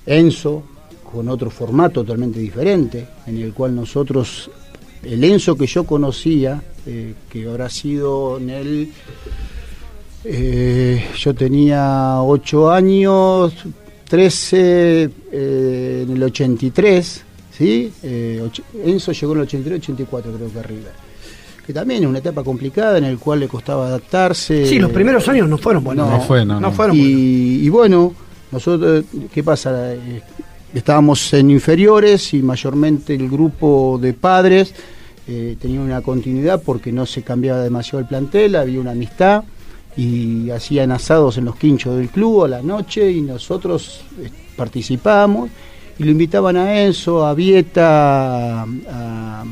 Enzo, 0.06 0.64
con 1.12 1.30
otro 1.30 1.50
formato 1.50 2.04
totalmente 2.04 2.40
diferente, 2.40 3.06
en 3.28 3.38
el 3.38 3.54
cual 3.54 3.76
nosotros, 3.76 4.50
el 5.04 5.24
Enzo 5.24 5.56
que 5.56 5.68
yo 5.68 5.84
conocía, 5.86 6.62
eh, 6.86 7.14
que 7.30 7.48
habrá 7.48 7.70
sido 7.70 8.38
en 8.38 8.50
el... 8.50 8.90
eh, 10.24 11.06
yo 11.18 11.34
tenía 11.34 12.22
8 12.22 12.72
años, 12.72 13.54
13 14.10 15.10
eh, 15.32 16.04
en 16.06 16.16
el 16.16 16.24
83, 16.24 17.24
¿sí? 17.58 17.92
Eh, 18.04 18.50
Enzo 18.86 19.12
llegó 19.12 19.34
en 19.34 19.40
el 19.40 19.44
83, 19.44 19.80
84 19.80 20.32
creo 20.32 20.52
que 20.52 20.60
arriba. 20.60 20.90
Que 21.66 21.74
también 21.74 22.04
es 22.04 22.10
una 22.10 22.20
etapa 22.20 22.44
complicada 22.44 22.98
en 22.98 23.06
el 23.06 23.18
cual 23.18 23.40
le 23.40 23.48
costaba 23.48 23.88
adaptarse. 23.88 24.66
Sí, 24.66 24.80
los 24.80 24.92
primeros 24.92 25.28
años 25.30 25.48
no 25.48 25.58
fueron 25.58 25.84
buenos. 25.84 26.10
No 26.10 26.20
fue, 26.22 26.46
no, 26.46 26.60
no. 26.60 26.72
fueron 26.74 26.96
y, 26.98 27.00
buenos. 27.00 27.64
y 27.64 27.70
bueno, 27.70 28.14
nosotros, 28.52 29.06
¿qué 29.34 29.44
pasa? 29.44 29.94
Estábamos 30.74 31.32
en 31.36 31.52
inferiores 31.52 32.34
y 32.34 32.42
mayormente 32.42 33.14
el 33.14 33.30
grupo 33.30 34.00
de 34.02 34.14
padres 34.14 34.74
eh, 35.28 35.56
tenía 35.62 35.80
una 35.80 36.02
continuidad 36.02 36.64
porque 36.64 36.92
no 36.92 37.06
se 37.06 37.22
cambiaba 37.22 37.62
demasiado 37.62 38.00
el 38.00 38.08
plantel, 38.08 38.56
había 38.56 38.80
una 38.80 38.92
amistad 38.92 39.44
y 39.96 40.50
hacían 40.50 40.92
asados 40.92 41.38
en 41.38 41.46
los 41.46 41.58
quinchos 41.58 41.96
del 41.96 42.10
club 42.10 42.46
a 42.46 42.48
la 42.48 42.64
noche 42.64 43.12
y 43.12 43.22
nosotros 43.22 44.02
eh, 44.20 44.32
participábamos 44.58 45.52
y 46.00 46.06
lo 46.06 46.12
invitaban 46.12 46.58
a 46.58 46.82
Enzo, 46.82 47.24
a 47.24 47.36
Vieta, 47.36 48.64
a, 48.64 48.66
a 48.66 49.44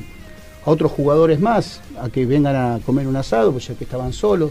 otros 0.65 0.91
jugadores 0.91 1.39
más 1.39 1.81
a 2.01 2.09
que 2.09 2.25
vengan 2.25 2.55
a 2.55 2.79
comer 2.83 3.05
un 3.05 3.15
asado, 3.15 3.51
pues 3.51 3.67
ya 3.67 3.75
que 3.75 3.83
estaban 3.83 4.11
solos. 4.11 4.49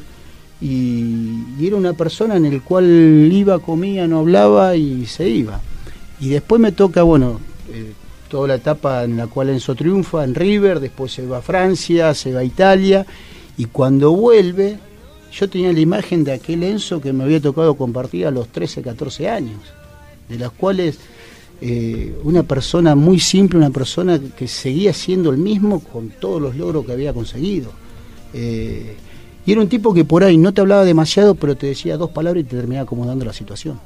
Y, 0.61 1.42
y 1.59 1.66
era 1.66 1.74
una 1.74 1.94
persona 1.94 2.37
en 2.37 2.44
el 2.44 2.62
cual 2.62 3.28
iba, 3.33 3.59
comía, 3.59 4.06
no 4.06 4.20
hablaba 4.20 4.76
y 4.76 5.04
se 5.06 5.28
iba. 5.28 5.61
Y 6.20 6.28
después 6.28 6.61
me 6.61 6.72
toca, 6.72 7.02
bueno, 7.02 7.40
eh, 7.72 7.92
toda 8.28 8.48
la 8.48 8.54
etapa 8.56 9.04
en 9.04 9.16
la 9.16 9.26
cual 9.26 9.50
Enzo 9.50 9.74
triunfa 9.74 10.24
en 10.24 10.35
River, 10.35 10.80
después 10.80 11.12
se 11.12 11.26
va 11.26 11.38
a 11.38 11.42
Francia, 11.42 12.14
se 12.14 12.33
va 12.33 12.40
a 12.40 12.44
Italia, 12.44 13.06
y 13.56 13.66
cuando 13.66 14.12
vuelve, 14.12 14.78
yo 15.33 15.48
tenía 15.48 15.72
la 15.72 15.80
imagen 15.80 16.24
de 16.24 16.33
aquel 16.33 16.62
Enzo 16.62 17.00
que 17.00 17.12
me 17.12 17.24
había 17.24 17.40
tocado 17.40 17.74
compartir 17.74 18.26
a 18.26 18.30
los 18.30 18.48
13, 18.48 18.83
14 18.83 19.28
años, 19.28 19.61
de 20.28 20.38
las 20.38 20.50
cuales 20.52 20.98
eh, 21.61 22.18
una 22.24 22.42
persona 22.42 22.94
muy 22.94 23.18
simple, 23.18 23.59
una 23.59 23.70
persona 23.70 24.18
que 24.18 24.48
seguía 24.48 24.92
siendo 24.94 25.30
el 25.30 25.37
mismo 25.37 25.80
con 25.80 26.09
todos 26.09 26.40
los 26.40 26.56
logros 26.56 26.87
que 26.87 26.92
había 26.92 27.12
conseguido. 27.12 27.70
Eh, 28.33 28.96
y 29.44 29.52
era 29.52 29.61
un 29.61 29.68
tipo 29.68 29.92
que 29.92 30.04
por 30.04 30.24
ahí 30.24 30.38
no 30.38 30.54
te 30.54 30.60
hablaba 30.60 30.85
demasiado, 30.85 31.35
pero 31.35 31.56
te 31.56 31.66
decía 31.66 31.96
dos 31.96 32.10
palabras 32.10 32.42
y 32.42 32.46
te 32.46 32.56
terminaba 32.56 32.85
acomodando 32.85 33.25
la 33.25 33.33
situación. 33.33 33.81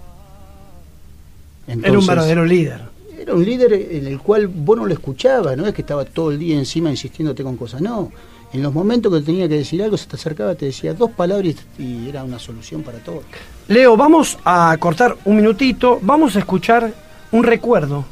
Era 1.66 1.98
un 1.98 2.06
verdadero 2.06 2.44
líder. 2.44 2.80
Era 3.18 3.34
un 3.34 3.44
líder 3.44 3.72
en 3.72 4.06
el 4.06 4.18
cual 4.18 4.48
vos 4.48 4.76
no 4.76 4.86
lo 4.86 4.92
escuchabas, 4.92 5.56
no 5.56 5.66
es 5.66 5.72
que 5.72 5.82
estaba 5.82 6.04
todo 6.04 6.30
el 6.30 6.38
día 6.38 6.58
encima 6.58 6.90
insistiéndote 6.90 7.42
con 7.42 7.56
cosas, 7.56 7.80
no. 7.80 8.12
En 8.52 8.62
los 8.62 8.72
momentos 8.72 9.12
que 9.12 9.20
tenía 9.20 9.48
que 9.48 9.56
decir 9.56 9.82
algo, 9.82 9.96
se 9.96 10.06
te 10.06 10.16
acercaba, 10.16 10.54
te 10.54 10.66
decía 10.66 10.94
dos 10.94 11.10
palabras 11.10 11.54
y 11.78 11.82
y 11.82 12.08
era 12.08 12.22
una 12.22 12.38
solución 12.38 12.82
para 12.82 12.98
todo. 12.98 13.22
Leo, 13.68 13.96
vamos 13.96 14.38
a 14.44 14.76
cortar 14.78 15.16
un 15.24 15.36
minutito, 15.36 15.98
vamos 16.02 16.36
a 16.36 16.40
escuchar 16.40 16.92
un 17.32 17.42
recuerdo. 17.42 18.04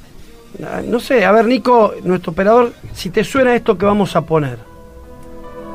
Ah, 0.64 0.82
No 0.84 0.98
sé, 0.98 1.24
a 1.24 1.32
ver, 1.32 1.44
Nico, 1.46 1.92
nuestro 2.02 2.32
operador, 2.32 2.72
si 2.94 3.10
te 3.10 3.22
suena 3.22 3.54
esto 3.54 3.78
que 3.78 3.86
vamos 3.86 4.16
a 4.16 4.22
poner. 4.22 4.58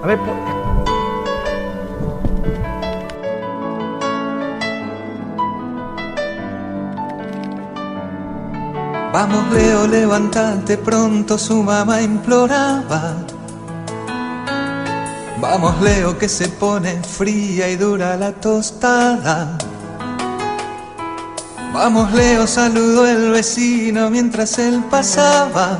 A 0.03 0.07
ver, 0.07 0.17
Vamos 9.19 9.51
Leo, 9.51 9.87
levántate 9.87 10.77
pronto, 10.77 11.39
su 11.39 11.63
mamá 11.63 12.03
imploraba. 12.03 13.15
Vamos 15.41 15.81
Leo, 15.81 16.19
que 16.19 16.29
se 16.29 16.47
pone 16.49 17.01
fría 17.01 17.67
y 17.67 17.77
dura 17.77 18.15
la 18.15 18.31
tostada. 18.33 19.57
Vamos 21.73 22.13
Leo, 22.13 22.45
saludó 22.45 23.07
el 23.07 23.31
vecino 23.31 24.11
mientras 24.11 24.59
él 24.59 24.83
pasaba, 24.87 25.79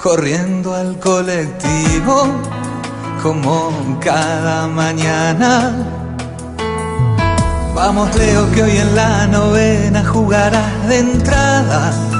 corriendo 0.00 0.74
al 0.74 1.00
colectivo 1.00 2.28
como 3.20 3.98
cada 4.00 4.68
mañana. 4.68 5.72
Vamos 7.74 8.14
Leo, 8.14 8.48
que 8.52 8.62
hoy 8.62 8.76
en 8.76 8.94
la 8.94 9.26
novena 9.26 10.04
jugarás 10.04 10.86
de 10.86 10.98
entrada. 11.00 12.13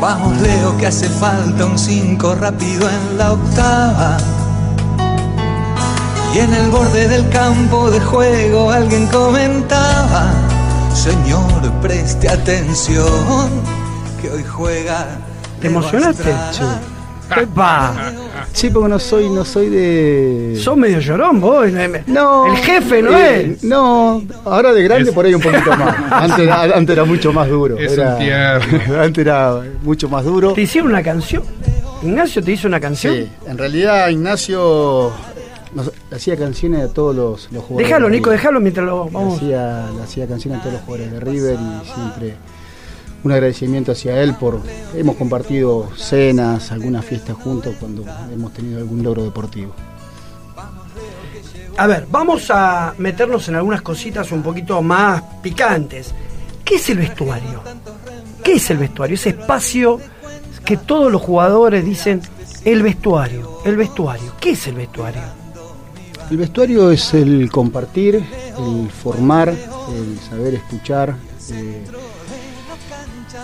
Vamos 0.00 0.40
Leo, 0.40 0.76
que 0.78 0.86
hace 0.86 1.08
falta 1.08 1.66
un 1.66 1.78
5 1.78 2.34
rápido 2.36 2.88
en 2.88 3.18
la 3.18 3.32
octava. 3.32 4.16
Y 6.34 6.38
en 6.38 6.54
el 6.54 6.70
borde 6.70 7.06
del 7.06 7.28
campo 7.28 7.90
de 7.90 8.00
juego 8.00 8.70
alguien 8.70 9.06
comentaba, 9.08 10.32
Señor, 10.94 11.70
preste 11.82 12.30
atención, 12.30 13.50
que 14.22 14.30
hoy 14.30 14.44
juega. 14.44 15.06
¿Te 15.60 15.66
emocionaste? 15.66 16.34
¡Epa! 17.36 18.12
Sí, 18.52 18.70
porque 18.70 18.88
no 18.88 18.98
soy, 18.98 19.28
no 19.30 19.44
soy 19.44 19.68
de. 19.68 20.58
Sos 20.62 20.76
medio 20.76 20.98
llorón 21.00 21.40
vos. 21.40 21.66
No. 22.06 22.46
El 22.46 22.56
jefe 22.58 23.02
no 23.02 23.16
eh, 23.16 23.52
es. 23.52 23.64
No, 23.64 24.22
ahora 24.44 24.72
de 24.72 24.82
grande 24.82 25.08
Es- 25.10 25.14
por 25.14 25.24
ahí 25.26 25.34
un 25.34 25.40
poquito 25.40 25.70
más. 25.76 25.96
Antes, 26.10 26.40
era- 26.40 26.62
antes 26.62 26.90
era 26.96 27.04
mucho 27.04 27.32
más 27.32 27.48
duro. 27.48 27.78
Es 27.78 27.92
era, 27.92 28.16
un. 28.16 28.94
Antes 28.96 29.18
era 29.18 29.60
mucho 29.82 30.08
más 30.08 30.24
duro. 30.24 30.52
¿Te 30.52 30.62
hicieron 30.62 30.90
una 30.90 31.02
canción? 31.02 31.42
¿Ignacio 32.02 32.42
te 32.42 32.52
hizo 32.52 32.66
una 32.66 32.80
canción? 32.80 33.14
Sí, 33.14 33.30
en 33.46 33.58
realidad 33.58 34.08
Ignacio 34.08 35.12
nos- 35.74 35.92
hacía 36.10 36.36
canciones 36.36 36.82
a 36.82 36.92
todos 36.92 37.14
los, 37.14 37.48
los 37.52 37.62
jugadores. 37.62 37.88
Déjalo, 37.88 38.08
Nico, 38.10 38.30
déjalo 38.30 38.60
mientras 38.60 38.86
lo 38.86 39.04
Le 39.04 39.10
vamos. 39.10 39.36
hacía, 39.36 39.86
le 39.96 40.02
hacía 40.02 40.26
canciones 40.26 40.60
a 40.60 40.62
todos 40.62 40.72
los 40.74 40.82
jugadores 40.82 41.12
de 41.12 41.20
River 41.20 41.54
y 41.60 41.86
siempre 41.94 42.34
un 43.22 43.32
agradecimiento 43.32 43.92
hacia 43.92 44.22
él 44.22 44.34
por 44.34 44.60
hemos 44.94 45.16
compartido 45.16 45.88
cenas, 45.96 46.72
algunas 46.72 47.04
fiestas 47.04 47.36
juntos 47.36 47.74
cuando 47.78 48.04
hemos 48.32 48.52
tenido 48.52 48.78
algún 48.78 49.02
logro 49.02 49.24
deportivo. 49.24 49.74
A 51.76 51.86
ver, 51.86 52.06
vamos 52.10 52.50
a 52.50 52.94
meternos 52.98 53.48
en 53.48 53.54
algunas 53.56 53.82
cositas 53.82 54.30
un 54.32 54.42
poquito 54.42 54.82
más 54.82 55.22
picantes. 55.42 56.12
¿Qué 56.64 56.74
es 56.76 56.90
el 56.90 56.98
vestuario? 56.98 57.62
¿Qué 58.42 58.54
es 58.54 58.70
el 58.70 58.78
vestuario? 58.78 59.14
Ese 59.14 59.30
espacio 59.30 59.98
que 60.64 60.76
todos 60.76 61.10
los 61.10 61.22
jugadores 61.22 61.84
dicen, 61.84 62.20
el 62.64 62.82
vestuario, 62.82 63.60
el 63.64 63.76
vestuario. 63.76 64.32
¿Qué 64.40 64.50
es 64.50 64.66
el 64.66 64.74
vestuario? 64.74 65.22
El 66.30 66.36
vestuario 66.36 66.90
es 66.90 67.14
el 67.14 67.50
compartir, 67.50 68.16
el 68.16 68.90
formar, 68.90 69.48
el 69.48 70.18
saber 70.28 70.54
escuchar. 70.54 71.16
eh, 71.52 71.82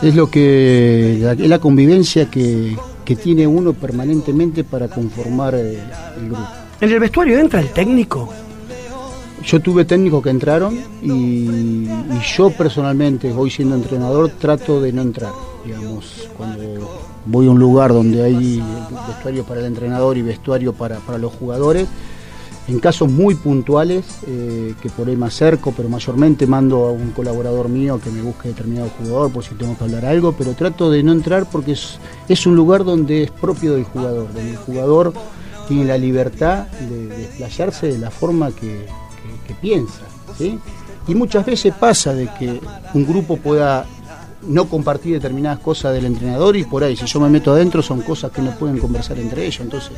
es 0.03 0.15
lo 0.15 0.31
que 0.31 1.19
la, 1.21 1.33
es 1.33 1.49
la 1.49 1.59
convivencia 1.59 2.31
que, 2.31 2.77
que 3.05 3.17
tiene 3.17 3.47
uno 3.47 3.73
permanentemente 3.73 4.65
para 4.65 4.89
conformar 4.89 5.55
eh, 5.55 5.81
el 6.19 6.27
grupo. 6.27 6.49
¿En 6.81 6.93
el 6.93 7.01
vestuario 7.01 7.39
entra 7.39 7.61
el 7.61 7.71
técnico? 7.71 8.29
Yo 9.45 9.61
tuve 9.61 9.85
técnicos 9.85 10.23
que 10.23 10.31
entraron 10.31 10.77
y, 11.03 11.09
y 11.09 12.21
yo 12.37 12.51
personalmente, 12.51 13.33
hoy 13.33 13.51
siendo 13.51 13.77
entrenador, 13.77 14.31
trato 14.31 14.81
de 14.81 14.93
no 14.93 15.03
entrar. 15.03 15.33
Digamos, 15.65 16.29
cuando 16.37 16.63
voy 17.25 17.47
a 17.47 17.51
un 17.51 17.59
lugar 17.59 17.93
donde 17.93 18.25
hay 18.25 18.63
vestuario 19.07 19.45
para 19.45 19.61
el 19.61 19.67
entrenador 19.67 20.17
y 20.17 20.23
vestuario 20.23 20.73
para, 20.73 20.99
para 20.99 21.19
los 21.19 21.33
jugadores, 21.33 21.87
en 22.69 22.81
casos 22.81 23.11
muy 23.11 23.35
puntuales, 23.35 24.05
eh, 24.27 24.75
que 24.81 24.89
por 24.91 25.09
ahí 25.09 25.17
me 25.17 25.27
acerco, 25.27 25.73
pero 25.77 25.89
mayormente 25.89 26.47
mando 26.47 26.87
a 26.87 26.93
un 26.93 27.11
colaborador 27.13 27.69
mío 27.69 28.01
que 28.03 28.11
me 28.11 28.23
busque 28.23 28.49
determinado 28.49 28.91
jugador 28.99 29.31
por 29.31 29.45
si 29.45 29.55
tengo 29.55 29.77
que 29.77 29.85
hablar 29.85 30.05
algo, 30.05 30.33
pero 30.33 30.55
trato 30.55 30.91
de 30.91 31.03
no 31.03 31.13
entrar 31.13 31.49
porque 31.51 31.73
es, 31.73 32.47
un 32.47 32.57
lugar 32.57 32.85
donde 32.85 33.25
es 33.25 33.31
propio 33.31 33.75
del 33.75 33.85
jugador, 33.85 34.33
donde 34.33 34.51
el 34.51 34.57
jugador 34.57 35.13
tiene 35.69 35.85
la 35.85 35.99
libertad 35.99 36.67
de, 36.67 37.07
de 37.07 37.25
explayarse 37.25 37.87
de 37.89 37.99
la 37.99 38.11
forma 38.11 38.51
que 38.51 38.87
piensa. 39.61 40.03
¿sí? 40.37 40.59
Y 41.09 41.15
muchas 41.15 41.47
veces 41.47 41.73
pasa 41.75 42.13
de 42.15 42.29
que 42.39 42.61
un 42.95 43.07
grupo 43.07 43.37
pueda 43.37 43.87
no 44.43 44.69
compartir 44.69 45.15
determinadas 45.15 45.61
cosas 45.61 45.95
del 45.95 46.07
entrenador 46.07 46.57
y 46.57 46.65
por 46.65 46.83
ahí, 46.85 46.97
si 46.97 47.07
yo 47.07 47.21
me 47.21 47.29
meto 47.29 47.53
adentro, 47.53 47.83
son 47.83 48.01
cosas 48.03 48.31
que 48.31 48.43
no 48.43 48.53
pueden 48.53 48.79
conversar 48.79 49.19
entre 49.19 49.47
ellos. 49.47 49.61
Entonces, 49.61 49.93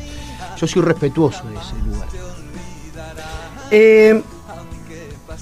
yo 0.57 0.67
soy 0.67 0.81
respetuoso 0.81 1.43
de 1.47 1.55
ese 1.55 1.75
lugar. 1.85 2.07
Eh, 3.71 4.21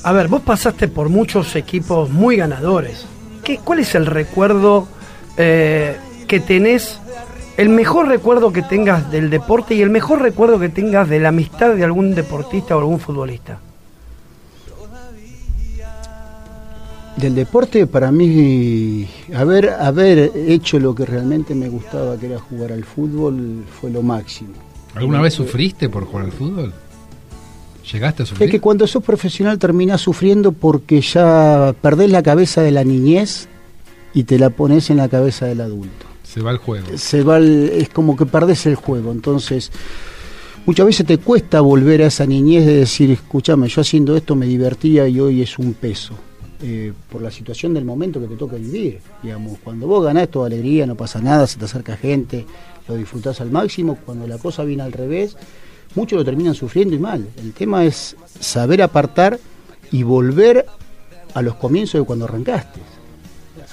a 0.04 0.12
ver, 0.12 0.28
vos 0.28 0.42
pasaste 0.42 0.88
por 0.88 1.10
muchos 1.10 1.56
equipos 1.56 2.10
muy 2.10 2.38
ganadores. 2.38 3.06
¿Qué, 3.44 3.60
¿Cuál 3.60 3.80
es 3.80 3.96
el 3.96 4.06
recuerdo 4.06 4.88
eh, 5.38 5.98
que 6.28 6.40
tenés, 6.40 7.00
el 7.58 7.70
mejor 7.70 8.08
recuerdo 8.08 8.52
que 8.52 8.62
tengas 8.62 9.12
del 9.12 9.30
deporte 9.30 9.76
y 9.76 9.82
el 9.82 9.90
mejor 9.90 10.22
recuerdo 10.22 10.60
que 10.60 10.70
tengas 10.70 11.10
de 11.10 11.20
la 11.20 11.30
amistad 11.30 11.76
de 11.76 11.84
algún 11.84 12.14
deportista 12.16 12.76
o 12.76 12.80
algún 12.80 13.00
futbolista? 13.00 13.60
Del 17.16 17.34
deporte, 17.34 17.88
para 17.88 18.12
mí, 18.12 19.08
haber, 19.36 19.72
haber 19.72 20.32
hecho 20.36 20.78
lo 20.80 20.94
que 20.94 21.04
realmente 21.04 21.56
me 21.56 21.68
gustaba, 21.68 22.16
que 22.16 22.28
era 22.28 22.38
jugar 22.38 22.72
al 22.72 22.84
fútbol, 22.84 23.64
fue 23.82 23.90
lo 23.90 24.04
máximo. 24.04 24.54
¿Alguna 24.94 25.22
vez 25.22 25.34
sufriste 25.34 25.90
por 25.90 26.06
jugar 26.06 26.26
al 26.26 26.32
fútbol? 26.32 26.74
¿Llegaste 27.92 28.22
a 28.22 28.24
Es 28.24 28.30
sufrir? 28.30 28.50
que 28.50 28.60
cuando 28.60 28.86
sos 28.88 29.04
profesional 29.04 29.58
terminás 29.60 30.02
sufriendo 30.02 30.52
porque 30.52 31.02
ya 31.02 31.74
perdés 31.82 32.10
la 32.12 32.22
cabeza 32.24 32.62
de 32.62 32.72
la 32.72 32.84
niñez 32.84 33.48
y 34.14 34.24
te 34.24 34.38
la 34.40 34.50
pones 34.50 34.90
en 34.90 34.98
la 34.98 35.08
cabeza 35.10 35.46
del 35.46 35.62
adulto. 35.62 36.06
Se 36.24 36.42
va 36.42 36.52
el 36.52 36.58
juego. 36.58 36.86
Se 36.98 37.24
va 37.24 37.38
el- 37.38 37.70
es 37.74 37.90
como 37.90 38.18
que 38.18 38.26
perdés 38.26 38.66
el 38.66 38.76
juego. 38.76 39.12
Entonces, 39.12 39.72
muchas 40.66 40.86
veces 40.86 41.06
te 41.06 41.18
cuesta 41.18 41.62
volver 41.62 42.02
a 42.02 42.08
esa 42.08 42.26
niñez 42.26 42.66
de 42.66 42.74
decir, 42.76 43.10
escúchame, 43.12 43.68
yo 43.70 43.82
haciendo 43.82 44.18
esto 44.18 44.36
me 44.36 44.46
divertía 44.48 45.08
y 45.08 45.20
hoy 45.20 45.42
es 45.42 45.58
un 45.58 45.74
peso. 45.74 46.14
Eh, 46.62 46.92
por 47.12 47.22
la 47.22 47.30
situación 47.30 47.74
del 47.76 47.86
momento 47.86 48.20
que 48.20 48.26
te 48.28 48.36
toca 48.36 48.56
vivir. 48.56 49.00
Digamos, 49.22 49.60
cuando 49.64 49.86
vos 49.88 50.04
ganás 50.04 50.28
toda 50.30 50.48
alegría, 50.48 50.86
no 50.88 50.96
pasa 50.96 51.22
nada, 51.22 51.46
se 51.46 51.60
te 51.60 51.66
acerca 51.66 51.96
gente, 51.96 52.46
lo 52.88 52.96
disfrutás 52.96 53.40
al 53.42 53.52
máximo. 53.52 53.98
Cuando 54.04 54.26
la 54.28 54.40
cosa 54.40 54.64
viene 54.64 54.82
al 54.84 54.92
revés, 54.92 55.38
muchos 55.96 56.18
lo 56.18 56.26
terminan 56.26 56.54
sufriendo 56.54 56.96
y 56.96 57.00
mal. 57.00 57.28
El 57.38 57.54
tema 57.54 57.86
es 57.86 58.16
saber 58.40 58.82
apartar 58.82 59.40
y 59.92 60.04
volver 60.04 60.66
a 61.34 61.42
los 61.42 61.56
comienzos 61.56 62.02
de 62.02 62.06
cuando 62.06 62.26
arrancaste. 62.26 62.80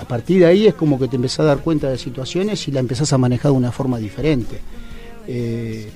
A 0.01 0.05
partir 0.07 0.41
de 0.41 0.47
ahí 0.47 0.67
es 0.67 0.75
como 0.75 0.99
que 0.99 1.09
te 1.09 1.17
empezás 1.17 1.41
a 1.41 1.45
dar 1.45 1.59
cuenta 1.59 1.89
de 1.89 1.99
situaciones 1.99 2.67
y 2.67 2.73
la 2.73 2.81
empezás 2.81 3.13
a 3.13 3.19
manejar 3.19 3.53
de 3.53 3.59
una 3.59 3.73
forma 3.73 3.99
diferente. 3.99 4.61
Eh, 5.27 5.89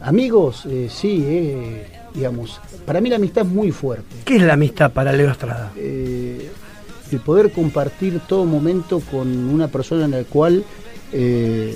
amigos, 0.00 0.64
eh, 0.66 0.88
sí, 0.90 1.24
eh, 1.26 1.86
digamos, 2.14 2.60
para 2.86 3.00
mí 3.00 3.10
la 3.10 3.16
amistad 3.16 3.44
es 3.44 3.50
muy 3.50 3.72
fuerte. 3.72 4.16
¿Qué 4.24 4.36
es 4.36 4.42
la 4.42 4.54
amistad 4.54 4.92
para 4.92 5.12
Leo 5.12 5.30
Estrada? 5.30 5.72
El 5.76 7.20
poder 7.24 7.50
compartir 7.52 8.20
todo 8.20 8.44
momento 8.44 9.00
con 9.10 9.26
una 9.26 9.68
persona 9.68 10.04
en 10.04 10.10
la 10.12 10.24
cual 10.24 10.64
le 11.12 11.74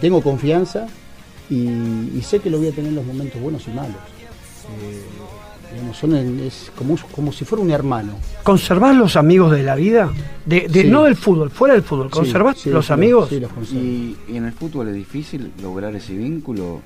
tengo 0.00 0.22
confianza 0.22 0.86
y, 1.50 1.56
y 2.18 2.22
sé 2.24 2.40
que 2.40 2.50
lo 2.50 2.58
voy 2.58 2.68
a 2.68 2.72
tener 2.72 2.90
en 2.90 2.96
los 2.96 3.04
momentos 3.04 3.40
buenos 3.40 3.66
y 3.66 3.70
malos. 3.70 3.96
Eh, 4.82 5.02
digamos, 5.72 5.96
son 5.96 6.16
en- 6.16 6.40
es 6.40 6.70
como, 6.76 6.96
como 7.12 7.32
si 7.32 7.44
fuera 7.44 7.62
un 7.62 7.70
hermano. 7.70 8.14
¿Conservás 8.42 8.96
los 8.96 9.16
amigos 9.16 9.52
de 9.52 9.62
la 9.62 9.74
vida? 9.74 10.12
De, 10.44 10.68
de- 10.68 10.82
Sí. 10.82 10.88
No 10.88 11.04
del 11.04 11.16
fútbol, 11.16 11.50
fuera 11.50 11.74
del 11.74 11.82
fútbol. 11.82 12.10
¿Conservás 12.10 12.58
sí, 12.58 12.70
los 12.70 12.86
sí, 12.86 12.92
amigos? 12.92 13.28
sí, 13.28 13.40
los 13.40 13.52
conservo. 13.52 13.80
Y, 13.82 14.16
y 14.28 14.36
en 14.36 14.44
el 14.46 14.52
fútbol 14.52 14.88
es 14.88 14.94
difícil 14.94 15.52
lograr 15.62 15.94
ese 15.94 16.14
vínculo, 16.16 16.80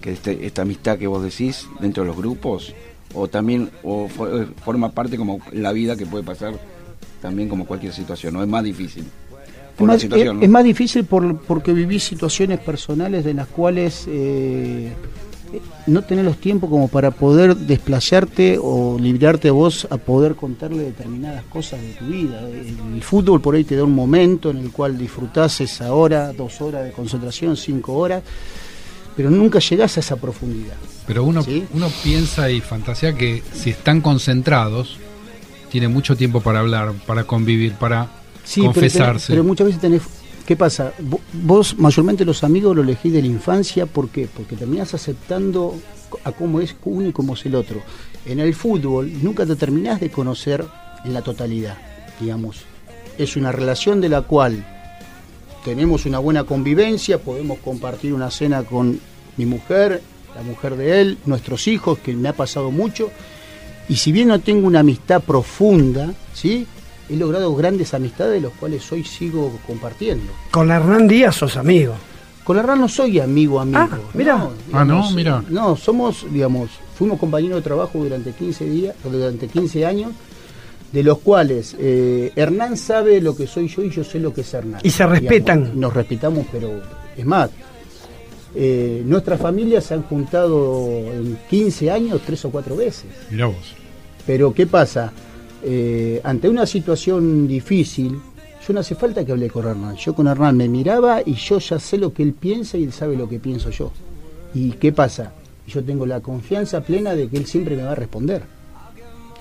que 0.00 0.12
este- 0.12 0.46
esta 0.46 0.62
amistad 0.62 0.98
que 0.98 1.06
vos 1.06 1.22
decís 1.22 1.66
dentro 1.80 2.02
de 2.04 2.08
los 2.08 2.16
grupos, 2.16 2.74
o 3.14 3.26
también 3.28 3.70
o 3.82 4.08
fo- 4.08 4.46
forma 4.64 4.92
parte 4.92 5.16
como 5.16 5.40
la 5.52 5.72
vida 5.72 5.96
que 5.96 6.06
puede 6.06 6.22
pasar 6.24 6.54
también 7.20 7.48
como 7.48 7.66
cualquier 7.66 7.92
situación, 7.92 8.34
¿no? 8.34 8.42
Es 8.42 8.48
más 8.48 8.62
difícil. 8.62 9.04
Es 9.78 9.80
Por 9.80 9.86
más, 9.88 10.00
situación, 10.00 10.28
es- 10.28 10.34
¿no? 10.34 10.42
es 10.42 10.48
más 10.50 10.64
difícil 10.64 11.04
por, 11.04 11.38
porque 11.38 11.72
viví 11.72 12.00
situaciones 12.00 12.58
personales 12.58 13.24
en 13.26 13.36
las 13.36 13.46
cuales 13.46 14.04
eh, 14.08 14.92
no 15.86 16.02
tenés 16.02 16.24
los 16.24 16.36
tiempos 16.38 16.68
como 16.68 16.88
para 16.88 17.10
poder 17.12 17.56
desplayarte 17.56 18.58
o 18.60 18.98
librarte 19.00 19.50
vos 19.50 19.86
a 19.90 19.96
poder 19.96 20.34
contarle 20.34 20.82
determinadas 20.82 21.44
cosas 21.44 21.80
de 21.80 21.92
tu 21.92 22.06
vida. 22.06 22.40
El 22.48 23.02
fútbol 23.02 23.40
por 23.40 23.54
ahí 23.54 23.62
te 23.64 23.76
da 23.76 23.84
un 23.84 23.94
momento 23.94 24.50
en 24.50 24.58
el 24.58 24.70
cual 24.72 24.98
disfrutás 24.98 25.60
esa 25.60 25.92
hora, 25.94 26.32
dos 26.32 26.60
horas 26.60 26.84
de 26.84 26.90
concentración, 26.92 27.56
cinco 27.56 27.94
horas, 27.94 28.22
pero 29.16 29.30
nunca 29.30 29.58
llegás 29.60 29.96
a 29.96 30.00
esa 30.00 30.16
profundidad. 30.16 30.76
Pero 31.06 31.22
uno, 31.24 31.42
¿Sí? 31.42 31.64
uno 31.72 31.88
piensa 32.02 32.50
y 32.50 32.60
fantasea 32.60 33.14
que 33.14 33.42
si 33.54 33.70
están 33.70 34.00
concentrados, 34.00 34.98
tiene 35.70 35.86
mucho 35.88 36.16
tiempo 36.16 36.40
para 36.40 36.58
hablar, 36.60 36.92
para 37.06 37.24
convivir, 37.24 37.74
para 37.74 38.08
Sí, 38.48 38.60
pero, 38.62 38.72
confesarse. 38.72 39.26
pero 39.32 39.44
muchas 39.44 39.66
veces 39.66 39.80
tenés... 39.80 40.02
¿Qué 40.46 40.56
pasa? 40.56 40.94
Vo- 41.02 41.20
Vos 41.34 41.76
mayormente 41.78 42.24
los 42.24 42.42
amigos 42.42 42.74
lo 42.74 42.82
elegís 42.82 43.12
de 43.12 43.20
la 43.20 43.26
infancia, 43.28 43.84
¿por 43.84 44.08
qué? 44.08 44.26
Porque 44.34 44.56
terminás 44.56 44.94
aceptando 44.94 45.74
a 46.24 46.32
cómo 46.32 46.60
es 46.60 46.74
uno 46.84 47.08
y 47.08 47.12
cómo 47.12 47.34
es 47.34 47.44
el 47.44 47.54
otro. 47.54 47.82
En 48.24 48.40
el 48.40 48.54
fútbol 48.54 49.12
nunca 49.22 49.44
te 49.44 49.56
terminás 49.56 50.00
de 50.00 50.10
conocer 50.10 50.64
en 51.04 51.12
la 51.12 51.20
totalidad, 51.20 51.76
digamos. 52.18 52.62
Es 53.18 53.36
una 53.36 53.52
relación 53.52 54.00
de 54.00 54.08
la 54.08 54.22
cual 54.22 54.64
tenemos 55.64 56.06
una 56.06 56.18
buena 56.18 56.44
convivencia, 56.44 57.18
podemos 57.18 57.58
compartir 57.58 58.14
una 58.14 58.30
cena 58.30 58.62
con 58.62 58.98
mi 59.36 59.44
mujer, 59.44 60.00
la 60.34 60.42
mujer 60.42 60.76
de 60.76 61.00
él, 61.02 61.18
nuestros 61.26 61.68
hijos, 61.68 61.98
que 61.98 62.14
me 62.14 62.28
ha 62.30 62.32
pasado 62.32 62.70
mucho. 62.70 63.10
Y 63.88 63.96
si 63.96 64.12
bien 64.12 64.28
no 64.28 64.38
tengo 64.38 64.66
una 64.66 64.80
amistad 64.80 65.20
profunda, 65.22 66.14
¿sí? 66.32 66.66
He 67.08 67.16
logrado 67.16 67.54
grandes 67.54 67.94
amistades, 67.94 68.34
de 68.34 68.40
los 68.40 68.52
cuales 68.54 68.90
hoy 68.92 69.04
sigo 69.04 69.58
compartiendo. 69.66 70.32
Con 70.50 70.70
Hernán 70.70 71.08
Díaz 71.08 71.36
sos 71.36 71.56
amigo. 71.56 71.94
Con 72.44 72.56
Hernán 72.56 72.80
no 72.80 72.88
soy 72.88 73.20
amigo, 73.20 73.60
amigo. 73.60 73.78
Ah, 73.78 73.98
mira. 74.14 74.48
Ah, 74.72 74.84
no, 74.84 75.10
mira. 75.10 75.44
No, 75.50 75.76
somos, 75.76 76.26
digamos, 76.32 76.70
fuimos 76.94 77.18
compañeros 77.18 77.56
de 77.56 77.62
trabajo 77.62 77.98
durante 77.98 78.32
15 78.32 78.64
días, 78.64 78.96
durante 79.04 79.48
15 79.48 79.84
años, 79.84 80.12
de 80.90 81.02
los 81.02 81.18
cuales 81.18 81.76
eh, 81.78 82.32
Hernán 82.36 82.76
sabe 82.76 83.20
lo 83.20 83.36
que 83.36 83.46
soy 83.46 83.68
yo 83.68 83.82
y 83.82 83.90
yo 83.90 84.02
sé 84.02 84.18
lo 84.18 84.32
que 84.32 84.40
es 84.40 84.54
Hernán. 84.54 84.80
Y 84.82 84.90
se 84.90 85.06
respetan. 85.06 85.58
Digamos, 85.58 85.76
nos 85.76 85.94
respetamos, 85.94 86.46
pero 86.50 86.80
es 87.16 87.26
más, 87.26 87.50
eh, 88.54 89.02
nuestras 89.04 89.40
familias 89.40 89.84
se 89.84 89.94
han 89.94 90.02
juntado 90.04 90.88
en 90.88 91.38
15 91.50 91.90
años 91.90 92.22
tres 92.24 92.44
o 92.46 92.50
cuatro 92.50 92.76
veces. 92.76 93.06
Mirá 93.30 93.46
vos. 93.46 93.74
Pero 94.26 94.52
¿qué 94.54 94.66
pasa? 94.66 95.12
Eh, 95.62 96.20
ante 96.24 96.48
una 96.48 96.66
situación 96.66 97.48
difícil, 97.48 98.20
yo 98.66 98.74
no 98.74 98.80
hace 98.80 98.94
falta 98.94 99.24
que 99.24 99.32
hable 99.32 99.48
con 99.48 99.66
Hernán. 99.66 99.96
Yo 99.96 100.14
con 100.14 100.26
Hernán 100.26 100.56
me 100.56 100.68
miraba 100.68 101.20
y 101.24 101.34
yo 101.34 101.58
ya 101.58 101.78
sé 101.78 101.98
lo 101.98 102.12
que 102.12 102.22
él 102.22 102.34
piensa 102.34 102.76
y 102.76 102.84
él 102.84 102.92
sabe 102.92 103.16
lo 103.16 103.28
que 103.28 103.38
pienso 103.38 103.70
yo. 103.70 103.92
¿Y 104.54 104.72
qué 104.72 104.92
pasa? 104.92 105.32
Yo 105.66 105.82
tengo 105.84 106.06
la 106.06 106.20
confianza 106.20 106.80
plena 106.80 107.14
de 107.14 107.28
que 107.28 107.36
él 107.36 107.46
siempre 107.46 107.76
me 107.76 107.82
va 107.82 107.92
a 107.92 107.94
responder. 107.94 108.42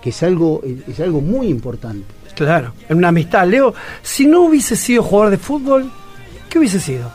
Que 0.02 0.10
es 0.10 0.24
algo, 0.24 0.62
es 0.88 1.00
algo 1.00 1.22
muy 1.22 1.48
importante. 1.48 2.06
Claro, 2.36 2.74
en 2.88 2.98
una 2.98 3.10
amistad. 3.10 3.48
Leo, 3.48 3.74
si 4.02 4.28
no 4.28 4.42
hubiese 4.42 4.76
sido 4.76 5.02
jugador 5.04 5.32
de 5.32 5.38
fútbol, 5.38 5.90
¿qué 6.50 6.60
hubiese 6.60 6.80
sido? 6.80 7.12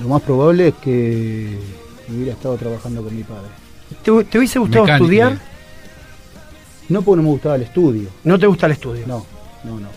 Lo 0.00 0.08
más 0.08 0.22
probable 0.22 0.68
es 0.68 0.74
que 0.74 1.58
hubiera 2.08 2.32
estado 2.32 2.56
trabajando 2.56 3.02
con 3.02 3.16
mi 3.16 3.22
padre. 3.22 3.48
¿Te, 4.02 4.24
te 4.24 4.38
hubiese 4.38 4.58
gustado 4.58 4.86
estudiar? 4.86 5.38
No 6.92 7.02
porque 7.02 7.16
no 7.16 7.22
me 7.22 7.30
gustaba 7.30 7.56
el 7.56 7.62
estudio. 7.62 8.08
No 8.24 8.38
te 8.38 8.46
gusta 8.46 8.66
el 8.66 8.72
estudio. 8.72 9.06
No, 9.06 9.24
no, 9.64 9.80
no. 9.80 9.88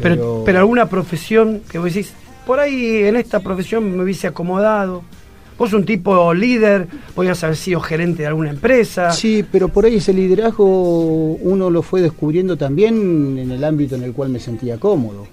Pero, 0.00 0.42
pero 0.44 0.58
alguna 0.58 0.88
profesión 0.88 1.62
que 1.70 1.78
vos 1.78 1.92
decís, 1.92 2.12
por 2.46 2.60
ahí 2.60 3.04
en 3.04 3.16
esta 3.16 3.40
profesión 3.40 3.96
me 3.96 4.02
hubiese 4.02 4.28
acomodado. 4.28 5.02
Vos 5.58 5.72
un 5.74 5.84
tipo 5.84 6.32
líder, 6.32 6.88
podías 7.14 7.42
haber 7.44 7.56
sido 7.56 7.80
gerente 7.80 8.22
de 8.22 8.28
alguna 8.28 8.50
empresa. 8.50 9.12
Sí, 9.12 9.44
pero 9.50 9.68
por 9.68 9.84
ahí 9.84 9.96
ese 9.96 10.12
liderazgo 10.12 10.64
uno 10.64 11.70
lo 11.70 11.82
fue 11.82 12.00
descubriendo 12.00 12.56
también 12.56 13.38
en 13.38 13.50
el 13.50 13.62
ámbito 13.62 13.94
en 13.94 14.02
el 14.02 14.12
cual 14.12 14.30
me 14.30 14.40
sentía 14.40 14.78
cómodo. 14.78 15.26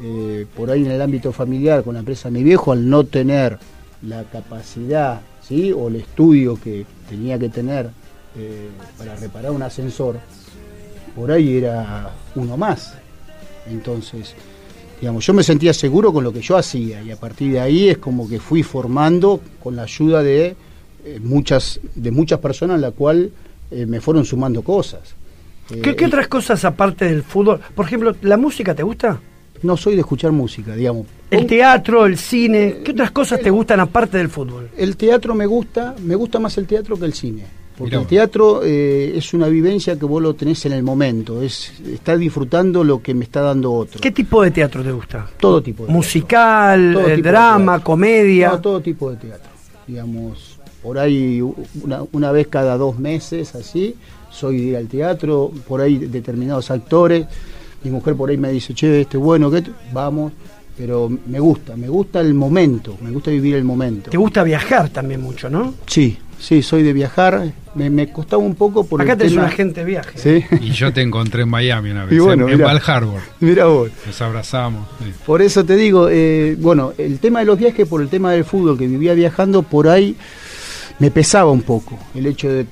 Eh, 0.00 0.46
por 0.56 0.70
ahí 0.70 0.84
en 0.84 0.90
el 0.90 1.02
ámbito 1.02 1.32
familiar 1.32 1.82
con 1.82 1.94
la 1.94 2.00
empresa 2.00 2.28
de 2.28 2.38
mi 2.38 2.44
viejo, 2.44 2.72
al 2.72 2.88
no 2.88 3.04
tener 3.04 3.58
la 4.02 4.24
capacidad 4.24 5.20
¿sí? 5.46 5.72
o 5.72 5.88
el 5.88 5.96
estudio 5.96 6.58
que 6.62 6.86
tenía 7.08 7.38
que 7.38 7.48
tener 7.48 7.90
eh, 8.36 8.68
para 8.98 9.16
reparar 9.16 9.50
un 9.50 9.62
ascensor, 9.62 10.18
por 11.14 11.30
ahí 11.30 11.58
era 11.58 12.10
uno 12.34 12.56
más. 12.56 12.94
Entonces, 13.70 14.34
digamos, 15.00 15.24
yo 15.26 15.34
me 15.34 15.42
sentía 15.42 15.72
seguro 15.72 16.12
con 16.12 16.24
lo 16.24 16.32
que 16.32 16.40
yo 16.40 16.56
hacía 16.56 17.02
y 17.02 17.10
a 17.10 17.16
partir 17.16 17.52
de 17.52 17.60
ahí 17.60 17.88
es 17.88 17.98
como 17.98 18.28
que 18.28 18.40
fui 18.40 18.62
formando 18.62 19.40
con 19.62 19.76
la 19.76 19.82
ayuda 19.82 20.22
de 20.22 20.56
eh, 21.04 21.20
muchas 21.20 21.80
de 21.94 22.10
muchas 22.10 22.38
personas, 22.38 22.80
la 22.80 22.92
cual 22.92 23.30
eh, 23.70 23.86
me 23.86 24.00
fueron 24.00 24.24
sumando 24.24 24.62
cosas. 24.62 25.14
¿Qué, 25.68 25.90
Eh, 25.90 25.96
qué 25.96 26.06
otras 26.06 26.28
cosas 26.28 26.64
aparte 26.64 27.06
del 27.06 27.22
fútbol? 27.22 27.60
Por 27.74 27.86
ejemplo, 27.86 28.14
¿la 28.22 28.36
música 28.36 28.74
te 28.74 28.82
gusta? 28.82 29.18
No 29.62 29.76
soy 29.76 29.94
de 29.94 30.00
escuchar 30.00 30.32
música, 30.32 30.74
digamos. 30.74 31.06
¿El 31.30 31.46
teatro, 31.46 32.04
el 32.04 32.18
cine? 32.18 32.78
¿Qué 32.84 32.90
otras 32.90 33.12
cosas 33.12 33.40
te 33.40 33.50
gustan 33.50 33.80
aparte 33.80 34.18
del 34.18 34.28
fútbol? 34.28 34.70
El 34.76 34.96
teatro 34.96 35.34
me 35.34 35.46
gusta, 35.46 35.94
me 36.02 36.14
gusta 36.16 36.38
más 36.38 36.58
el 36.58 36.66
teatro 36.66 36.98
que 36.98 37.04
el 37.04 37.14
cine. 37.14 37.44
Porque 37.82 37.96
el 37.96 38.06
teatro 38.06 38.60
eh, 38.62 39.12
es 39.16 39.34
una 39.34 39.48
vivencia 39.48 39.98
que 39.98 40.04
vos 40.04 40.22
lo 40.22 40.34
tenés 40.34 40.64
en 40.66 40.72
el 40.72 40.84
momento, 40.84 41.42
es 41.42 41.72
estar 41.92 42.16
disfrutando 42.16 42.84
lo 42.84 43.02
que 43.02 43.12
me 43.12 43.24
está 43.24 43.40
dando 43.40 43.72
otro. 43.72 44.00
¿Qué 44.00 44.12
tipo 44.12 44.40
de 44.42 44.52
teatro 44.52 44.84
te 44.84 44.92
gusta? 44.92 45.28
Todo 45.36 45.60
tipo 45.60 45.84
de 45.84 45.92
Musical, 45.92 46.92
Todo 46.94 47.08
eh, 47.08 47.16
tipo 47.16 47.28
drama, 47.28 47.82
comedia. 47.82 48.50
No, 48.50 48.60
todo 48.60 48.80
tipo 48.80 49.10
de 49.10 49.16
teatro. 49.16 49.50
Digamos, 49.84 50.60
por 50.80 50.96
ahí 50.96 51.42
una, 51.82 52.04
una 52.12 52.30
vez 52.30 52.46
cada 52.46 52.76
dos 52.76 53.00
meses, 53.00 53.56
así, 53.56 53.96
soy 54.30 54.58
de 54.58 54.62
ir 54.62 54.76
al 54.76 54.86
teatro, 54.86 55.50
por 55.66 55.80
ahí 55.80 55.98
determinados 55.98 56.70
actores. 56.70 57.26
Mi 57.82 57.90
mujer 57.90 58.14
por 58.14 58.30
ahí 58.30 58.36
me 58.36 58.52
dice, 58.52 58.74
che, 58.74 59.00
este 59.00 59.16
bueno, 59.16 59.50
que 59.50 59.64
vamos. 59.92 60.32
Pero 60.76 61.10
me 61.26 61.38
gusta, 61.40 61.76
me 61.76 61.88
gusta 61.88 62.20
el 62.20 62.32
momento, 62.32 62.96
me 63.02 63.10
gusta 63.10 63.30
vivir 63.30 63.56
el 63.56 63.64
momento. 63.64 64.10
Te 64.10 64.16
gusta 64.16 64.42
viajar 64.42 64.88
también 64.88 65.20
mucho, 65.20 65.50
¿no? 65.50 65.74
Sí, 65.86 66.16
sí, 66.42 66.62
soy 66.62 66.82
de 66.82 66.92
viajar. 66.92 67.52
Me, 67.74 67.88
me 67.88 68.12
costaba 68.12 68.42
un 68.42 68.54
poco 68.54 68.84
por 68.84 69.00
Acá 69.00 69.16
tenés 69.16 69.32
un 69.32 69.40
agente 69.40 69.80
de 69.80 69.86
viaje. 69.86 70.18
Sí. 70.18 70.44
Y 70.60 70.72
yo 70.72 70.92
te 70.92 71.00
encontré 71.00 71.42
en 71.42 71.48
Miami 71.48 71.90
una 71.90 72.04
vez, 72.06 72.14
Y 72.14 72.18
bueno, 72.18 72.48
en. 72.48 72.60
Val 72.60 72.82
Harbor. 72.84 73.20
Mira 73.40 73.66
vos. 73.66 73.90
Nos 74.06 74.20
abrazamos. 74.20 74.86
sí. 74.98 75.12
Por 75.24 75.40
eso 75.40 75.64
te 75.64 75.76
digo, 75.76 76.08
eh, 76.10 76.56
bueno, 76.58 76.92
el 76.98 77.18
tema 77.18 77.38
de 77.40 77.46
los 77.46 77.58
viajes, 77.58 77.86
por 77.88 78.02
el 78.02 78.08
tema 78.08 78.32
del 78.32 78.44
fútbol 78.44 78.76
que 78.76 78.86
vivía 78.86 79.14
viajando, 79.14 79.62
por 79.62 79.88
ahí 79.88 80.16
me 80.98 81.10
pesaba 81.10 81.50
un 81.50 81.62
poco. 81.62 81.98
El 82.14 82.26
hecho 82.26 82.50
de 82.50 82.66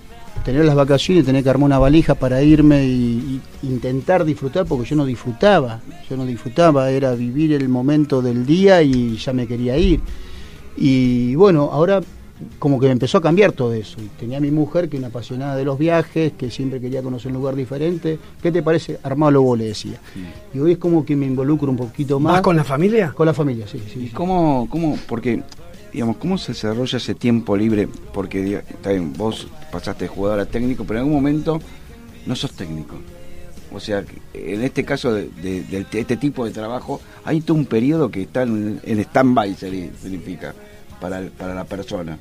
tener 0.45 0.65
las 0.65 0.75
vacaciones 0.75 1.23
y 1.23 1.27
tener 1.27 1.43
que 1.43 1.51
armar 1.51 1.67
una 1.67 1.79
valija 1.79 2.15
para 2.15 2.43
irme 2.43 2.85
y, 2.85 3.41
y 3.63 3.67
intentar 3.67 4.25
disfrutar, 4.25 4.67
porque 4.67 4.89
yo 4.89 4.97
no 4.97 5.05
disfrutaba. 5.07 5.81
Yo 6.09 6.17
no 6.17 6.27
disfrutaba, 6.27 6.91
era 6.91 7.15
vivir 7.15 7.53
el 7.53 7.69
momento 7.69 8.21
del 8.21 8.45
día 8.45 8.83
y 8.83 9.17
ya 9.17 9.33
me 9.33 9.47
quería 9.47 9.77
ir. 9.77 10.01
Y 10.77 11.35
bueno, 11.35 11.71
ahora 11.73 12.01
como 12.59 12.79
que 12.81 12.87
me 12.87 12.93
empezó 12.93 13.19
a 13.19 13.23
cambiar 13.23 13.53
todo 13.53 13.73
eso. 13.75 13.97
Y 14.01 14.07
tenía 14.19 14.39
a 14.39 14.41
mi 14.41 14.51
mujer 14.51 14.89
que 14.89 14.97
es 14.97 15.01
una 15.01 15.09
apasionada 15.09 15.57
de 15.57 15.65
los 15.65 15.79
viajes, 15.79 16.33
que 16.39 16.51
siempre 16.51 16.81
quería 16.81 17.03
conocer 17.03 17.31
un 17.33 17.39
lugar 17.39 17.55
diferente. 17.55 18.19
¿Qué 18.43 18.51
te 18.53 18.63
parece? 18.63 18.99
Armalo 19.03 19.43
vos, 19.43 19.59
le 19.59 19.67
decía. 19.67 20.01
Y 20.55 20.59
hoy 20.59 20.73
es 20.73 20.79
como 20.79 21.05
que 21.05 21.17
me 21.17 21.27
involucro 21.27 21.71
un 21.71 21.77
poquito 21.77 22.19
más. 22.21 22.35
¿Vas 22.35 22.43
con 22.43 22.57
la 22.57 22.65
familia? 22.65 23.13
Con 23.13 23.27
la 23.27 23.35
familia, 23.35 23.67
sí, 23.67 23.83
sí. 23.93 24.07
¿Y 24.07 24.09
cómo, 24.09 24.67
cómo, 24.71 24.99
porque, 25.09 25.43
digamos, 25.93 26.17
cómo 26.17 26.39
se 26.39 26.53
desarrolla 26.53 26.97
ese 26.99 27.15
tiempo 27.15 27.57
libre? 27.57 27.89
Porque, 28.15 28.63
está 28.69 28.91
bien, 28.91 29.13
vos 29.13 29.47
pasaste 29.71 30.05
de 30.05 30.09
jugador 30.09 30.41
a 30.41 30.47
técnico, 30.47 30.85
pero 30.85 30.99
en 31.01 31.05
algún 31.05 31.15
momento 31.15 31.61
no 32.27 32.35
sos 32.37 32.53
técnico. 32.53 32.97
O 33.73 33.79
sea, 33.79 34.03
en 34.35 34.63
este 34.65 34.85
caso 34.85 35.13
de, 35.15 35.29
de- 35.43 35.63
de 35.63 36.01
este 36.01 36.17
tipo 36.17 36.45
de 36.45 36.51
trabajo, 36.51 37.01
hay 37.25 37.41
todo 37.41 37.57
un 37.57 37.67
periodo 37.67 38.11
que 38.11 38.23
está 38.23 38.43
en, 38.43 38.81
en 38.83 38.99
stand-by, 38.99 39.55
significa, 39.55 40.55
para, 41.01 41.21
el- 41.21 41.31
para 41.31 41.55
la 41.55 41.65
persona. 41.65 42.19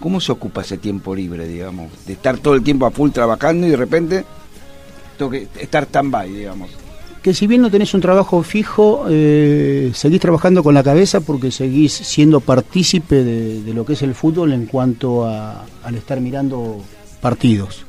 ¿Cómo 0.00 0.20
se 0.20 0.32
ocupa 0.32 0.62
ese 0.62 0.78
tiempo 0.78 1.14
libre, 1.14 1.46
digamos? 1.46 1.90
De 2.06 2.12
estar 2.12 2.38
todo 2.38 2.54
el 2.54 2.62
tiempo 2.62 2.86
a 2.86 2.90
full 2.90 3.10
trabajando 3.10 3.66
y 3.66 3.70
de 3.70 3.76
repente 3.76 4.24
tengo 5.18 5.34
estar 5.34 5.84
stand-by, 5.84 6.30
digamos. 6.30 6.70
Que 7.22 7.34
si 7.34 7.48
bien 7.48 7.60
no 7.62 7.70
tenés 7.70 7.92
un 7.94 8.00
trabajo 8.00 8.42
fijo, 8.44 9.06
eh, 9.10 9.90
seguís 9.92 10.20
trabajando 10.20 10.62
con 10.62 10.72
la 10.72 10.84
cabeza 10.84 11.20
porque 11.20 11.50
seguís 11.50 11.92
siendo 11.92 12.40
partícipe 12.40 13.24
de, 13.24 13.62
de 13.62 13.74
lo 13.74 13.84
que 13.84 13.94
es 13.94 14.02
el 14.02 14.14
fútbol 14.14 14.52
en 14.52 14.66
cuanto 14.66 15.26
a, 15.26 15.64
al 15.82 15.94
estar 15.96 16.20
mirando 16.20 16.80
partidos, 17.20 17.84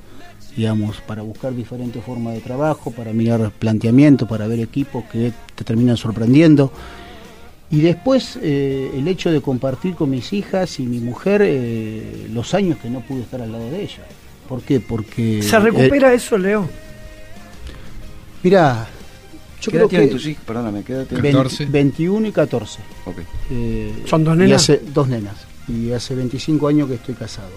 digamos, 0.58 1.00
para 1.02 1.22
buscar 1.22 1.56
diferentes 1.56 2.04
formas 2.04 2.34
de 2.34 2.42
trabajo, 2.42 2.90
para 2.90 3.14
mirar 3.14 3.52
planteamientos, 3.52 4.28
para 4.28 4.48
ver 4.48 4.60
equipos 4.60 5.04
que 5.12 5.32
te 5.54 5.64
terminan 5.64 5.96
sorprendiendo. 5.96 6.72
Y 7.72 7.82
después 7.82 8.40
eh, 8.42 8.92
el 8.96 9.08
hecho 9.08 9.30
de 9.32 9.42
compartir 9.42 9.94
con 9.96 10.10
mis 10.10 10.34
hijas 10.34 10.80
y 10.80 10.84
mi 10.84 11.00
mujer 11.00 11.42
eh, 11.46 12.28
los 12.34 12.54
años 12.56 12.78
que 12.82 12.90
no 12.90 13.02
pude 13.02 13.22
estar 13.22 13.42
al 13.42 13.52
lado 13.52 13.70
de 13.70 13.84
ella. 13.84 14.04
¿Por 14.48 14.62
qué? 14.62 14.80
Porque... 14.80 15.44
¿Se 15.44 15.60
recupera 15.60 16.12
eso, 16.14 16.36
Leo? 16.38 16.68
Mira, 18.42 18.88
yo 19.62 19.66
¿Qué 19.66 19.72
creo 19.72 19.82
edad 19.84 19.90
tienen 19.90 20.08
que... 20.10 20.16
tus 20.16 20.26
hijos? 20.28 20.44
Perdóname, 20.46 20.84
¿qué 20.84 20.94
edad 20.94 21.06
tienen? 21.06 21.22
20 21.24 21.38
14. 21.38 21.66
21 21.66 22.28
y 22.28 22.32
14. 22.32 22.80
Ok. 23.06 23.16
Eh, 23.52 24.04
¿Son 24.06 24.24
dos 24.24 24.36
y 24.36 24.40
nenas? 24.40 24.62
hace- 24.64 24.82
dos 24.94 25.08
nenas. 25.08 25.36
Y 25.68 25.92
hace 25.92 26.16
25 26.16 26.68
años 26.68 26.88
que 26.88 26.96
estoy 26.96 27.14
casado, 27.16 27.52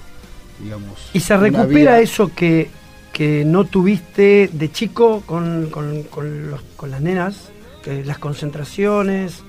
digamos. 0.63 1.09
¿Y 1.15 1.21
se 1.21 1.35
recupera 1.37 1.67
vida- 1.69 2.01
eso 2.01 2.31
que, 2.35 2.69
que 3.13 3.45
no 3.47 3.65
tuviste 3.65 4.51
de 4.53 4.71
chico 4.71 5.23
con, 5.25 5.69
con- 5.71 6.03
con 6.05 6.51
los- 6.51 6.63
con 6.77 6.91
las 6.91 7.01
nenas? 7.01 7.49
Las 8.05 8.19
concentraciones. 8.19 9.43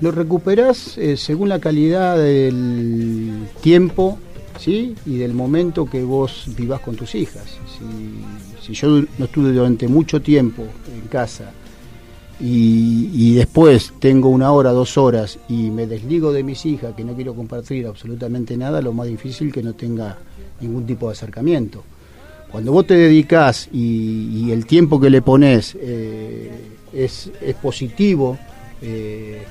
Lo 0.00 0.10
recuperás 0.10 0.98
eh, 0.98 1.16
según 1.16 1.48
la 1.48 1.58
calidad 1.58 2.18
del 2.18 3.48
tiempo 3.62 4.18
¿sí? 4.58 4.94
y 5.06 5.16
del 5.16 5.32
momento 5.32 5.86
que 5.86 6.02
vos 6.02 6.44
vivás 6.56 6.80
con 6.80 6.96
tus 6.96 7.14
hijas. 7.14 7.44
Si, 7.78 8.66
si 8.66 8.74
yo 8.74 8.88
no 9.18 9.24
estuve 9.24 9.52
durante 9.52 9.88
mucho 9.88 10.20
tiempo 10.20 10.64
en 10.94 11.08
casa 11.08 11.52
y, 12.38 13.34
después 13.34 13.94
tengo 13.98 14.28
una 14.28 14.52
hora, 14.52 14.72
dos 14.72 14.98
horas 14.98 15.38
y 15.48 15.70
me 15.70 15.86
desligo 15.86 16.32
de 16.32 16.42
mis 16.42 16.66
hijas 16.66 16.94
que 16.94 17.04
no 17.04 17.14
quiero 17.14 17.34
compartir 17.34 17.86
absolutamente 17.86 18.56
nada, 18.56 18.82
lo 18.82 18.92
más 18.92 19.06
difícil 19.06 19.52
que 19.52 19.62
no 19.62 19.72
tenga 19.72 20.18
ningún 20.60 20.86
tipo 20.86 21.06
de 21.06 21.12
acercamiento. 21.12 21.82
Cuando 22.50 22.72
vos 22.72 22.86
te 22.86 22.94
dedicás 22.94 23.68
y, 23.72 24.50
el 24.50 24.66
tiempo 24.66 25.00
que 25.00 25.10
le 25.10 25.22
pones 25.22 25.76
eh, 25.80 26.50
es, 26.92 27.30
es 27.40 27.54
positivo, 27.56 28.38
eh, 28.82 29.42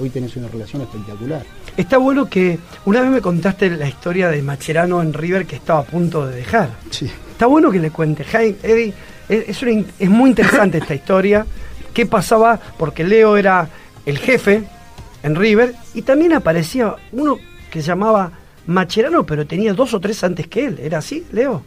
hoy 0.00 0.10
tenés 0.10 0.36
una 0.36 0.48
relación 0.48 0.82
espectacular. 0.82 1.44
Está 1.76 1.98
bueno 1.98 2.28
que 2.28 2.58
una 2.84 3.00
vez 3.00 3.10
me 3.10 3.20
contaste 3.20 3.70
la 3.70 3.88
historia 3.88 4.28
de 4.28 4.42
Macherano 4.42 5.02
en 5.02 5.12
River 5.12 5.46
que 5.46 5.56
estaba 5.56 5.80
a 5.80 5.84
punto 5.84 6.26
de 6.26 6.36
dejar. 6.36 6.70
Sí. 6.90 7.10
Está 7.32 7.46
bueno 7.46 7.70
que 7.70 7.78
le 7.78 7.90
cuentes, 7.90 8.26
Jaime, 8.26 8.56
Eddie, 8.62 8.94
es, 9.28 9.48
es 9.48 9.62
una 9.62 9.70
in- 9.72 9.86
es 9.98 10.08
muy 10.08 10.30
interesante 10.30 10.78
esta 10.78 10.94
historia. 10.94 11.44
¿Qué 11.92 12.06
pasaba? 12.06 12.58
Porque 12.78 13.04
Leo 13.04 13.36
era 13.36 13.68
el 14.06 14.18
jefe 14.18 14.64
en 15.22 15.34
River 15.34 15.74
y 15.94 16.02
también 16.02 16.32
aparecía 16.32 16.94
uno 17.12 17.38
que 17.70 17.80
se 17.82 17.88
llamaba 17.88 18.30
Macherano, 18.66 19.24
pero 19.26 19.46
tenía 19.46 19.72
dos 19.74 19.92
o 19.94 20.00
tres 20.00 20.22
antes 20.24 20.46
que 20.46 20.66
él. 20.66 20.78
¿Era 20.80 20.98
así, 20.98 21.26
Leo? 21.32 21.62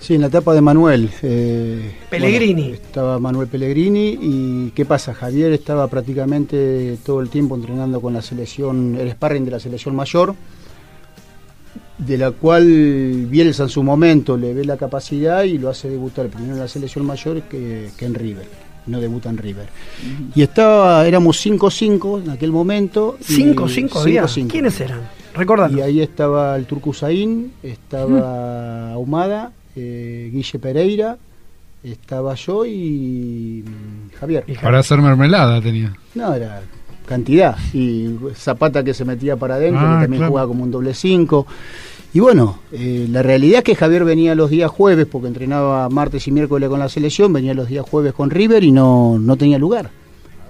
Sí, 0.00 0.14
en 0.14 0.20
la 0.22 0.28
etapa 0.28 0.54
de 0.54 0.60
Manuel. 0.60 1.10
eh, 1.22 1.92
Pellegrini. 2.08 2.62
bueno, 2.62 2.74
estaba 2.76 3.18
Manuel 3.18 3.48
Pellegrini 3.48 4.18
y 4.20 4.70
¿qué 4.74 4.84
pasa? 4.84 5.12
Javier 5.12 5.52
estaba 5.52 5.88
prácticamente 5.88 6.96
todo 7.04 7.20
el 7.20 7.28
tiempo 7.28 7.56
entrenando 7.56 8.00
con 8.00 8.12
la 8.14 8.22
selección, 8.22 8.96
el 8.98 9.10
sparring 9.10 9.44
de 9.44 9.50
la 9.50 9.60
selección 9.60 9.94
mayor, 9.96 10.34
de 11.98 12.16
la 12.16 12.30
cual 12.30 13.26
Bielsa 13.28 13.64
en 13.64 13.68
su 13.68 13.82
momento 13.82 14.36
le 14.36 14.54
ve 14.54 14.64
la 14.64 14.76
capacidad 14.76 15.42
y 15.42 15.58
lo 15.58 15.68
hace 15.68 15.90
debutar 15.90 16.28
primero 16.28 16.54
en 16.54 16.60
la 16.60 16.68
selección 16.68 17.04
mayor 17.04 17.42
que, 17.42 17.90
que 17.96 18.04
en 18.06 18.14
River. 18.14 18.46
No 18.86 19.00
debuta 19.00 19.28
en 19.28 19.36
River. 19.36 19.66
Y 20.34 20.40
estaba, 20.42 21.06
éramos 21.06 21.44
5-5 21.44 22.22
en 22.22 22.30
aquel 22.30 22.52
momento. 22.52 23.18
y- 23.28 23.34
5-5 23.52 24.00
había. 24.00 24.22
5-5. 24.24 24.48
¿Quiénes 24.48 24.80
eran? 24.80 25.00
Recuerda. 25.34 25.68
Y 25.70 25.82
ahí 25.82 26.00
estaba 26.00 26.56
el 26.56 26.64
Turco 26.64 26.90
Usain, 26.90 27.52
estaba 27.62 28.92
Ahumada, 28.92 29.52
eh, 29.78 30.30
Guille 30.32 30.58
Pereira, 30.58 31.16
estaba 31.82 32.34
yo 32.34 32.64
y 32.66 33.64
mm, 33.64 34.16
Javier. 34.18 34.44
Para 34.60 34.80
hacer 34.80 35.00
mermelada 35.00 35.60
tenía. 35.60 35.94
No, 36.14 36.34
era 36.34 36.62
cantidad. 37.06 37.56
Y 37.72 38.16
Zapata 38.34 38.82
que 38.84 38.92
se 38.94 39.04
metía 39.04 39.36
para 39.36 39.54
adentro, 39.54 39.80
Ah, 39.82 39.96
que 39.98 40.04
también 40.04 40.20
claro. 40.20 40.30
jugaba 40.32 40.48
como 40.48 40.64
un 40.64 40.70
doble 40.70 40.92
5. 40.94 41.46
Y 42.14 42.20
bueno, 42.20 42.58
eh, 42.72 43.06
la 43.10 43.22
realidad 43.22 43.58
es 43.58 43.64
que 43.64 43.74
Javier 43.76 44.04
venía 44.04 44.34
los 44.34 44.50
días 44.50 44.70
jueves, 44.70 45.06
porque 45.06 45.28
entrenaba 45.28 45.88
martes 45.88 46.26
y 46.26 46.32
miércoles 46.32 46.68
con 46.68 46.78
la 46.80 46.88
selección, 46.88 47.32
venía 47.32 47.54
los 47.54 47.68
días 47.68 47.84
jueves 47.88 48.12
con 48.14 48.30
River 48.30 48.64
y 48.64 48.72
no, 48.72 49.18
no 49.18 49.36
tenía 49.36 49.58
lugar. 49.58 49.90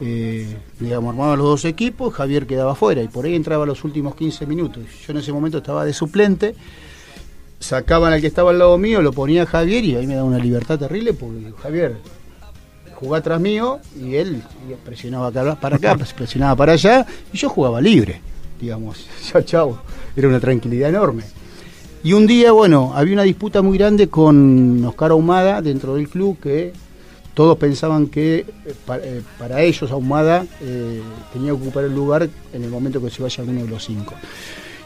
Eh, 0.00 0.56
digamos, 0.78 1.10
armaban 1.10 1.38
los 1.38 1.48
dos 1.48 1.64
equipos, 1.64 2.14
Javier 2.14 2.46
quedaba 2.46 2.76
fuera 2.76 3.02
y 3.02 3.08
por 3.08 3.24
ahí 3.26 3.34
entraba 3.34 3.66
los 3.66 3.82
últimos 3.82 4.14
15 4.14 4.46
minutos. 4.46 4.84
Yo 5.04 5.12
en 5.12 5.18
ese 5.18 5.32
momento 5.32 5.58
estaba 5.58 5.84
de 5.84 5.92
suplente, 5.92 6.54
sacaban 7.60 8.12
al 8.12 8.20
que 8.20 8.26
estaba 8.26 8.50
al 8.50 8.58
lado 8.58 8.78
mío, 8.78 9.02
lo 9.02 9.12
ponía 9.12 9.46
Javier 9.46 9.84
y 9.84 9.96
ahí 9.96 10.06
me 10.06 10.14
daba 10.14 10.28
una 10.28 10.38
libertad 10.38 10.78
terrible 10.78 11.12
porque 11.12 11.52
Javier 11.62 11.96
jugaba 12.94 13.18
atrás 13.18 13.40
mío 13.40 13.78
y 14.00 14.16
él 14.16 14.42
presionaba 14.84 15.28
acá 15.28 15.56
para 15.60 15.76
acá, 15.76 15.96
presionaba 16.16 16.56
para 16.56 16.72
allá 16.72 17.06
y 17.32 17.36
yo 17.36 17.48
jugaba 17.48 17.80
libre, 17.80 18.20
digamos. 18.60 19.06
Ya 19.32 19.44
chao, 19.44 19.78
era 20.16 20.28
una 20.28 20.40
tranquilidad 20.40 20.88
enorme. 20.88 21.24
Y 22.02 22.12
un 22.12 22.26
día, 22.26 22.52
bueno, 22.52 22.92
había 22.94 23.14
una 23.14 23.22
disputa 23.24 23.60
muy 23.60 23.76
grande 23.76 24.08
con 24.08 24.84
Oscar 24.84 25.10
Ahumada 25.10 25.60
dentro 25.60 25.96
del 25.96 26.08
club 26.08 26.38
que 26.40 26.72
todos 27.34 27.56
pensaban 27.58 28.06
que 28.08 28.38
eh, 28.38 28.74
eh, 29.02 29.22
para, 29.36 29.62
ellos 29.62 29.90
Ahumada 29.90 30.44
eh, 30.60 31.00
tenía 31.32 31.48
que 31.48 31.52
ocupar 31.52 31.84
el 31.84 31.94
lugar 31.94 32.28
en 32.52 32.64
el 32.64 32.70
momento 32.70 33.00
que 33.00 33.10
se 33.10 33.22
vaya 33.22 33.44
uno 33.44 33.62
de 33.62 33.68
los 33.68 33.84
cinco. 33.84 34.14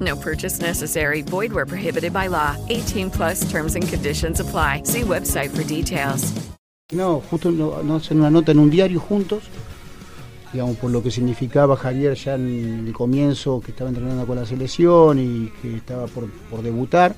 No 0.00 0.16
purchase 0.16 0.60
necessary. 0.60 1.22
Void 1.22 1.52
where 1.52 1.66
prohibited 1.66 2.12
by 2.12 2.28
law. 2.28 2.56
18 2.70 3.10
plus 3.10 3.48
terms 3.50 3.74
and 3.76 3.86
conditions 3.86 4.40
apply. 4.40 4.82
See 4.84 5.02
website 5.02 5.50
for 5.50 5.64
details. 5.64 6.32
No, 6.92 7.20
justo 7.20 7.50
no, 7.50 7.82
no 7.82 7.96
hacen 7.96 8.18
una 8.18 8.30
nota 8.30 8.52
en 8.52 8.58
un 8.58 8.68
diario 8.68 9.00
juntos, 9.00 9.44
digamos, 10.52 10.76
por 10.76 10.90
lo 10.90 11.02
que 11.02 11.10
significaba 11.10 11.74
Javier 11.74 12.14
ya 12.14 12.34
en 12.34 12.84
el 12.86 12.92
comienzo, 12.92 13.62
que 13.64 13.70
estaba 13.70 13.88
entrenando 13.88 14.26
con 14.26 14.36
la 14.36 14.44
selección 14.44 15.18
y 15.18 15.50
que 15.62 15.76
estaba 15.76 16.06
por, 16.06 16.28
por 16.50 16.62
debutar. 16.62 17.16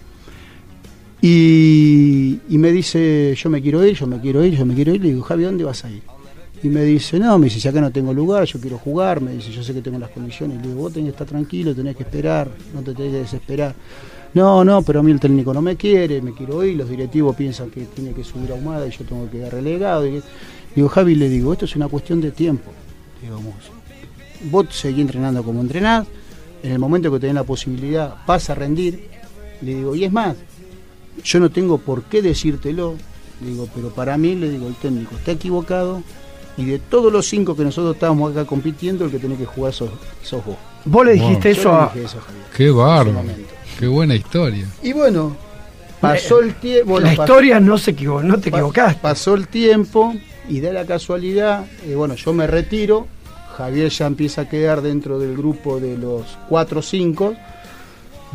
Y, 1.21 2.39
y 2.49 2.59
me 2.59 2.71
dice, 2.71 3.35
yo 3.37 3.51
me 3.51 3.61
quiero 3.61 3.85
ir, 3.85 3.97
yo 3.97 4.07
me 4.07 4.21
quiero 4.21 4.45
ir, 4.45 4.57
yo 4.57 4.65
me 4.65 4.75
quiero 4.75 4.95
ir. 4.95 5.03
Le 5.03 5.09
digo, 5.09 5.23
Javi, 5.23 5.43
¿dónde 5.43 5.65
vas 5.65 5.85
a 5.85 5.91
ir? 5.91 6.03
Y 6.65 6.71
me 6.71 6.83
dice, 6.83 7.19
no, 7.19 7.39
me 7.39 7.45
dice, 7.45 7.61
si 7.61 7.69
acá 7.69 7.79
no 7.79 7.93
tengo 7.93 8.15
lugar, 8.15 8.47
yo 8.47 8.59
quiero 8.59 8.79
jugar. 8.79 9.21
Me 9.21 9.33
dice, 9.33 9.53
yo 9.53 9.63
sé 9.63 9.75
que 9.75 9.83
tengo 9.83 9.99
las 9.99 10.09
condiciones. 10.09 10.57
Le 10.63 10.69
digo, 10.69 10.81
vos 10.81 10.95
tenés 10.95 11.09
que 11.09 11.11
estar 11.11 11.27
tranquilo, 11.27 11.75
tenés 11.75 11.95
que 11.95 12.05
esperar, 12.05 12.51
no 12.73 12.81
te 12.81 12.95
tenés 12.95 13.13
que 13.13 13.19
desesperar. 13.19 13.75
No, 14.33 14.65
no, 14.65 14.81
pero 14.81 15.01
a 15.01 15.03
mí 15.03 15.13
el 15.13 15.21
técnico 15.21 15.53
no 15.53 15.61
me 15.61 15.77
quiere, 15.77 16.23
me 16.23 16.33
quiero 16.33 16.65
ir, 16.65 16.79
los 16.79 16.89
directivos 16.89 17.37
piensan 17.37 17.69
que 17.69 17.83
tiene 17.83 18.15
que 18.15 18.25
subir 18.25 18.51
a 18.51 18.55
Humada 18.55 18.87
y 18.87 18.91
yo 18.93 19.05
tengo 19.05 19.27
que 19.27 19.37
quedar 19.37 19.53
relegado. 19.53 20.07
Y, 20.07 20.23
digo, 20.75 20.89
Javi, 20.89 21.15
le 21.17 21.29
digo, 21.29 21.53
esto 21.53 21.67
es 21.67 21.77
una 21.77 21.89
cuestión 21.89 22.23
de 22.23 22.31
tiempo. 22.31 22.73
Digamos, 23.21 23.55
vos 24.51 24.67
seguís 24.71 25.03
entrenando 25.03 25.43
como 25.43 25.61
entrenás, 25.61 26.07
en 26.63 26.73
el 26.73 26.79
momento 26.79 27.13
que 27.13 27.21
tenés 27.21 27.35
la 27.35 27.45
posibilidad 27.45 28.15
vas 28.27 28.49
a 28.49 28.55
rendir. 28.55 29.11
Le 29.61 29.75
digo, 29.75 29.95
y 29.95 30.05
es 30.05 30.13
más, 30.13 30.35
yo 31.23 31.41
no 31.41 31.51
tengo 31.51 31.77
por 31.77 32.05
qué 32.05 32.23
decírtelo, 32.23 32.95
le 33.43 33.51
digo, 33.51 33.69
pero 33.75 33.91
para 33.91 34.17
mí, 34.17 34.35
le 34.35 34.49
digo, 34.49 34.67
el 34.67 34.77
técnico 34.77 35.15
está 35.15 35.33
equivocado 35.33 36.03
y 36.57 36.65
de 36.67 36.79
todos 36.79 37.13
los 37.13 37.27
cinco 37.27 37.57
que 37.57 37.65
nosotros 37.65 37.95
estábamos 37.95 38.33
acá 38.33 38.45
compitiendo, 38.45 39.05
el 39.05 39.11
que 39.11 39.19
tenés 39.19 39.39
que 39.39 39.47
jugar 39.47 39.73
sos, 39.73 39.91
sos 40.23 40.45
vos. 40.45 40.57
Vos 40.85 41.05
le 41.07 41.13
dijiste 41.15 41.55
Yo 41.55 41.61
eso 41.61 41.69
le 41.71 41.77
a- 41.77 41.91
dije 41.95 42.05
eso, 42.07 42.19
Javier. 42.21 42.45
Qué 42.57 42.71
bárbaro. 42.71 43.23
Qué 43.79 43.87
buena 43.87 44.15
historia. 44.15 44.67
Y 44.83 44.93
bueno, 44.93 45.37
pasó 46.01 46.41
el 46.41 46.55
tiempo. 46.55 47.01
la 47.01 47.13
historia 47.13 47.59
no 47.61 47.77
se 47.79 47.91
equivocó, 47.93 48.23
no 48.23 48.39
te 48.39 48.51
equivocaste. 48.51 49.01
Pasó 49.01 49.35
el 49.35 49.49
tiempo 49.49 50.15
y 50.49 50.61
da 50.61 50.73
la 50.73 50.85
casualidad, 50.85 51.65
eh, 51.87 51.95
bueno, 51.95 52.15
yo 52.15 52.33
me 52.33 52.47
retiro, 52.47 53.09
Javier 53.57 53.89
ya 53.89 54.07
empieza 54.07 54.43
a 54.43 54.49
quedar 54.49 54.83
dentro 54.83 55.19
del 55.19 55.37
grupo 55.37 55.81
de 55.81 55.97
los 55.97 56.37
4 56.49 56.81
o 56.81 56.83
5, 56.83 57.35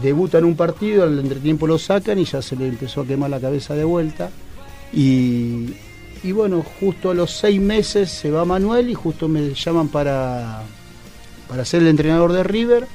debuta 0.02 0.40
en 0.40 0.46
un 0.46 0.56
partido, 0.56 1.04
al 1.04 1.20
entretiempo 1.20 1.68
lo 1.68 1.78
sacan 1.78 2.18
y 2.20 2.26
ya 2.26 2.42
se 2.42 2.56
le 2.56 2.68
empezó 2.68 3.02
a 3.02 3.06
quemar 3.06 3.30
la 3.30 3.40
cabeza 3.40 3.76
de 3.76 3.84
vuelta. 3.84 4.30
Y, 4.92 5.68
y 6.24 6.32
bueno, 6.32 6.64
justo 6.80 7.12
a 7.12 7.14
los 7.14 7.32
seis 7.32 7.60
meses 7.60 8.10
se 8.10 8.32
va 8.32 8.46
Manuel 8.46 8.90
y 8.90 8.94
justo 8.94 9.28
me 9.28 9.54
llaman 9.54 9.88
para, 9.90 10.64
para 11.48 11.66
ser 11.66 11.82
el 11.82 11.88
entrenador 11.90 12.32
de 12.34 12.44
River 12.44 12.88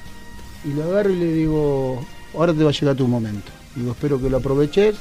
y 0.65 0.73
lo 0.75 0.85
agarro 0.85 1.11
y 1.11 1.17
le 1.17 1.33
digo, 1.33 2.05
ahora 2.35 2.53
te 2.53 2.63
va 2.65 2.71
a 2.71 2.73
llegar 2.73 2.95
tu 2.97 3.07
momento. 3.09 3.51
Digo, 3.75 3.93
espero 3.93 4.21
que 4.21 4.31
lo 4.31 4.37
aproveches 4.39 4.97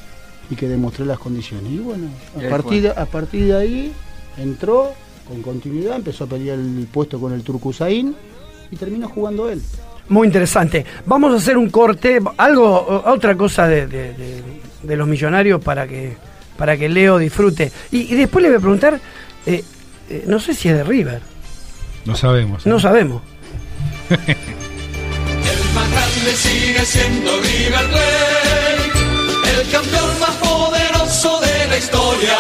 y 0.49 0.55
que 0.55 0.67
demostré 0.67 1.05
las 1.05 1.19
condiciones. 1.19 1.71
Y 1.71 1.77
bueno, 1.77 2.07
a 2.35 2.49
partir, 2.49 2.81
de, 2.83 2.89
a 2.89 3.05
partir 3.05 3.45
de 3.45 3.55
ahí 3.55 3.93
entró 4.37 4.93
con 5.27 5.41
continuidad, 5.41 5.95
empezó 5.95 6.25
a 6.25 6.27
pelear 6.27 6.59
el 6.59 6.87
puesto 6.91 7.19
con 7.19 7.31
el 7.33 7.43
Turco 7.43 7.69
Usain 7.69 8.15
y 8.71 8.75
terminó 8.75 9.07
jugando 9.07 9.49
él. 9.49 9.61
Muy 10.09 10.27
interesante. 10.27 10.85
Vamos 11.05 11.33
a 11.33 11.37
hacer 11.37 11.57
un 11.57 11.69
corte, 11.69 12.19
algo, 12.37 13.03
otra 13.05 13.35
cosa 13.37 13.67
de, 13.67 13.87
de- 13.87 14.13
de- 14.13 14.43
de 14.83 14.97
los 14.97 15.07
millonarios 15.07 15.63
para 15.63 15.87
que, 15.87 16.17
para 16.57 16.77
que 16.77 16.89
Leo 16.89 17.17
disfrute. 17.17 17.71
Y, 17.91 18.13
y 18.13 18.15
después 18.15 18.41
le 18.43 18.49
voy 18.49 18.57
a 18.57 18.61
preguntar, 18.61 18.99
eh, 19.45 19.63
eh, 20.09 20.23
no 20.27 20.39
sé 20.39 20.53
si 20.53 20.69
es 20.69 20.75
de 20.77 20.83
River, 20.83 21.21
No 22.05 22.15
sabemos. 22.15 22.65
¿eh? 22.65 22.69
no 22.69 22.79
sabemos. 22.79 23.21
El 24.09 24.17
más 25.73 25.89
grande 25.91 26.35
sigue 26.35 26.85
siendo 26.85 27.31
River 27.41 27.87
Plate, 27.89 29.59
el 29.61 29.71
campeón 29.71 30.19
más 30.19 30.35
poderoso 30.37 31.39
de 31.41 31.67
la 31.67 31.77
historia. 31.77 32.37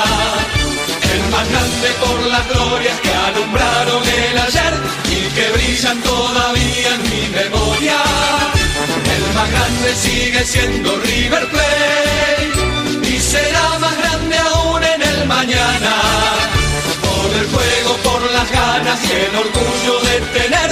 El 1.13 1.31
más 1.31 1.49
grande 1.49 1.87
por 1.99 2.21
las 2.27 2.49
glorias 2.49 2.99
que 3.01 3.09
alumbraron 3.13 4.03
el 4.03 4.37
ayer 4.37 4.73
y 5.09 5.29
que 5.35 5.51
brillan 5.51 6.01
todavía 6.01 6.95
en 6.95 7.03
mi 7.03 7.27
memoria. 7.29 7.97
El 9.15 9.33
más 9.35 9.51
grande 9.51 9.95
sigue 9.95 10.43
siendo 10.43 10.97
River 10.99 11.47
Plate 11.49 12.52
será 13.33 13.79
más 13.79 13.95
grande 13.97 14.37
aún 14.37 14.83
en 14.93 15.01
el 15.11 15.19
mañana. 15.25 15.93
Por 17.05 17.29
el 17.41 17.47
juego, 17.53 17.91
por 18.07 18.21
las 18.37 18.49
ganas 18.51 18.99
y 19.09 19.13
el 19.25 19.33
orgullo 19.45 19.95
de 20.07 20.15
tener 20.37 20.69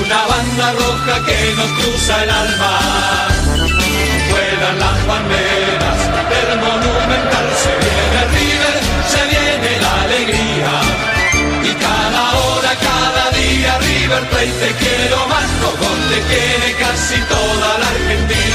una 0.00 0.20
banda 0.32 0.66
roja 0.82 1.14
que 1.26 1.38
nos 1.58 1.70
cruza 1.78 2.14
el 2.24 2.30
alma. 2.44 2.72
Vuelan 4.30 4.76
las 4.84 4.98
banderas 5.10 6.00
del 6.32 6.50
monumental, 6.66 7.46
se 7.62 7.72
viene 7.84 8.20
River, 8.36 8.76
se 9.12 9.22
viene 9.32 9.70
la 9.84 9.92
alegría. 10.06 10.72
Y 11.70 11.72
cada 11.86 12.24
hora, 12.40 12.72
cada 12.90 13.24
día, 13.40 13.70
River 13.88 14.24
Plate 14.30 14.56
te 14.62 14.70
quiero 14.82 15.18
más, 15.32 15.48
como 15.62 15.88
te 16.10 16.20
quiere 16.30 16.68
casi 16.84 17.18
toda 17.34 17.68
la 17.80 17.88
Argentina. 17.96 18.47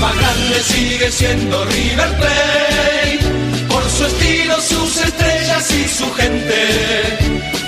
Más 0.00 0.16
grande 0.16 0.60
sigue 0.62 1.10
siendo 1.10 1.64
River 1.66 2.16
Plate, 2.16 3.18
por 3.68 3.82
su 3.84 4.06
estilo, 4.06 4.54
sus 4.60 4.96
estrellas 5.04 5.70
y 5.72 5.88
su 5.88 6.10
gente. 6.14 6.54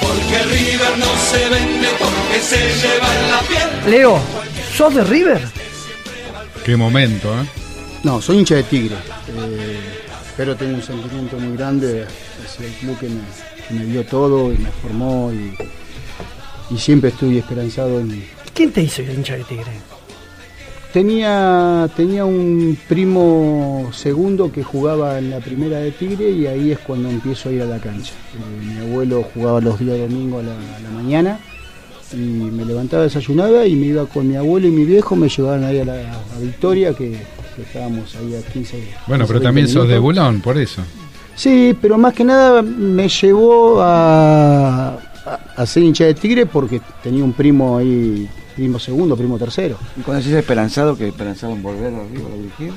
Porque 0.01 0.43
River 0.45 0.99
no 0.99 1.07
se 1.31 1.49
vende 1.49 1.89
porque 1.99 2.41
se 2.41 2.59
lleva 2.59 3.09
en 3.21 3.31
la 3.31 3.41
piel. 3.41 3.91
Leo, 3.91 4.21
¿sos 4.77 4.95
de 4.95 5.05
River? 5.05 5.41
Qué 6.65 6.77
momento, 6.77 7.29
¿eh? 7.41 7.47
No, 8.03 8.21
soy 8.21 8.39
hincha 8.39 8.57
de 8.57 8.63
Tigre. 8.65 8.97
eh, 9.29 9.79
pero 10.37 10.57
tengo 10.57 10.75
un 10.77 10.83
sentimiento 10.83 11.37
muy 11.39 11.57
grande 11.57 12.07
hacia 12.45 12.67
el 12.67 12.73
club 12.75 12.99
que 12.99 13.09
me, 13.09 13.21
que 13.69 13.75
me 13.75 13.85
dio 13.85 14.05
todo 14.07 14.53
y 14.53 14.59
me 14.59 14.71
formó 14.81 15.31
y, 15.33 15.55
y 16.75 16.79
siempre 16.79 17.11
estoy 17.11 17.39
esperanzado 17.39 18.01
en... 18.01 18.27
¿Quién 18.55 18.73
te 18.73 18.81
hizo 18.83 19.03
hincha 19.03 19.37
de 19.37 19.45
Tigre? 19.45 19.73
Tenía, 20.93 21.89
tenía 21.97 22.25
un 22.27 22.77
primo 22.87 23.89
segundo 23.93 24.53
que 24.53 24.63
jugaba 24.63 25.19
en 25.19 25.31
la 25.31 25.41
primera 25.41 25.79
de 25.79 25.91
Tigre 25.91 26.31
y 26.31 26.47
ahí 26.47 26.71
es 26.71 26.79
cuando 26.81 27.09
empiezo 27.09 27.49
a 27.49 27.53
ir 27.53 27.63
a 27.63 27.65
la 27.67 27.79
cancha. 27.79 28.13
Eh, 28.13 28.67
mi 28.67 28.79
abuelo 28.91 29.25
jugaba 29.35 29.61
los 29.61 29.79
días 29.79 29.99
domingos 29.99 30.45
a 30.45 30.49
la, 30.49 30.53
a 30.53 30.81
la 30.81 30.91
mañana 30.91 31.39
y 32.13 32.17
me 32.17 32.67
levantaba 32.67 33.05
desayunada 33.05 33.67
y 33.67 33.75
me 33.75 33.87
iba 33.87 34.05
con 34.05 34.29
mi 34.29 34.37
abuelo 34.37 34.69
y 34.69 34.71
mi 34.71 34.85
viejo, 34.85 35.17
me 35.17 35.31
llevaban 35.31 35.65
ahí 35.65 35.79
a 35.81 35.85
la 35.87 35.95
a 35.95 36.39
Victoria, 36.41 36.93
que, 36.93 37.13
que 37.57 37.63
estábamos 37.63 38.15
ahí 38.17 38.35
a 38.35 38.43
15 38.53 38.77
Bueno, 39.07 39.25
15, 39.25 39.27
pero 39.27 39.27
20 39.27 39.43
también 39.45 39.69
sos 39.69 39.89
de. 39.89 39.99
Bulón, 39.99 40.43
por 40.43 40.59
eso. 40.59 40.83
Sí, 41.35 41.75
pero 41.81 41.97
más 41.97 42.13
que 42.13 42.25
nada 42.25 42.61
me 42.61 43.09
llevó 43.09 43.81
a, 43.81 44.91
a, 44.91 45.39
a 45.57 45.67
ser 45.67 45.85
hincha 45.85 46.05
de 46.05 46.13
Tigre 46.13 46.45
porque 46.45 46.83
tenía 47.03 47.25
un 47.25 47.33
primo 47.33 47.79
ahí, 47.79 48.29
primo 48.55 48.79
segundo, 48.79 49.17
primo 49.17 49.39
tercero. 49.39 49.77
¿Y 49.97 50.03
cuando 50.03 50.23
decís 50.23 50.37
esperanzado, 50.37 50.97
que 50.97 51.09
esperanzado 51.09 51.53
en 51.53 51.63
volver 51.63 51.95
arriba 51.95 52.29
a 52.29 52.37
dirigir? 52.37 52.73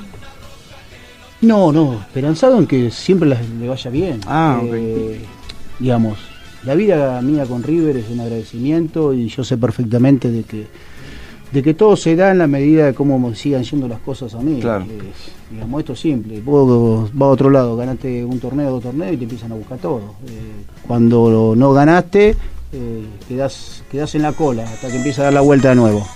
No, 1.42 1.70
no, 1.72 2.00
esperanzado 2.00 2.58
en 2.58 2.66
que 2.66 2.90
siempre 2.90 3.28
le 3.28 3.68
vaya 3.68 3.90
bien. 3.90 4.20
Ah. 4.26 4.60
Eh, 4.64 5.20
Digamos, 5.78 6.18
la 6.64 6.74
vida 6.74 7.20
mía 7.20 7.44
con 7.44 7.62
River 7.62 7.98
es 7.98 8.08
un 8.10 8.20
agradecimiento 8.20 9.12
y 9.12 9.28
yo 9.28 9.44
sé 9.44 9.58
perfectamente 9.58 10.30
de 10.30 10.42
que 10.42 10.66
de 11.52 11.62
que 11.62 11.74
todo 11.74 11.96
se 11.96 12.16
da 12.16 12.32
en 12.32 12.38
la 12.38 12.48
medida 12.48 12.86
de 12.86 12.94
cómo 12.94 13.20
me 13.20 13.34
sigan 13.36 13.62
yendo 13.62 13.86
las 13.86 14.00
cosas 14.00 14.34
a 14.34 14.40
mí. 14.40 14.58
Claro. 14.60 14.84
Eh, 14.84 15.12
digamos, 15.52 15.80
esto 15.80 15.92
es 15.92 16.00
simple. 16.00 16.40
Vos 16.40 17.08
vas 17.14 17.28
a 17.28 17.30
otro 17.30 17.50
lado, 17.50 17.76
ganaste 17.76 18.24
un 18.24 18.40
torneo, 18.40 18.72
dos 18.72 18.82
torneos 18.82 19.12
y 19.12 19.16
te 19.16 19.24
empiezan 19.24 19.52
a 19.52 19.54
buscar 19.54 19.78
todo. 19.78 20.16
Eh, 20.26 20.64
cuando 20.86 21.54
no 21.56 21.72
ganaste, 21.72 22.36
eh, 22.76 23.04
quedás, 23.28 23.82
quedás 23.90 24.14
en 24.14 24.22
la 24.22 24.32
cola 24.32 24.64
hasta 24.64 24.88
que 24.88 24.96
empieza 24.96 25.22
a 25.22 25.24
dar 25.24 25.32
la 25.32 25.40
vuelta 25.40 25.70
de 25.70 25.74
nuevo. 25.76 26.06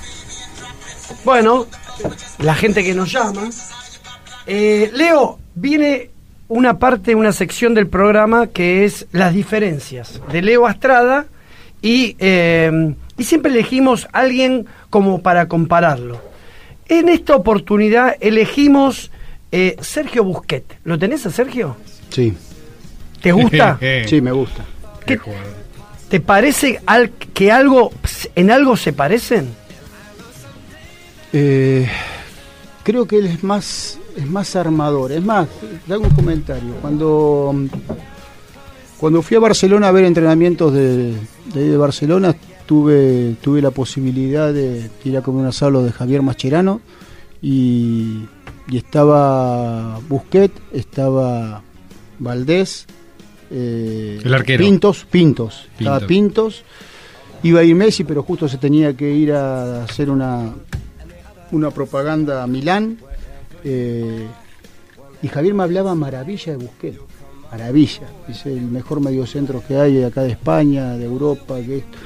Bueno, 1.24 1.66
la 2.38 2.54
gente 2.54 2.84
que 2.84 2.94
nos 2.94 3.10
llama. 3.10 3.48
Eh, 4.46 4.90
Leo, 4.94 5.38
viene 5.54 6.10
una 6.48 6.78
parte, 6.78 7.14
una 7.14 7.32
sección 7.32 7.74
del 7.74 7.86
programa 7.86 8.46
que 8.48 8.84
es 8.84 9.06
las 9.12 9.32
diferencias 9.34 10.20
de 10.32 10.42
Leo 10.42 10.66
Astrada 10.66 11.26
y, 11.82 12.16
eh, 12.18 12.94
y 13.16 13.24
siempre 13.24 13.52
elegimos 13.52 14.06
a 14.12 14.20
alguien 14.20 14.66
como 14.90 15.22
para 15.22 15.46
compararlo. 15.48 16.20
En 16.88 17.08
esta 17.08 17.36
oportunidad 17.36 18.16
elegimos 18.20 19.10
eh, 19.52 19.76
Sergio 19.80 20.24
Busquet. 20.24 20.64
¿Lo 20.84 20.98
tenés 20.98 21.24
a 21.26 21.30
Sergio? 21.30 21.76
Sí. 22.10 22.34
¿Te 23.22 23.32
gusta? 23.32 23.78
Sí, 24.08 24.20
me 24.20 24.32
gusta. 24.32 24.64
¿Qué- 25.06 25.18
¿Te 26.10 26.20
parece 26.20 26.80
al- 26.86 27.10
que 27.10 27.50
algo 27.52 27.92
en 28.34 28.50
algo 28.50 28.76
se 28.76 28.92
parecen? 28.92 29.48
Eh, 31.32 31.88
creo 32.82 33.06
que 33.06 33.18
él 33.18 33.26
es 33.26 33.44
más, 33.44 33.98
es 34.16 34.26
más 34.28 34.56
armador. 34.56 35.12
Es 35.12 35.22
más, 35.24 35.46
te 35.86 35.92
hago 35.94 36.04
un 36.04 36.10
comentario. 36.10 36.74
Cuando, 36.82 37.54
cuando 38.98 39.22
fui 39.22 39.36
a 39.36 39.40
Barcelona 39.40 39.88
a 39.88 39.92
ver 39.92 40.04
entrenamientos 40.04 40.72
de, 40.74 41.14
de, 41.54 41.68
de 41.70 41.76
Barcelona, 41.76 42.34
tuve, 42.66 43.36
tuve 43.40 43.62
la 43.62 43.70
posibilidad 43.70 44.52
de 44.52 44.90
ir 45.04 45.16
a 45.16 45.22
comer 45.22 45.42
un 45.42 45.46
asado 45.48 45.82
de 45.84 45.92
Javier 45.92 46.22
Mascherano 46.22 46.80
y, 47.40 48.24
y 48.68 48.76
estaba 48.76 49.98
Busquet, 50.08 50.50
estaba 50.72 51.62
Valdés, 52.18 52.86
eh, 53.50 54.20
El 54.24 54.34
arquero. 54.34 54.64
Pintos, 54.64 55.06
Pintos, 55.10 55.68
estaba 55.78 56.00
Pintos. 56.00 56.08
Pintos. 56.08 56.64
Iba 57.42 57.60
a 57.60 57.64
ir 57.64 57.74
Messi, 57.74 58.04
pero 58.04 58.22
justo 58.22 58.48
se 58.48 58.58
tenía 58.58 58.94
que 58.94 59.10
ir 59.10 59.32
a 59.32 59.84
hacer 59.84 60.10
una, 60.10 60.52
una 61.52 61.70
propaganda 61.70 62.42
a 62.42 62.46
Milán. 62.46 62.98
eh, 63.64 64.26
y 65.22 65.28
Javier 65.28 65.54
me 65.54 65.62
hablaba 65.64 65.94
maravilla 65.94 66.52
de 66.52 66.58
Busquets. 66.58 66.98
Maravilla. 67.50 68.08
Es 68.28 68.46
el 68.46 68.60
mejor 68.62 69.00
mediocentro 69.00 69.62
que 69.66 69.76
hay 69.76 70.02
acá 70.02 70.22
de 70.22 70.30
España, 70.30 70.96
de 70.96 71.04
Europa. 71.04 71.56
Que 71.60 71.78
esto. 71.78 71.98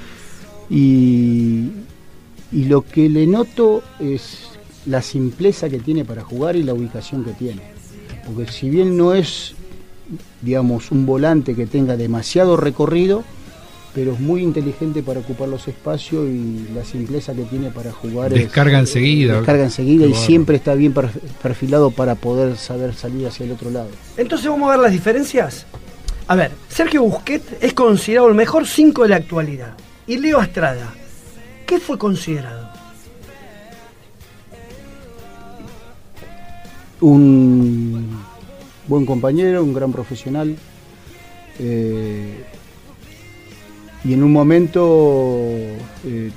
Y, 0.71 1.71
y 2.51 2.65
lo 2.65 2.83
que 2.83 3.09
le 3.09 3.27
noto 3.27 3.83
es 4.01 4.49
la 4.87 5.03
simpleza 5.03 5.69
que 5.69 5.79
tiene 5.81 6.05
para 6.05 6.23
jugar 6.23 6.57
y 6.57 6.63
la 6.63 6.75
ubicación 6.75 7.25
que 7.25 7.33
tiene. 7.33 7.63
Porque 8.27 8.51
si 8.51 8.71
bien 8.71 8.97
no 8.97 9.15
es, 9.15 9.55
digamos, 10.43 10.91
un 10.91 11.07
volante 11.07 11.55
que 11.55 11.67
tenga 11.67 11.97
demasiado 11.97 12.57
recorrido, 12.57 13.25
pero 13.95 14.13
es 14.13 14.21
muy 14.21 14.43
inteligente 14.43 15.03
para 15.03 15.21
ocupar 15.21 15.49
los 15.49 15.69
espacios 15.69 16.27
y 16.29 16.67
la 16.75 16.85
simpleza 16.85 17.33
que 17.33 17.43
tiene 17.45 17.71
para 17.71 17.93
jugar 17.93 18.33
es- 18.33 18.41
Descarga 18.41 18.79
enseguida. 18.81 19.37
descarga 19.37 19.65
enseguida 19.65 20.07
y 20.07 20.15
siempre 20.15 20.57
está 20.57 20.75
bien 20.75 20.93
per- 20.93 21.11
perfilado 21.43 21.91
para 21.93 22.17
poder 22.17 22.57
saber 22.57 22.93
salir 22.95 23.27
hacia 23.27 23.47
el 23.47 23.53
otro 23.53 23.71
lado. 23.71 23.89
Entonces 24.17 24.49
vamos 24.49 24.69
a 24.69 24.73
ver 24.73 24.81
las 24.81 24.93
diferencias. 24.93 25.65
A 26.27 26.35
ver, 26.35 26.51
Sergio 26.69 27.03
Busquets 27.03 27.45
es 27.61 27.73
considerado 27.73 28.29
el 28.29 28.35
mejor 28.35 28.67
5 28.67 29.03
de 29.05 29.09
la 29.11 29.17
actualidad. 29.17 29.75
Y 30.07 30.17
Leo 30.19 30.41
Estrada, 30.43 30.93
¿qué 31.67 31.79
fue 31.79 31.97
considerado? 31.97 32.69
Un 37.01 38.14
buen 38.89 39.07
compañero, 39.07 39.63
un 39.65 39.75
gran 39.75 39.93
profesional. 39.93 40.57
eh, 41.59 42.43
y 44.05 44.13
en 44.13 44.23
un 44.23 44.33
momento 44.33 45.41
eh, 46.05 46.31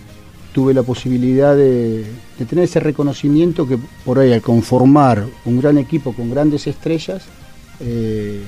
tuve 0.53 0.73
la 0.73 0.83
posibilidad 0.83 1.53
de, 1.55 2.05
de 2.39 2.45
tener 2.45 2.63
ese 2.63 2.79
reconocimiento 2.79 3.67
que 3.67 3.77
por 4.05 4.19
ahí 4.19 4.31
al 4.31 4.41
conformar 4.41 5.25
un 5.43 5.59
gran 5.59 5.77
equipo 5.77 6.13
con 6.13 6.29
grandes 6.31 6.65
estrellas, 6.65 7.23
eh, 7.81 8.41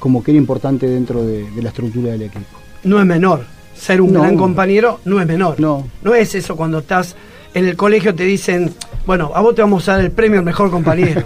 como 0.00 0.24
que 0.24 0.32
era 0.32 0.38
importante 0.38 0.88
dentro 0.88 1.24
de, 1.24 1.48
de 1.48 1.62
la 1.62 1.68
estructura 1.68 2.10
del 2.12 2.22
equipo. 2.22 2.58
No 2.82 2.98
es 2.98 3.06
menor. 3.06 3.44
Ser 3.76 4.00
un 4.00 4.12
No. 4.14 4.22
gran 4.22 4.36
compañero 4.36 4.98
no 5.04 5.20
es 5.20 5.26
menor. 5.28 5.60
No. 5.60 5.86
No 6.02 6.14
es 6.14 6.34
eso 6.34 6.56
cuando 6.56 6.80
estás 6.80 7.14
en 7.54 7.66
el 7.66 7.76
colegio 7.76 8.14
te 8.14 8.24
dicen, 8.24 8.72
bueno, 9.06 9.30
a 9.34 9.40
vos 9.40 9.54
te 9.54 9.62
vamos 9.62 9.88
a 9.88 9.92
dar 9.92 10.02
el 10.02 10.10
premio 10.10 10.38
al 10.38 10.44
mejor 10.44 10.70
compañero. 10.70 11.22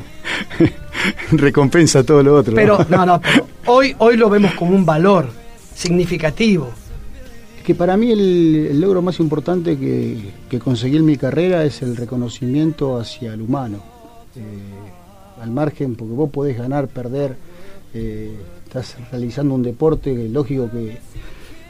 Recompensa 1.32 2.02
todo 2.02 2.22
lo 2.22 2.36
otro. 2.36 2.54
pero, 2.54 2.84
no, 2.88 3.04
no, 3.04 3.20
pero 3.20 3.46
hoy, 3.66 3.94
hoy 3.98 4.16
lo 4.16 4.30
vemos 4.30 4.52
como 4.54 4.74
un 4.74 4.86
valor 4.86 5.28
significativo. 5.74 6.70
que 7.64 7.74
para 7.74 7.96
mí 7.96 8.10
el, 8.12 8.68
el 8.70 8.80
logro 8.80 9.02
más 9.02 9.20
importante 9.20 9.76
que, 9.76 10.18
que 10.48 10.58
conseguí 10.58 10.96
en 10.96 11.04
mi 11.04 11.16
carrera 11.16 11.64
es 11.64 11.82
el 11.82 11.96
reconocimiento 11.96 12.98
hacia 12.98 13.34
el 13.34 13.42
humano. 13.42 13.78
Eh, 14.36 15.02
al 15.40 15.50
margen, 15.50 15.94
porque 15.94 16.14
vos 16.14 16.30
podés 16.30 16.56
ganar, 16.56 16.88
perder, 16.88 17.36
eh, 17.92 18.34
estás 18.64 18.96
realizando 19.12 19.54
un 19.54 19.62
deporte, 19.62 20.28
lógico 20.28 20.70
que, 20.70 20.98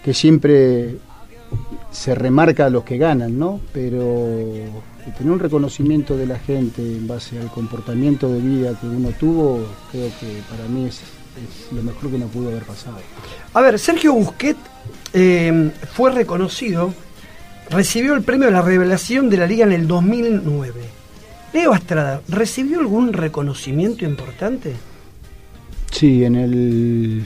que 0.02 0.14
siempre 0.14 0.96
se 1.90 2.14
remarca 2.14 2.66
a 2.66 2.70
los 2.70 2.84
que 2.84 2.98
ganan, 2.98 3.38
¿no? 3.38 3.60
Pero 3.72 4.28
tener 5.16 5.32
un 5.32 5.38
reconocimiento 5.38 6.16
de 6.16 6.26
la 6.26 6.38
gente 6.38 6.82
en 6.82 7.06
base 7.06 7.38
al 7.38 7.48
comportamiento 7.48 8.32
de 8.32 8.40
vida 8.40 8.78
que 8.80 8.86
uno 8.86 9.10
tuvo, 9.18 9.66
creo 9.90 10.10
que 10.18 10.40
para 10.50 10.68
mí 10.68 10.86
es, 10.86 10.96
es 10.96 11.72
lo 11.72 11.82
mejor 11.82 12.10
que 12.10 12.18
me 12.18 12.26
pudo 12.26 12.48
haber 12.48 12.62
pasado. 12.62 12.98
A 13.52 13.60
ver, 13.60 13.78
Sergio 13.78 14.14
Busquets 14.14 14.58
eh, 15.12 15.70
fue 15.92 16.10
reconocido, 16.10 16.92
recibió 17.70 18.14
el 18.14 18.22
premio 18.22 18.46
de 18.46 18.52
la 18.52 18.62
revelación 18.62 19.30
de 19.30 19.36
la 19.36 19.46
liga 19.46 19.64
en 19.64 19.72
el 19.72 19.86
2009. 19.86 20.72
Leo 21.52 21.72
Astrada, 21.72 22.20
¿recibió 22.28 22.80
algún 22.80 23.12
reconocimiento 23.12 24.04
importante? 24.04 24.72
Sí, 25.92 26.24
en 26.24 26.34
el, 26.34 27.24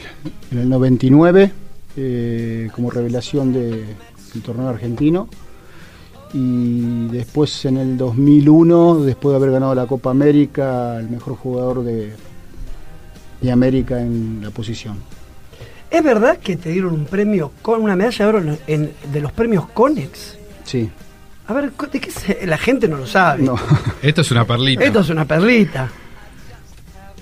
en 0.51 0.59
el 0.59 0.68
99, 0.68 1.53
eh, 1.97 2.68
como 2.74 2.91
revelación 2.91 3.55
de, 3.55 3.85
del 4.33 4.43
torneo 4.43 4.68
argentino. 4.68 5.29
Y 6.35 7.07
después 7.09 7.64
en 7.64 7.79
el 7.79 7.97
2001, 7.97 9.01
después 9.01 9.33
de 9.33 9.37
haber 9.37 9.51
ganado 9.53 9.74
la 9.74 9.87
Copa 9.87 10.11
América, 10.11 10.99
el 10.99 11.09
mejor 11.09 11.37
jugador 11.37 11.83
de, 11.85 12.12
de 13.41 13.51
América 13.53 14.01
en 14.01 14.41
la 14.43 14.51
posición. 14.51 14.97
¿Es 15.91 16.05
verdad 16.05 16.37
que 16.39 16.57
te 16.57 16.70
dieron 16.70 16.93
un 16.93 17.07
premio 17.07 17.53
con 17.62 17.81
una 17.83 17.97
medalla 17.97 18.26
de 18.26 18.29
oro 18.29 18.39
en- 18.41 18.59
en- 18.66 18.93
de 19.11 19.20
los 19.22 19.33
premios 19.33 19.68
Conex? 19.70 20.37
Sí. 20.64 20.91
A 21.47 21.55
ver, 21.55 21.72
¿de 21.72 21.99
qué 21.99 22.11
se- 22.11 22.47
la 22.47 22.59
gente 22.59 22.87
no 22.89 22.99
lo 22.99 23.07
sabe? 23.07 23.43
No. 23.43 23.55
Esto 24.03 24.20
es 24.20 24.31
una 24.31 24.45
perlita. 24.45 24.85
Esto 24.85 25.01
es 25.01 25.09
una 25.09 25.24
perlita. 25.24 25.89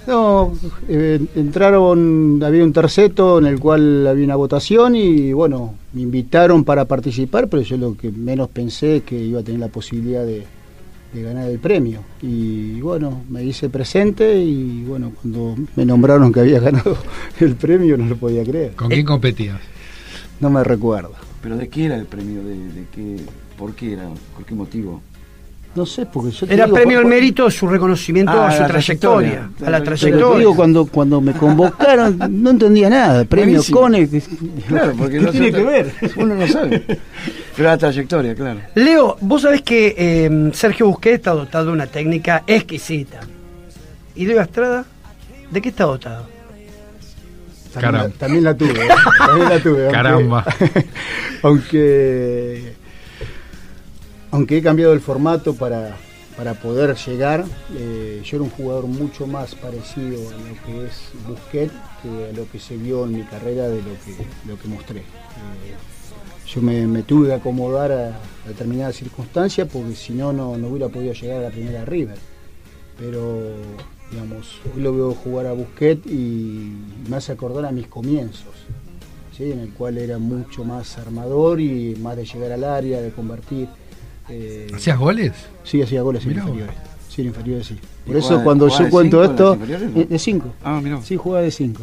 No, 0.09 0.53
eh, 0.89 1.21
entraron, 1.37 2.41
había 2.45 2.63
un 2.65 2.73
terceto 2.73 3.39
en 3.39 3.47
el 3.47 3.59
cual 3.61 4.07
había 4.07 4.25
una 4.25 4.37
votación 4.37 4.95
y 4.97 5.33
bueno, 5.33 5.75
me 5.97 6.03
invitaron 6.03 6.63
para 6.63 6.85
participar, 6.85 7.49
pero 7.49 7.63
yo 7.63 7.79
lo 7.79 7.97
que 7.97 8.11
menos 8.11 8.51
pensé 8.51 8.99
es 8.99 9.03
que 9.05 9.19
iba 9.19 9.41
a 9.41 9.43
tener 9.43 9.61
la 9.61 9.69
posibilidad 9.69 10.27
de, 10.27 10.45
de 11.15 11.23
ganar 11.23 11.49
el 11.49 11.59
premio. 11.59 12.01
Y 12.21 12.83
bueno, 12.83 13.25
me 13.31 13.43
hice 13.43 13.71
presente 13.71 14.39
y 14.39 14.85
bueno, 14.85 15.13
cuando 15.23 15.57
me 15.75 15.87
nombraron 15.87 16.31
que 16.35 16.41
había 16.41 16.61
ganado 16.67 16.99
el 17.41 17.57
premio 17.57 17.97
no 17.97 18.05
lo 18.05 18.17
podía 18.19 18.45
creer. 18.45 18.73
¿Con 18.73 18.91
quién 18.91 19.07
competías? 19.07 19.59
No 20.39 20.51
me 20.51 20.63
recuerdo. 20.63 21.13
¿Pero 21.41 21.57
de 21.57 21.67
qué 21.69 21.87
era 21.87 21.97
el 21.97 22.05
premio? 22.05 22.45
¿De, 22.45 22.59
de 22.59 22.85
qué? 22.95 23.17
¿Por 23.57 23.75
qué 23.75 23.95
era? 23.95 24.07
¿Por 24.35 24.45
qué 24.45 24.55
motivo? 24.55 25.01
No 25.77 25.85
sé, 25.85 26.07
porque 26.07 26.31
yo 26.31 26.47
te 26.47 26.55
Era 26.55 26.65
digo, 26.65 26.75
premio 26.75 26.99
al 27.01 27.05
mérito, 27.05 27.51
su 27.51 27.67
reconocimiento 27.69 28.33
Ah, 28.33 28.49
a 28.49 28.51
su 28.53 28.65
trayectoria, 28.67 29.31
trayectoria. 29.31 29.67
a 29.67 29.71
la 29.71 29.79
Pero 29.79 29.95
te 29.95 30.01
trayectoria. 30.01 30.39
digo, 30.39 30.57
cuando, 30.57 30.87
cuando 30.87 31.21
me 31.21 31.33
convocaron 31.35 32.19
no 32.43 32.51
entendía 32.51 32.89
nada. 32.89 33.25
Premio. 33.27 33.61
Conex. 33.71 34.11
Claro, 34.69 34.95
porque 34.97 35.19
¿Qué 35.19 35.23
no 35.25 35.31
tiene 35.31 35.53
que 35.53 35.63
ver? 35.63 35.93
Uno 36.17 36.35
no 36.35 36.49
sabe. 36.49 36.83
Pero 37.57 37.69
la 37.69 37.77
trayectoria, 37.79 38.35
claro. 38.35 38.61
Leo, 38.75 39.17
vos 39.21 39.43
sabés 39.43 39.61
que 39.63 39.95
eh, 39.97 40.51
Sergio 40.55 40.87
Busquets 40.89 41.17
está 41.17 41.33
dotado 41.33 41.67
de 41.67 41.73
una 41.73 41.87
técnica 41.87 42.43
exquisita. 42.47 43.21
¿Y 44.15 44.25
Leo 44.27 44.41
Estrada? 44.41 44.85
¿De 45.51 45.61
qué 45.61 45.69
está 45.69 45.85
dotado? 45.85 46.27
También 47.75 47.93
la, 47.93 47.99
Caramba. 47.99 48.19
también 48.19 48.45
la 48.45 48.55
tuve, 48.57 48.71
¿eh? 48.71 48.89
también 49.19 49.49
la 49.51 49.59
tuve. 49.63 49.89
Caramba. 49.91 50.45
Aunque, 50.47 50.87
aunque 51.43 52.73
he 54.49 54.63
cambiado 54.63 54.93
el 54.93 55.01
formato 55.01 55.55
para, 55.55 55.97
para 56.37 56.55
poder 56.55 56.95
llegar, 56.97 57.45
eh, 57.75 58.21
yo 58.25 58.37
era 58.37 58.45
un 58.45 58.51
jugador 58.51 58.87
mucho 58.87 59.27
más 59.27 59.55
parecido 59.55 60.29
a 60.29 60.33
lo 60.33 60.65
que 60.65 60.87
es 60.87 61.11
Busquets 61.27 61.73
que 62.03 62.29
a 62.31 62.33
lo 62.33 62.51
que 62.51 62.59
se 62.59 62.77
vio 62.77 63.05
en 63.05 63.17
mi 63.17 63.23
carrera 63.23 63.69
de 63.69 63.77
lo 63.77 63.95
que, 64.05 64.27
lo 64.47 64.59
que 64.59 64.69
mostré. 64.69 65.01
Eh, 65.01 65.75
yo 66.47 66.63
me, 66.63 67.03
tuve 67.03 67.29
que 67.29 67.35
acomodar 67.35 67.91
a, 67.91 68.21
determinadas 68.47 68.97
circunstancias 68.97 69.69
porque 69.73 69.95
si 69.95 70.13
no, 70.13 70.33
no 70.33 70.57
no 70.57 70.69
hubiera 70.69 70.89
podido 70.89 71.13
llegar 71.13 71.39
a 71.39 71.43
la 71.45 71.51
primera 71.51 71.85
River. 71.85 72.19
Pero, 72.99 73.41
digamos, 74.11 74.61
hoy 74.75 74.83
lo 74.83 74.95
veo 74.95 75.15
jugar 75.15 75.47
a 75.47 75.53
Busquets 75.53 76.07
y 76.07 76.73
me 77.09 77.17
hace 77.17 77.33
acordar 77.33 77.67
a 77.67 77.73
mis 77.73 77.89
comienzos, 77.89 78.55
¿sí? 79.37 79.53
en 79.53 79.59
el 79.61 79.71
cual 79.71 79.99
era 79.99 80.19
mucho 80.19 80.65
más 80.65 80.97
armador 80.99 81.61
y 81.61 81.97
más 81.97 82.17
de 82.17 82.25
llegar 82.25 82.53
al 82.53 82.65
área, 82.65 83.01
de 83.01 83.11
convertir. 83.11 83.69
Eh, 84.29 84.67
¿Hacías 84.75 84.99
goles? 84.99 85.33
Sí, 85.65 85.83
hacía 85.83 86.03
goles 86.03 86.25
en 86.27 86.33
inferiores. 86.33 86.75
Sí, 87.09 87.23
en 87.23 87.29
inferiores 87.29 87.67
sí. 87.67 87.79
¿Y 88.05 88.09
Por 88.09 88.17
eso 88.19 88.43
cuando 88.45 88.69
yo 88.69 88.89
cuento 88.91 89.25
esto, 89.25 89.59
eh, 89.95 90.07
de 90.09 90.19
5. 90.19 90.55
Ah, 90.65 90.81
mirá. 90.83 91.01
Sí, 91.03 91.17
jugaba 91.17 91.43
de 91.43 91.51
5. 91.51 91.83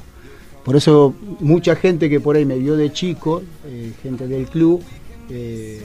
Por 0.63 0.75
eso 0.75 1.13
mucha 1.39 1.75
gente 1.75 2.09
que 2.09 2.19
por 2.19 2.35
ahí 2.37 2.45
me 2.45 2.57
vio 2.57 2.77
de 2.77 2.91
chico, 2.93 3.41
eh, 3.65 3.91
gente 4.01 4.27
del 4.27 4.45
club, 4.47 4.81
eh, 5.29 5.81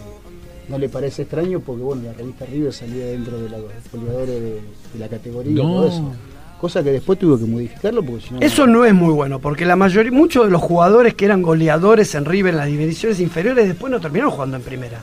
no 0.69 0.79
le 0.79 0.89
parece 0.89 1.23
extraño 1.23 1.61
porque 1.61 1.83
bueno, 1.83 2.03
la 2.03 2.13
revista 2.13 2.45
River 2.47 2.73
salía 2.73 3.07
dentro 3.07 3.39
de 3.41 3.49
los 3.49 3.61
goleadores 3.93 4.41
de, 4.41 4.51
de 4.93 4.99
la 4.99 5.09
categoría 5.09 5.51
y 5.51 5.55
No. 5.57 5.63
todo 5.63 5.89
eso. 5.89 6.13
Cosa 6.61 6.83
que 6.83 6.91
después 6.93 7.19
tuve 7.19 7.39
que 7.39 7.51
modificarlo 7.51 8.05
porque 8.05 8.27
si 8.27 8.35
no... 8.35 8.41
Eso 8.41 8.67
no 8.67 8.85
es 8.85 8.93
muy 8.93 9.13
bueno, 9.15 9.39
porque 9.41 9.65
la 9.65 9.77
mayoría, 9.77 10.11
muchos 10.13 10.45
de 10.45 10.51
los 10.51 10.61
jugadores 10.61 11.15
que 11.15 11.25
eran 11.25 11.41
goleadores 11.41 12.15
en 12.17 12.25
River 12.25 12.53
en 12.55 12.59
las 12.59 12.67
divisiones 12.67 13.21
inferiores 13.21 13.67
después 13.69 13.91
no 13.93 14.01
terminaron 14.01 14.33
jugando 14.33 14.57
en 14.57 14.63
primera. 14.63 15.03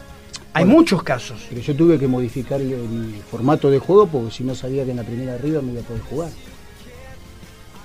Hay 0.56 0.64
Bueno. 0.64 0.80
muchos 0.80 1.04
casos. 1.04 1.38
Pero 1.50 1.60
yo 1.62 1.76
tuve 1.76 2.00
que 2.00 2.08
modificar 2.08 2.62
el- 2.62 2.70
mi 2.90 3.20
formato 3.30 3.70
de 3.70 3.78
juego 3.80 4.08
porque 4.08 4.32
si 4.32 4.44
no 4.44 4.56
sabía 4.56 4.86
que 4.86 4.92
en 4.92 4.98
la 4.98 5.04
primera 5.04 5.38
River 5.38 5.62
me 5.62 5.74
iba 5.74 5.82
a 5.82 5.84
poder 5.84 6.02
jugar. 6.04 6.30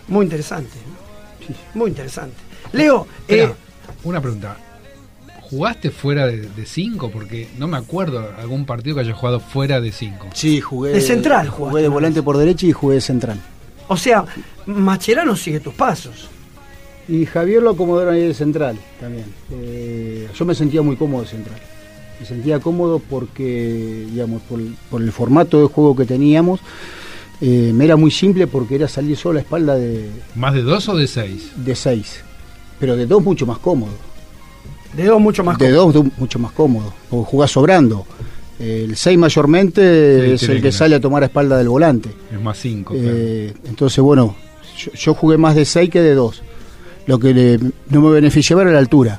Muy 0.09 0.25
interesante. 0.25 0.71
¿no? 0.87 1.55
Muy 1.75 1.91
interesante. 1.91 2.37
Leo, 2.73 3.07
Espera, 3.21 3.45
eh, 3.45 3.55
una 4.05 4.21
pregunta. 4.21 4.57
¿Jugaste 5.43 5.91
fuera 5.91 6.27
de 6.29 6.65
5? 6.65 7.11
Porque 7.11 7.49
no 7.59 7.67
me 7.67 7.77
acuerdo 7.77 8.31
algún 8.39 8.65
partido 8.65 8.95
que 8.97 9.01
haya 9.03 9.15
jugado 9.15 9.41
fuera 9.41 9.81
de 9.81 9.91
5. 9.91 10.29
Sí, 10.33 10.61
jugué 10.61 10.93
De 10.93 11.01
central 11.01 11.49
jugué 11.49 11.83
de 11.83 11.89
volante 11.89 12.23
por 12.23 12.37
derecha 12.37 12.67
y 12.67 12.73
jugué 12.73 12.97
de 12.97 13.01
central. 13.01 13.41
o 13.89 13.97
sea, 13.97 14.25
Macherano 14.67 15.35
sigue 15.35 15.59
tus 15.59 15.75
pasos. 15.75 16.29
Y 17.09 17.27
Javier 17.27 17.61
lo 17.65 17.71
acomodaron 17.71 18.15
ahí 18.15 18.29
de 18.29 18.35
central 18.35 18.79
también. 19.01 19.27
Eh, 19.51 20.29
yo 20.33 20.45
me 20.45 20.55
sentía 20.55 20.81
muy 20.83 20.95
cómodo 20.95 21.23
de 21.23 21.29
central. 21.29 21.59
Me 22.21 22.27
sentía 22.27 22.61
cómodo 22.61 22.99
porque, 23.01 24.07
digamos, 24.11 24.43
por, 24.43 24.61
el- 24.61 24.77
por 24.91 25.03
el 25.03 25.11
formato 25.11 25.61
de 25.61 25.67
juego 25.67 25.97
que 25.97 26.05
teníamos, 26.05 26.61
eh, 27.41 27.73
me 27.75 27.87
era 27.87 27.97
muy 27.97 28.11
simple 28.11 28.47
porque 28.47 28.75
era 28.75 28.87
salir 28.89 29.17
solo 29.17 29.33
a 29.33 29.35
la 29.37 29.41
espalda 29.41 29.75
de, 29.77 30.11
¿Más 30.35 30.53
de 30.55 30.63
2 30.63 30.89
o 30.91 30.97
de 30.97 31.07
6? 31.07 31.53
de 31.57 31.75
seis. 31.75 32.21
Pero 32.79 32.97
de 32.97 33.07
dos 33.07 33.23
mucho 33.23 33.47
más 33.47 33.59
cómodo. 33.59 33.93
De 34.95 35.05
dos 35.05 35.21
mucho 35.21 35.43
más 35.45 35.57
De 35.59 35.71
dos 35.71 35.95
du- 35.95 36.11
mucho 36.19 36.39
más 36.39 36.53
cómodo. 36.53 36.93
Porque 37.09 37.31
jugás 37.31 37.51
sobrando. 37.51 38.05
El 38.59 38.95
6 38.97 39.17
mayormente 39.19 40.37
Sí, 40.39 40.45
es 40.45 40.51
el 40.51 40.61
que 40.61 40.71
sale 40.73 40.95
a 40.97 41.01
tomar 41.01 41.23
a 41.23 41.27
espalda 41.27 41.57
del 41.57 41.69
volante. 41.71 42.11
Es 42.31 42.41
más 42.41 42.59
5. 42.59 42.93
Eh, 42.97 43.55
entonces, 43.67 44.01
bueno, 44.05 44.35
yo, 44.77 44.93
yo 44.93 45.15
jugué 45.15 45.39
más 45.39 45.55
de 45.55 45.65
6 45.65 45.89
que 45.89 46.01
de 46.03 46.15
2. 46.15 46.43
Lo 47.07 47.19
que 47.19 47.33
le- 47.33 47.59
no 47.89 48.01
me 48.03 48.11
beneficiaba 48.11 48.61
era 48.63 48.73
la 48.73 48.79
altura. 48.79 49.19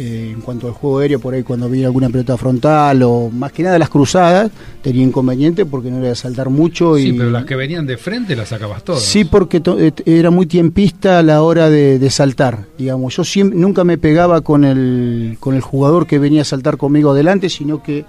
Eh, 0.00 0.30
en 0.32 0.42
cuanto 0.42 0.68
al 0.68 0.74
juego 0.74 0.98
aéreo, 1.00 1.18
por 1.18 1.34
ahí 1.34 1.42
cuando 1.42 1.66
había 1.66 1.86
alguna 1.86 2.08
pelota 2.08 2.36
frontal 2.36 3.02
o 3.02 3.30
más 3.30 3.50
que 3.50 3.64
nada 3.64 3.80
las 3.80 3.88
cruzadas, 3.88 4.48
tenía 4.80 5.02
inconveniente 5.02 5.66
porque 5.66 5.90
no 5.90 5.98
era 5.98 6.10
de 6.10 6.14
saltar 6.14 6.50
mucho. 6.50 6.96
Sí, 6.96 7.08
y, 7.08 7.12
pero 7.14 7.30
las 7.30 7.44
que 7.44 7.56
venían 7.56 7.84
de 7.84 7.96
frente 7.96 8.36
las 8.36 8.50
sacabas 8.50 8.84
todas. 8.84 9.02
Sí, 9.02 9.24
porque 9.24 9.58
to- 9.58 9.76
eh, 9.80 9.92
era 10.06 10.30
muy 10.30 10.46
tiempista 10.46 11.18
a 11.18 11.22
la 11.24 11.42
hora 11.42 11.68
de, 11.68 11.98
de 11.98 12.10
saltar. 12.10 12.66
Digamos, 12.78 13.16
yo 13.16 13.24
siempre, 13.24 13.58
nunca 13.58 13.82
me 13.82 13.98
pegaba 13.98 14.40
con 14.42 14.64
el, 14.64 15.36
con 15.40 15.56
el 15.56 15.62
jugador 15.62 16.06
que 16.06 16.20
venía 16.20 16.42
a 16.42 16.44
saltar 16.44 16.76
conmigo 16.76 17.10
adelante, 17.10 17.48
sino 17.48 17.82
que 17.82 18.04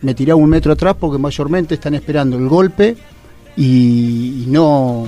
me 0.00 0.14
tiraba 0.14 0.38
un 0.40 0.48
metro 0.48 0.72
atrás 0.72 0.94
porque 1.00 1.18
mayormente 1.18 1.74
están 1.74 1.94
esperando 1.94 2.36
el 2.38 2.46
golpe 2.48 2.94
y, 3.56 4.44
y 4.44 4.46
no, 4.48 5.06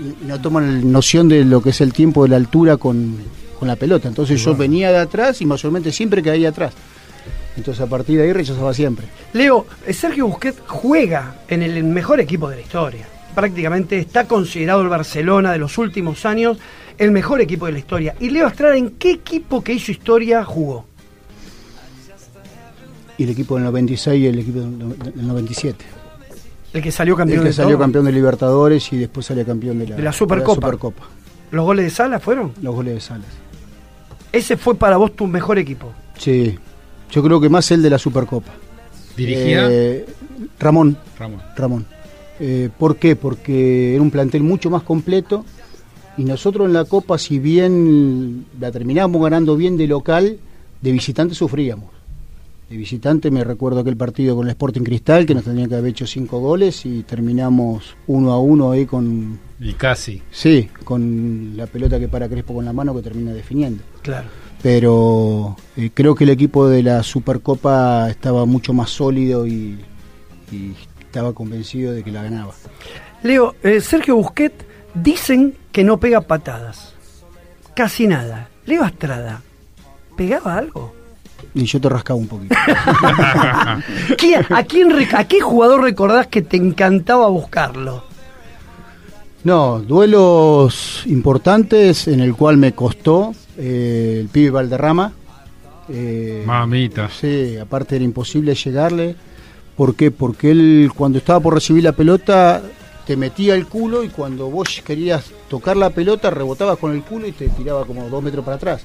y 0.00 0.26
no 0.26 0.40
toman 0.40 0.90
noción 0.90 1.28
de 1.28 1.44
lo 1.44 1.60
que 1.62 1.70
es 1.70 1.80
el 1.80 1.92
tiempo 1.92 2.24
de 2.24 2.30
la 2.30 2.36
altura 2.36 2.76
con, 2.78 3.16
con 3.58 3.68
la 3.68 3.76
pelota. 3.76 4.08
Entonces 4.08 4.42
yo 4.42 4.54
venía 4.54 4.90
de 4.90 4.98
atrás 4.98 5.40
y 5.40 5.46
mayormente 5.46 5.90
siempre 5.92 6.22
caía 6.22 6.50
atrás. 6.50 6.72
Entonces 7.56 7.80
a 7.82 7.86
partir 7.86 8.18
de 8.18 8.24
ahí 8.24 8.32
rechazaba 8.32 8.72
siempre. 8.72 9.06
Leo, 9.32 9.66
Sergio 9.90 10.26
Busquets 10.28 10.58
juega 10.66 11.34
en 11.48 11.62
el 11.62 11.82
mejor 11.84 12.20
equipo 12.20 12.48
de 12.48 12.56
la 12.56 12.62
historia. 12.62 13.06
Prácticamente 13.34 13.98
está 13.98 14.26
considerado 14.26 14.82
el 14.82 14.88
Barcelona 14.88 15.52
de 15.52 15.58
los 15.58 15.76
últimos 15.78 16.24
años 16.24 16.58
el 16.98 17.10
mejor 17.12 17.40
equipo 17.40 17.66
de 17.66 17.72
la 17.72 17.78
historia. 17.78 18.14
Y 18.20 18.30
Leo 18.30 18.46
Estrada, 18.48 18.76
¿en 18.76 18.90
qué 18.90 19.10
equipo 19.12 19.62
que 19.62 19.72
hizo 19.72 19.90
historia 19.92 20.44
jugó? 20.44 20.86
Y 23.16 23.24
el 23.24 23.30
equipo 23.30 23.56
del 23.56 23.64
96 23.64 24.20
y 24.22 24.26
el 24.26 24.38
equipo 24.38 24.60
del 24.60 24.78
no- 24.78 24.94
del 24.94 25.26
97. 25.26 25.84
El 26.72 26.82
que 26.82 26.92
salió 26.92 27.16
campeón 27.16 27.38
el 27.38 27.42
que 27.44 27.48
de 27.48 27.52
salió 27.54 27.70
todo. 27.72 27.80
campeón 27.80 28.04
de 28.04 28.12
Libertadores 28.12 28.92
y 28.92 28.98
después 28.98 29.26
salió 29.26 29.44
campeón 29.44 29.78
de 29.78 29.88
la, 29.88 29.96
De 29.96 30.02
la 30.02 30.12
Supercopa. 30.12 30.54
Supercopa. 30.54 31.02
¿Los 31.50 31.64
goles 31.64 31.84
de 31.86 31.90
Sala 31.90 32.20
fueron? 32.20 32.52
Los 32.62 32.74
goles 32.74 32.94
de 32.94 33.00
Salas. 33.00 33.26
Ese 34.32 34.56
fue 34.56 34.74
para 34.74 34.96
vos 34.96 35.14
tu 35.14 35.26
mejor 35.26 35.58
equipo. 35.58 35.92
Sí, 36.16 36.58
yo 37.10 37.22
creo 37.22 37.40
que 37.40 37.48
más 37.48 37.70
el 37.70 37.82
de 37.82 37.90
la 37.90 37.98
Supercopa. 37.98 38.52
¿Dirigía? 39.16 39.68
Eh, 39.70 40.06
Ramón. 40.58 40.96
Ramón. 41.18 41.42
Ramón. 41.56 41.86
Eh, 42.40 42.68
¿Por 42.78 42.96
qué? 42.96 43.16
Porque 43.16 43.94
era 43.94 44.02
un 44.02 44.10
plantel 44.10 44.42
mucho 44.42 44.70
más 44.70 44.82
completo 44.82 45.44
y 46.16 46.24
nosotros 46.24 46.66
en 46.66 46.72
la 46.72 46.84
Copa, 46.84 47.18
si 47.18 47.38
bien 47.38 48.46
la 48.60 48.70
terminábamos 48.70 49.22
ganando 49.22 49.56
bien 49.56 49.76
de 49.76 49.86
local, 49.86 50.38
de 50.80 50.92
visitante 50.92 51.34
sufríamos. 51.34 51.90
De 52.68 52.76
visitante 52.76 53.30
me 53.30 53.44
recuerdo 53.44 53.80
aquel 53.80 53.96
partido 53.96 54.36
con 54.36 54.46
el 54.46 54.50
Sporting 54.50 54.82
Cristal, 54.82 55.24
que 55.24 55.34
nos 55.34 55.44
tendrían 55.44 55.68
que 55.68 55.76
haber 55.76 55.90
hecho 55.90 56.06
cinco 56.06 56.38
goles 56.38 56.84
y 56.84 57.02
terminamos 57.02 57.96
uno 58.06 58.32
a 58.32 58.38
uno 58.38 58.72
ahí 58.72 58.84
con, 58.84 59.38
Y 59.58 59.72
casi. 59.72 60.22
sí, 60.30 60.68
con 60.84 61.56
la 61.56 61.66
pelota 61.66 61.98
que 61.98 62.08
para 62.08 62.28
Crespo 62.28 62.54
con 62.54 62.64
la 62.64 62.72
mano 62.72 62.94
que 62.94 63.02
termina 63.02 63.32
definiendo. 63.32 63.82
Claro. 64.02 64.28
Pero 64.62 65.56
eh, 65.76 65.90
creo 65.94 66.14
que 66.14 66.24
el 66.24 66.30
equipo 66.30 66.68
de 66.68 66.82
la 66.82 67.02
Supercopa 67.02 68.10
estaba 68.10 68.44
mucho 68.44 68.72
más 68.74 68.90
sólido 68.90 69.46
y, 69.46 69.78
y 70.52 70.74
estaba 71.00 71.32
convencido 71.32 71.92
de 71.92 72.02
que 72.02 72.10
la 72.12 72.24
ganaba. 72.24 72.52
Leo, 73.22 73.54
eh, 73.62 73.80
Sergio 73.80 74.16
Busquets 74.16 74.64
dicen 74.94 75.52
que 75.52 75.68
que 75.78 75.84
no 75.84 76.00
pega 76.00 76.22
patadas. 76.22 76.92
Casi 77.76 78.08
nada. 78.08 78.48
Leo 78.66 78.84
Estrada, 78.84 79.42
¿pegaba 80.16 80.58
algo? 80.58 80.92
Y 81.54 81.64
yo 81.64 81.80
te 81.80 81.88
rascaba 81.88 82.18
un 82.18 82.28
poquito. 82.28 82.54
¿Quién- 84.18 84.44
a, 84.50 84.62
quién, 84.64 84.92
¿A 85.14 85.24
qué 85.26 85.40
jugador 85.40 85.82
recordás 85.82 86.26
que 86.26 86.42
te 86.42 86.56
encantaba 86.56 87.28
buscarlo? 87.28 88.04
No, 89.44 89.78
duelos 89.80 91.02
importantes 91.06 92.08
en 92.08 92.20
el 92.20 92.34
cual 92.34 92.56
me 92.56 92.72
costó 92.72 93.32
eh, 93.56 94.18
el 94.20 94.28
pibe 94.28 94.50
Valderrama. 94.50 95.12
Eh, 95.88 96.42
Mamita. 96.46 97.08
Sí, 97.08 97.56
aparte 97.56 97.96
era 97.96 98.04
imposible 98.04 98.54
llegarle. 98.54 99.16
¿Por 99.76 99.94
qué? 99.94 100.10
Porque 100.10 100.50
él 100.50 100.90
cuando 100.94 101.18
estaba 101.18 101.40
por 101.40 101.54
recibir 101.54 101.84
la 101.84 101.92
pelota 101.92 102.60
te 103.06 103.16
metía 103.16 103.54
el 103.54 103.66
culo 103.66 104.04
y 104.04 104.08
cuando 104.08 104.50
vos 104.50 104.82
querías 104.84 105.24
tocar 105.48 105.76
la 105.78 105.88
pelota 105.90 106.28
rebotabas 106.30 106.76
con 106.78 106.92
el 106.92 107.02
culo 107.02 107.26
y 107.26 107.32
te 107.32 107.48
tiraba 107.48 107.86
como 107.86 108.06
dos 108.10 108.22
metros 108.22 108.44
para 108.44 108.56
atrás. 108.56 108.82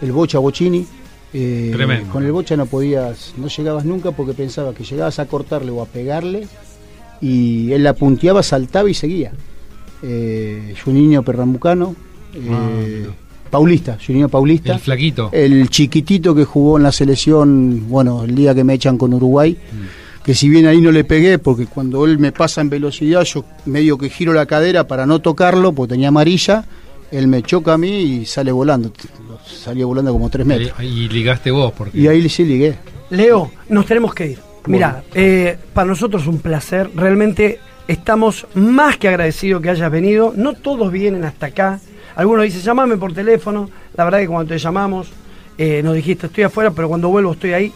El 0.00 0.12
Bocha 0.12 0.38
Bochini. 0.38 0.86
Eh, 1.32 1.70
Tremendo. 1.72 2.12
Con 2.12 2.24
el 2.24 2.32
Bocha 2.32 2.56
no 2.56 2.66
podías, 2.66 3.34
no 3.36 3.48
llegabas 3.48 3.84
nunca 3.84 4.10
porque 4.10 4.34
pensaba 4.34 4.74
que 4.74 4.84
llegabas 4.84 5.18
a 5.18 5.26
cortarle 5.26 5.70
o 5.70 5.82
a 5.82 5.86
pegarle 5.86 6.46
y 7.20 7.72
él 7.72 7.84
la 7.84 7.94
punteaba, 7.94 8.42
saltaba 8.42 8.90
y 8.90 8.94
seguía. 8.94 9.32
Eh, 10.02 10.74
Juninho 10.82 11.22
Pernambucano, 11.22 11.94
eh, 12.34 13.06
Paulista, 13.50 13.98
Juninho 14.04 14.28
Paulista. 14.28 14.74
El 14.74 14.80
flaquito. 14.80 15.30
El 15.32 15.68
chiquitito 15.68 16.34
que 16.34 16.44
jugó 16.44 16.78
en 16.78 16.84
la 16.84 16.92
selección, 16.92 17.88
bueno, 17.88 18.24
el 18.24 18.34
día 18.34 18.54
que 18.54 18.64
me 18.64 18.74
echan 18.74 18.96
con 18.96 19.12
Uruguay, 19.12 19.56
que 20.24 20.34
si 20.34 20.48
bien 20.48 20.66
ahí 20.66 20.80
no 20.80 20.90
le 20.90 21.04
pegué, 21.04 21.38
porque 21.38 21.66
cuando 21.66 22.04
él 22.06 22.18
me 22.18 22.32
pasa 22.32 22.60
en 22.60 22.70
velocidad, 22.70 23.24
yo 23.24 23.44
medio 23.66 23.98
que 23.98 24.08
giro 24.08 24.32
la 24.32 24.46
cadera 24.46 24.86
para 24.86 25.06
no 25.06 25.20
tocarlo, 25.20 25.72
porque 25.72 25.94
tenía 25.94 26.08
amarilla, 26.08 26.64
él 27.10 27.26
me 27.28 27.42
choca 27.42 27.74
a 27.74 27.78
mí 27.78 27.90
y 28.02 28.26
sale 28.26 28.52
volando. 28.52 28.92
Salió 29.44 29.88
volando 29.88 30.12
como 30.12 30.30
tres 30.30 30.46
metros. 30.46 30.72
Y, 30.80 30.84
y 30.84 31.08
ligaste 31.08 31.50
vos, 31.50 31.72
porque 31.76 31.98
Y 31.98 32.06
ahí 32.08 32.28
sí 32.28 32.44
ligué. 32.44 32.76
Leo, 33.10 33.50
nos 33.68 33.86
tenemos 33.86 34.14
que 34.14 34.26
ir. 34.28 34.38
Mira, 34.66 35.02
eh, 35.14 35.56
para 35.72 35.88
nosotros 35.88 36.22
es 36.22 36.28
un 36.28 36.38
placer. 36.38 36.90
Realmente 36.94 37.58
estamos 37.88 38.46
más 38.54 38.98
que 38.98 39.08
agradecidos 39.08 39.62
que 39.62 39.70
hayas 39.70 39.90
venido. 39.90 40.32
No 40.36 40.52
todos 40.54 40.92
vienen 40.92 41.24
hasta 41.24 41.46
acá. 41.46 41.80
Algunos 42.14 42.44
dicen, 42.44 42.60
llamame 42.60 42.96
por 42.96 43.12
teléfono. 43.12 43.68
La 43.96 44.04
verdad 44.04 44.20
que 44.20 44.28
cuando 44.28 44.52
te 44.52 44.58
llamamos, 44.58 45.08
eh, 45.58 45.82
nos 45.82 45.94
dijiste, 45.94 46.26
estoy 46.26 46.44
afuera, 46.44 46.70
pero 46.70 46.88
cuando 46.88 47.08
vuelvo 47.08 47.32
estoy 47.32 47.52
ahí. 47.52 47.72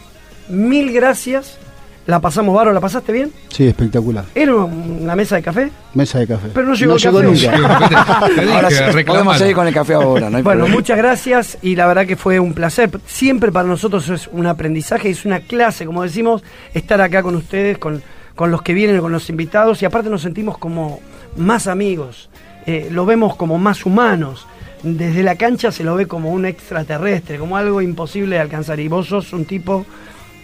Mil 0.49 0.93
gracias. 0.93 1.59
La 2.07 2.21
pasamos 2.21 2.55
baro, 2.55 2.71
¿la 2.73 2.81
pasaste 2.81 3.13
bien? 3.13 3.33
Sí, 3.49 3.67
espectacular. 3.67 4.27
Era 4.35 4.55
una 4.55 5.17
mesa 5.17 5.37
de 5.37 5.43
café. 5.43 5.71
Mesa 5.95 6.19
de 6.19 6.27
café. 6.27 6.49
Pero 6.53 6.67
no 6.67 6.75
llegó 6.75 6.97
el 6.97 7.03
café. 7.03 7.23
nunca. 7.23 8.19
Ahora 8.55 8.71
sí, 8.71 9.05
podemos 9.05 9.39
seguir 9.39 9.55
con 9.55 9.67
el 9.67 9.73
café 9.73 9.95
ahora, 9.95 10.29
no 10.29 10.37
hay 10.37 10.43
bueno, 10.43 10.61
problema. 10.61 10.77
muchas 10.77 10.99
gracias 10.99 11.59
y 11.63 11.77
la 11.77 11.87
verdad 11.87 12.07
que 12.07 12.17
fue 12.17 12.39
un 12.41 12.53
placer. 12.53 12.91
Siempre 13.07 13.51
para 13.53 13.67
nosotros 13.67 14.09
es 14.11 14.29
un 14.33 14.47
aprendizaje, 14.47 15.09
es 15.09 15.25
una 15.25 15.41
clase, 15.41 15.87
como 15.87 16.03
decimos, 16.03 16.43
estar 16.75 17.01
acá 17.01 17.23
con 17.23 17.37
ustedes, 17.37 17.79
con, 17.79 18.03
con 18.35 18.51
los 18.51 18.61
que 18.61 18.75
vienen, 18.75 19.01
con 19.01 19.11
los 19.13 19.31
invitados 19.31 19.81
y 19.81 19.87
aparte 19.87 20.11
nos 20.11 20.21
sentimos 20.23 20.59
como 20.59 21.01
más 21.37 21.67
amigos, 21.67 22.29
eh, 22.67 22.89
lo 22.91 23.07
vemos 23.07 23.35
como 23.37 23.59
más 23.59 23.87
humanos. 23.87 24.47
Desde 24.83 25.23
la 25.23 25.37
cancha 25.37 25.73
se 25.73 25.83
lo 25.85 25.95
ve 25.95 26.07
como 26.07 26.31
un 26.31 26.45
extraterrestre, 26.45 27.39
como 27.39 27.57
algo 27.57 27.81
imposible 27.81 28.37
de 28.37 28.43
alcanzar. 28.43 28.79
Y 28.81 28.89
vos 28.89 29.07
sos 29.07 29.33
un 29.33 29.47
tipo, 29.47 29.87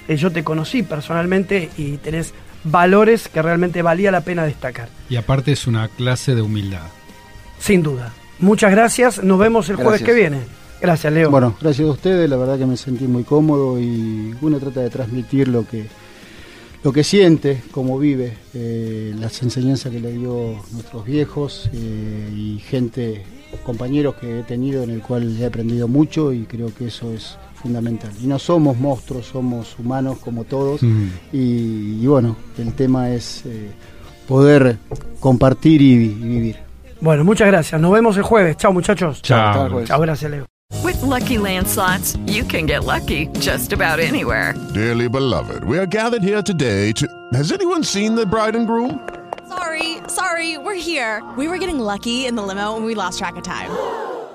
eh, 0.09 0.17
yo 0.17 0.31
te 0.31 0.45
conocí 0.45 0.83
personalmente 0.83 1.71
y 1.77 1.97
tenés 1.99 2.35
valores 2.65 3.29
que 3.29 3.43
realmente 3.43 3.83
valía 3.83 4.11
la 4.11 4.21
pena 4.23 4.45
destacar. 4.45 4.89
y 5.09 5.17
aparte 5.17 5.53
es 5.53 5.67
una 5.67 5.89
clase 5.89 6.35
de 6.35 6.43
humildad. 6.43 6.87
Sin 7.59 7.83
duda. 7.83 8.13
Muchas 8.39 8.71
gracias. 8.71 9.23
Nos 9.23 9.39
vemos 9.39 9.69
el 9.69 9.77
jueves 9.77 10.03
que 10.03 10.15
viene. 10.15 10.39
Gracias, 10.81 11.13
Leo. 11.13 11.31
Bueno, 11.31 11.55
gracias 11.61 11.87
a 11.87 11.93
ustedes, 11.93 12.29
la 12.29 12.37
verdad 12.37 12.59
que 12.59 12.65
me 12.65 12.77
sentí 12.79 13.07
muy 13.07 13.23
cómodo 13.23 13.79
y 13.79 14.35
uno 14.41 14.59
trata 14.59 14.81
de 14.81 14.89
transmitir 14.89 15.49
lo 15.49 15.67
que 15.67 15.87
lo 16.83 16.93
que 16.93 17.05
siente, 17.05 17.63
cómo 17.73 17.99
vive, 17.99 18.39
eh, 18.55 19.15
las 19.19 19.43
enseñanzas 19.43 19.93
que 19.93 20.01
le 20.01 20.13
dio 20.13 20.63
nuestros 20.73 21.05
viejos 21.05 21.69
eh, 21.75 22.31
y 22.35 22.59
gente, 22.61 23.23
compañeros 23.65 24.15
que 24.15 24.41
he 24.41 24.43
tenido 24.45 24.83
en 24.83 24.89
el 24.89 25.03
cual 25.03 25.37
he 25.39 25.45
aprendido 25.45 25.89
mucho 25.89 26.33
y 26.33 26.45
creo 26.45 26.73
que 26.75 26.87
eso 26.87 27.13
es 27.13 27.37
fundamental. 27.63 28.11
Y 28.23 28.27
no 28.27 28.39
somos 28.39 28.77
monstruos, 28.77 29.27
somos 29.27 29.77
humanos 29.79 30.19
como 30.19 30.45
todos 30.45 30.83
Mm. 30.83 31.07
y, 31.33 32.03
y 32.03 32.07
bueno, 32.07 32.37
el 32.59 32.73
tema 32.75 33.11
es 33.11 33.43
eh, 33.47 33.71
poder 34.29 34.79
compartir 35.21 35.83
y- 35.83 35.95
y 36.05 36.29
vivir. 36.29 36.57
Bueno, 37.01 37.25
muchas 37.25 37.47
gracias. 37.49 37.81
Nos 37.81 37.93
vemos 37.93 38.17
el 38.17 38.23
jueves. 38.23 38.57
Chao, 38.57 38.73
muchachos. 38.73 39.23
Chao. 39.23 39.83
Chao, 39.85 40.01
gracias, 40.01 40.31
Leo. 40.31 40.47
With 40.85 41.03
Lucky 41.03 41.37
Land 41.39 41.67
slots, 41.67 42.17
you 42.27 42.45
can 42.47 42.67
get 42.67 42.85
lucky 42.85 43.29
just 43.41 43.73
about 43.73 43.99
anywhere. 43.99 44.55
Dearly 44.73 45.09
beloved, 45.09 45.65
we 45.65 45.79
are 45.79 45.87
gathered 45.87 46.23
here 46.23 46.43
today 46.43 46.93
to. 46.93 47.07
Has 47.33 47.51
anyone 47.53 47.83
seen 47.83 48.15
the 48.15 48.25
bride 48.25 48.55
and 48.57 48.67
groom? 48.67 49.01
Sorry, 49.49 49.97
sorry, 50.09 50.59
we're 50.59 50.75
here. 50.81 51.23
We 51.37 51.49
were 51.49 51.59
getting 51.59 51.81
lucky 51.81 52.27
in 52.27 52.37
the 52.37 52.43
limo 52.43 52.77
and 52.77 52.85
we 52.87 52.95
lost 52.95 53.19
track 53.19 53.37
of 53.37 53.43
time. 53.43 53.71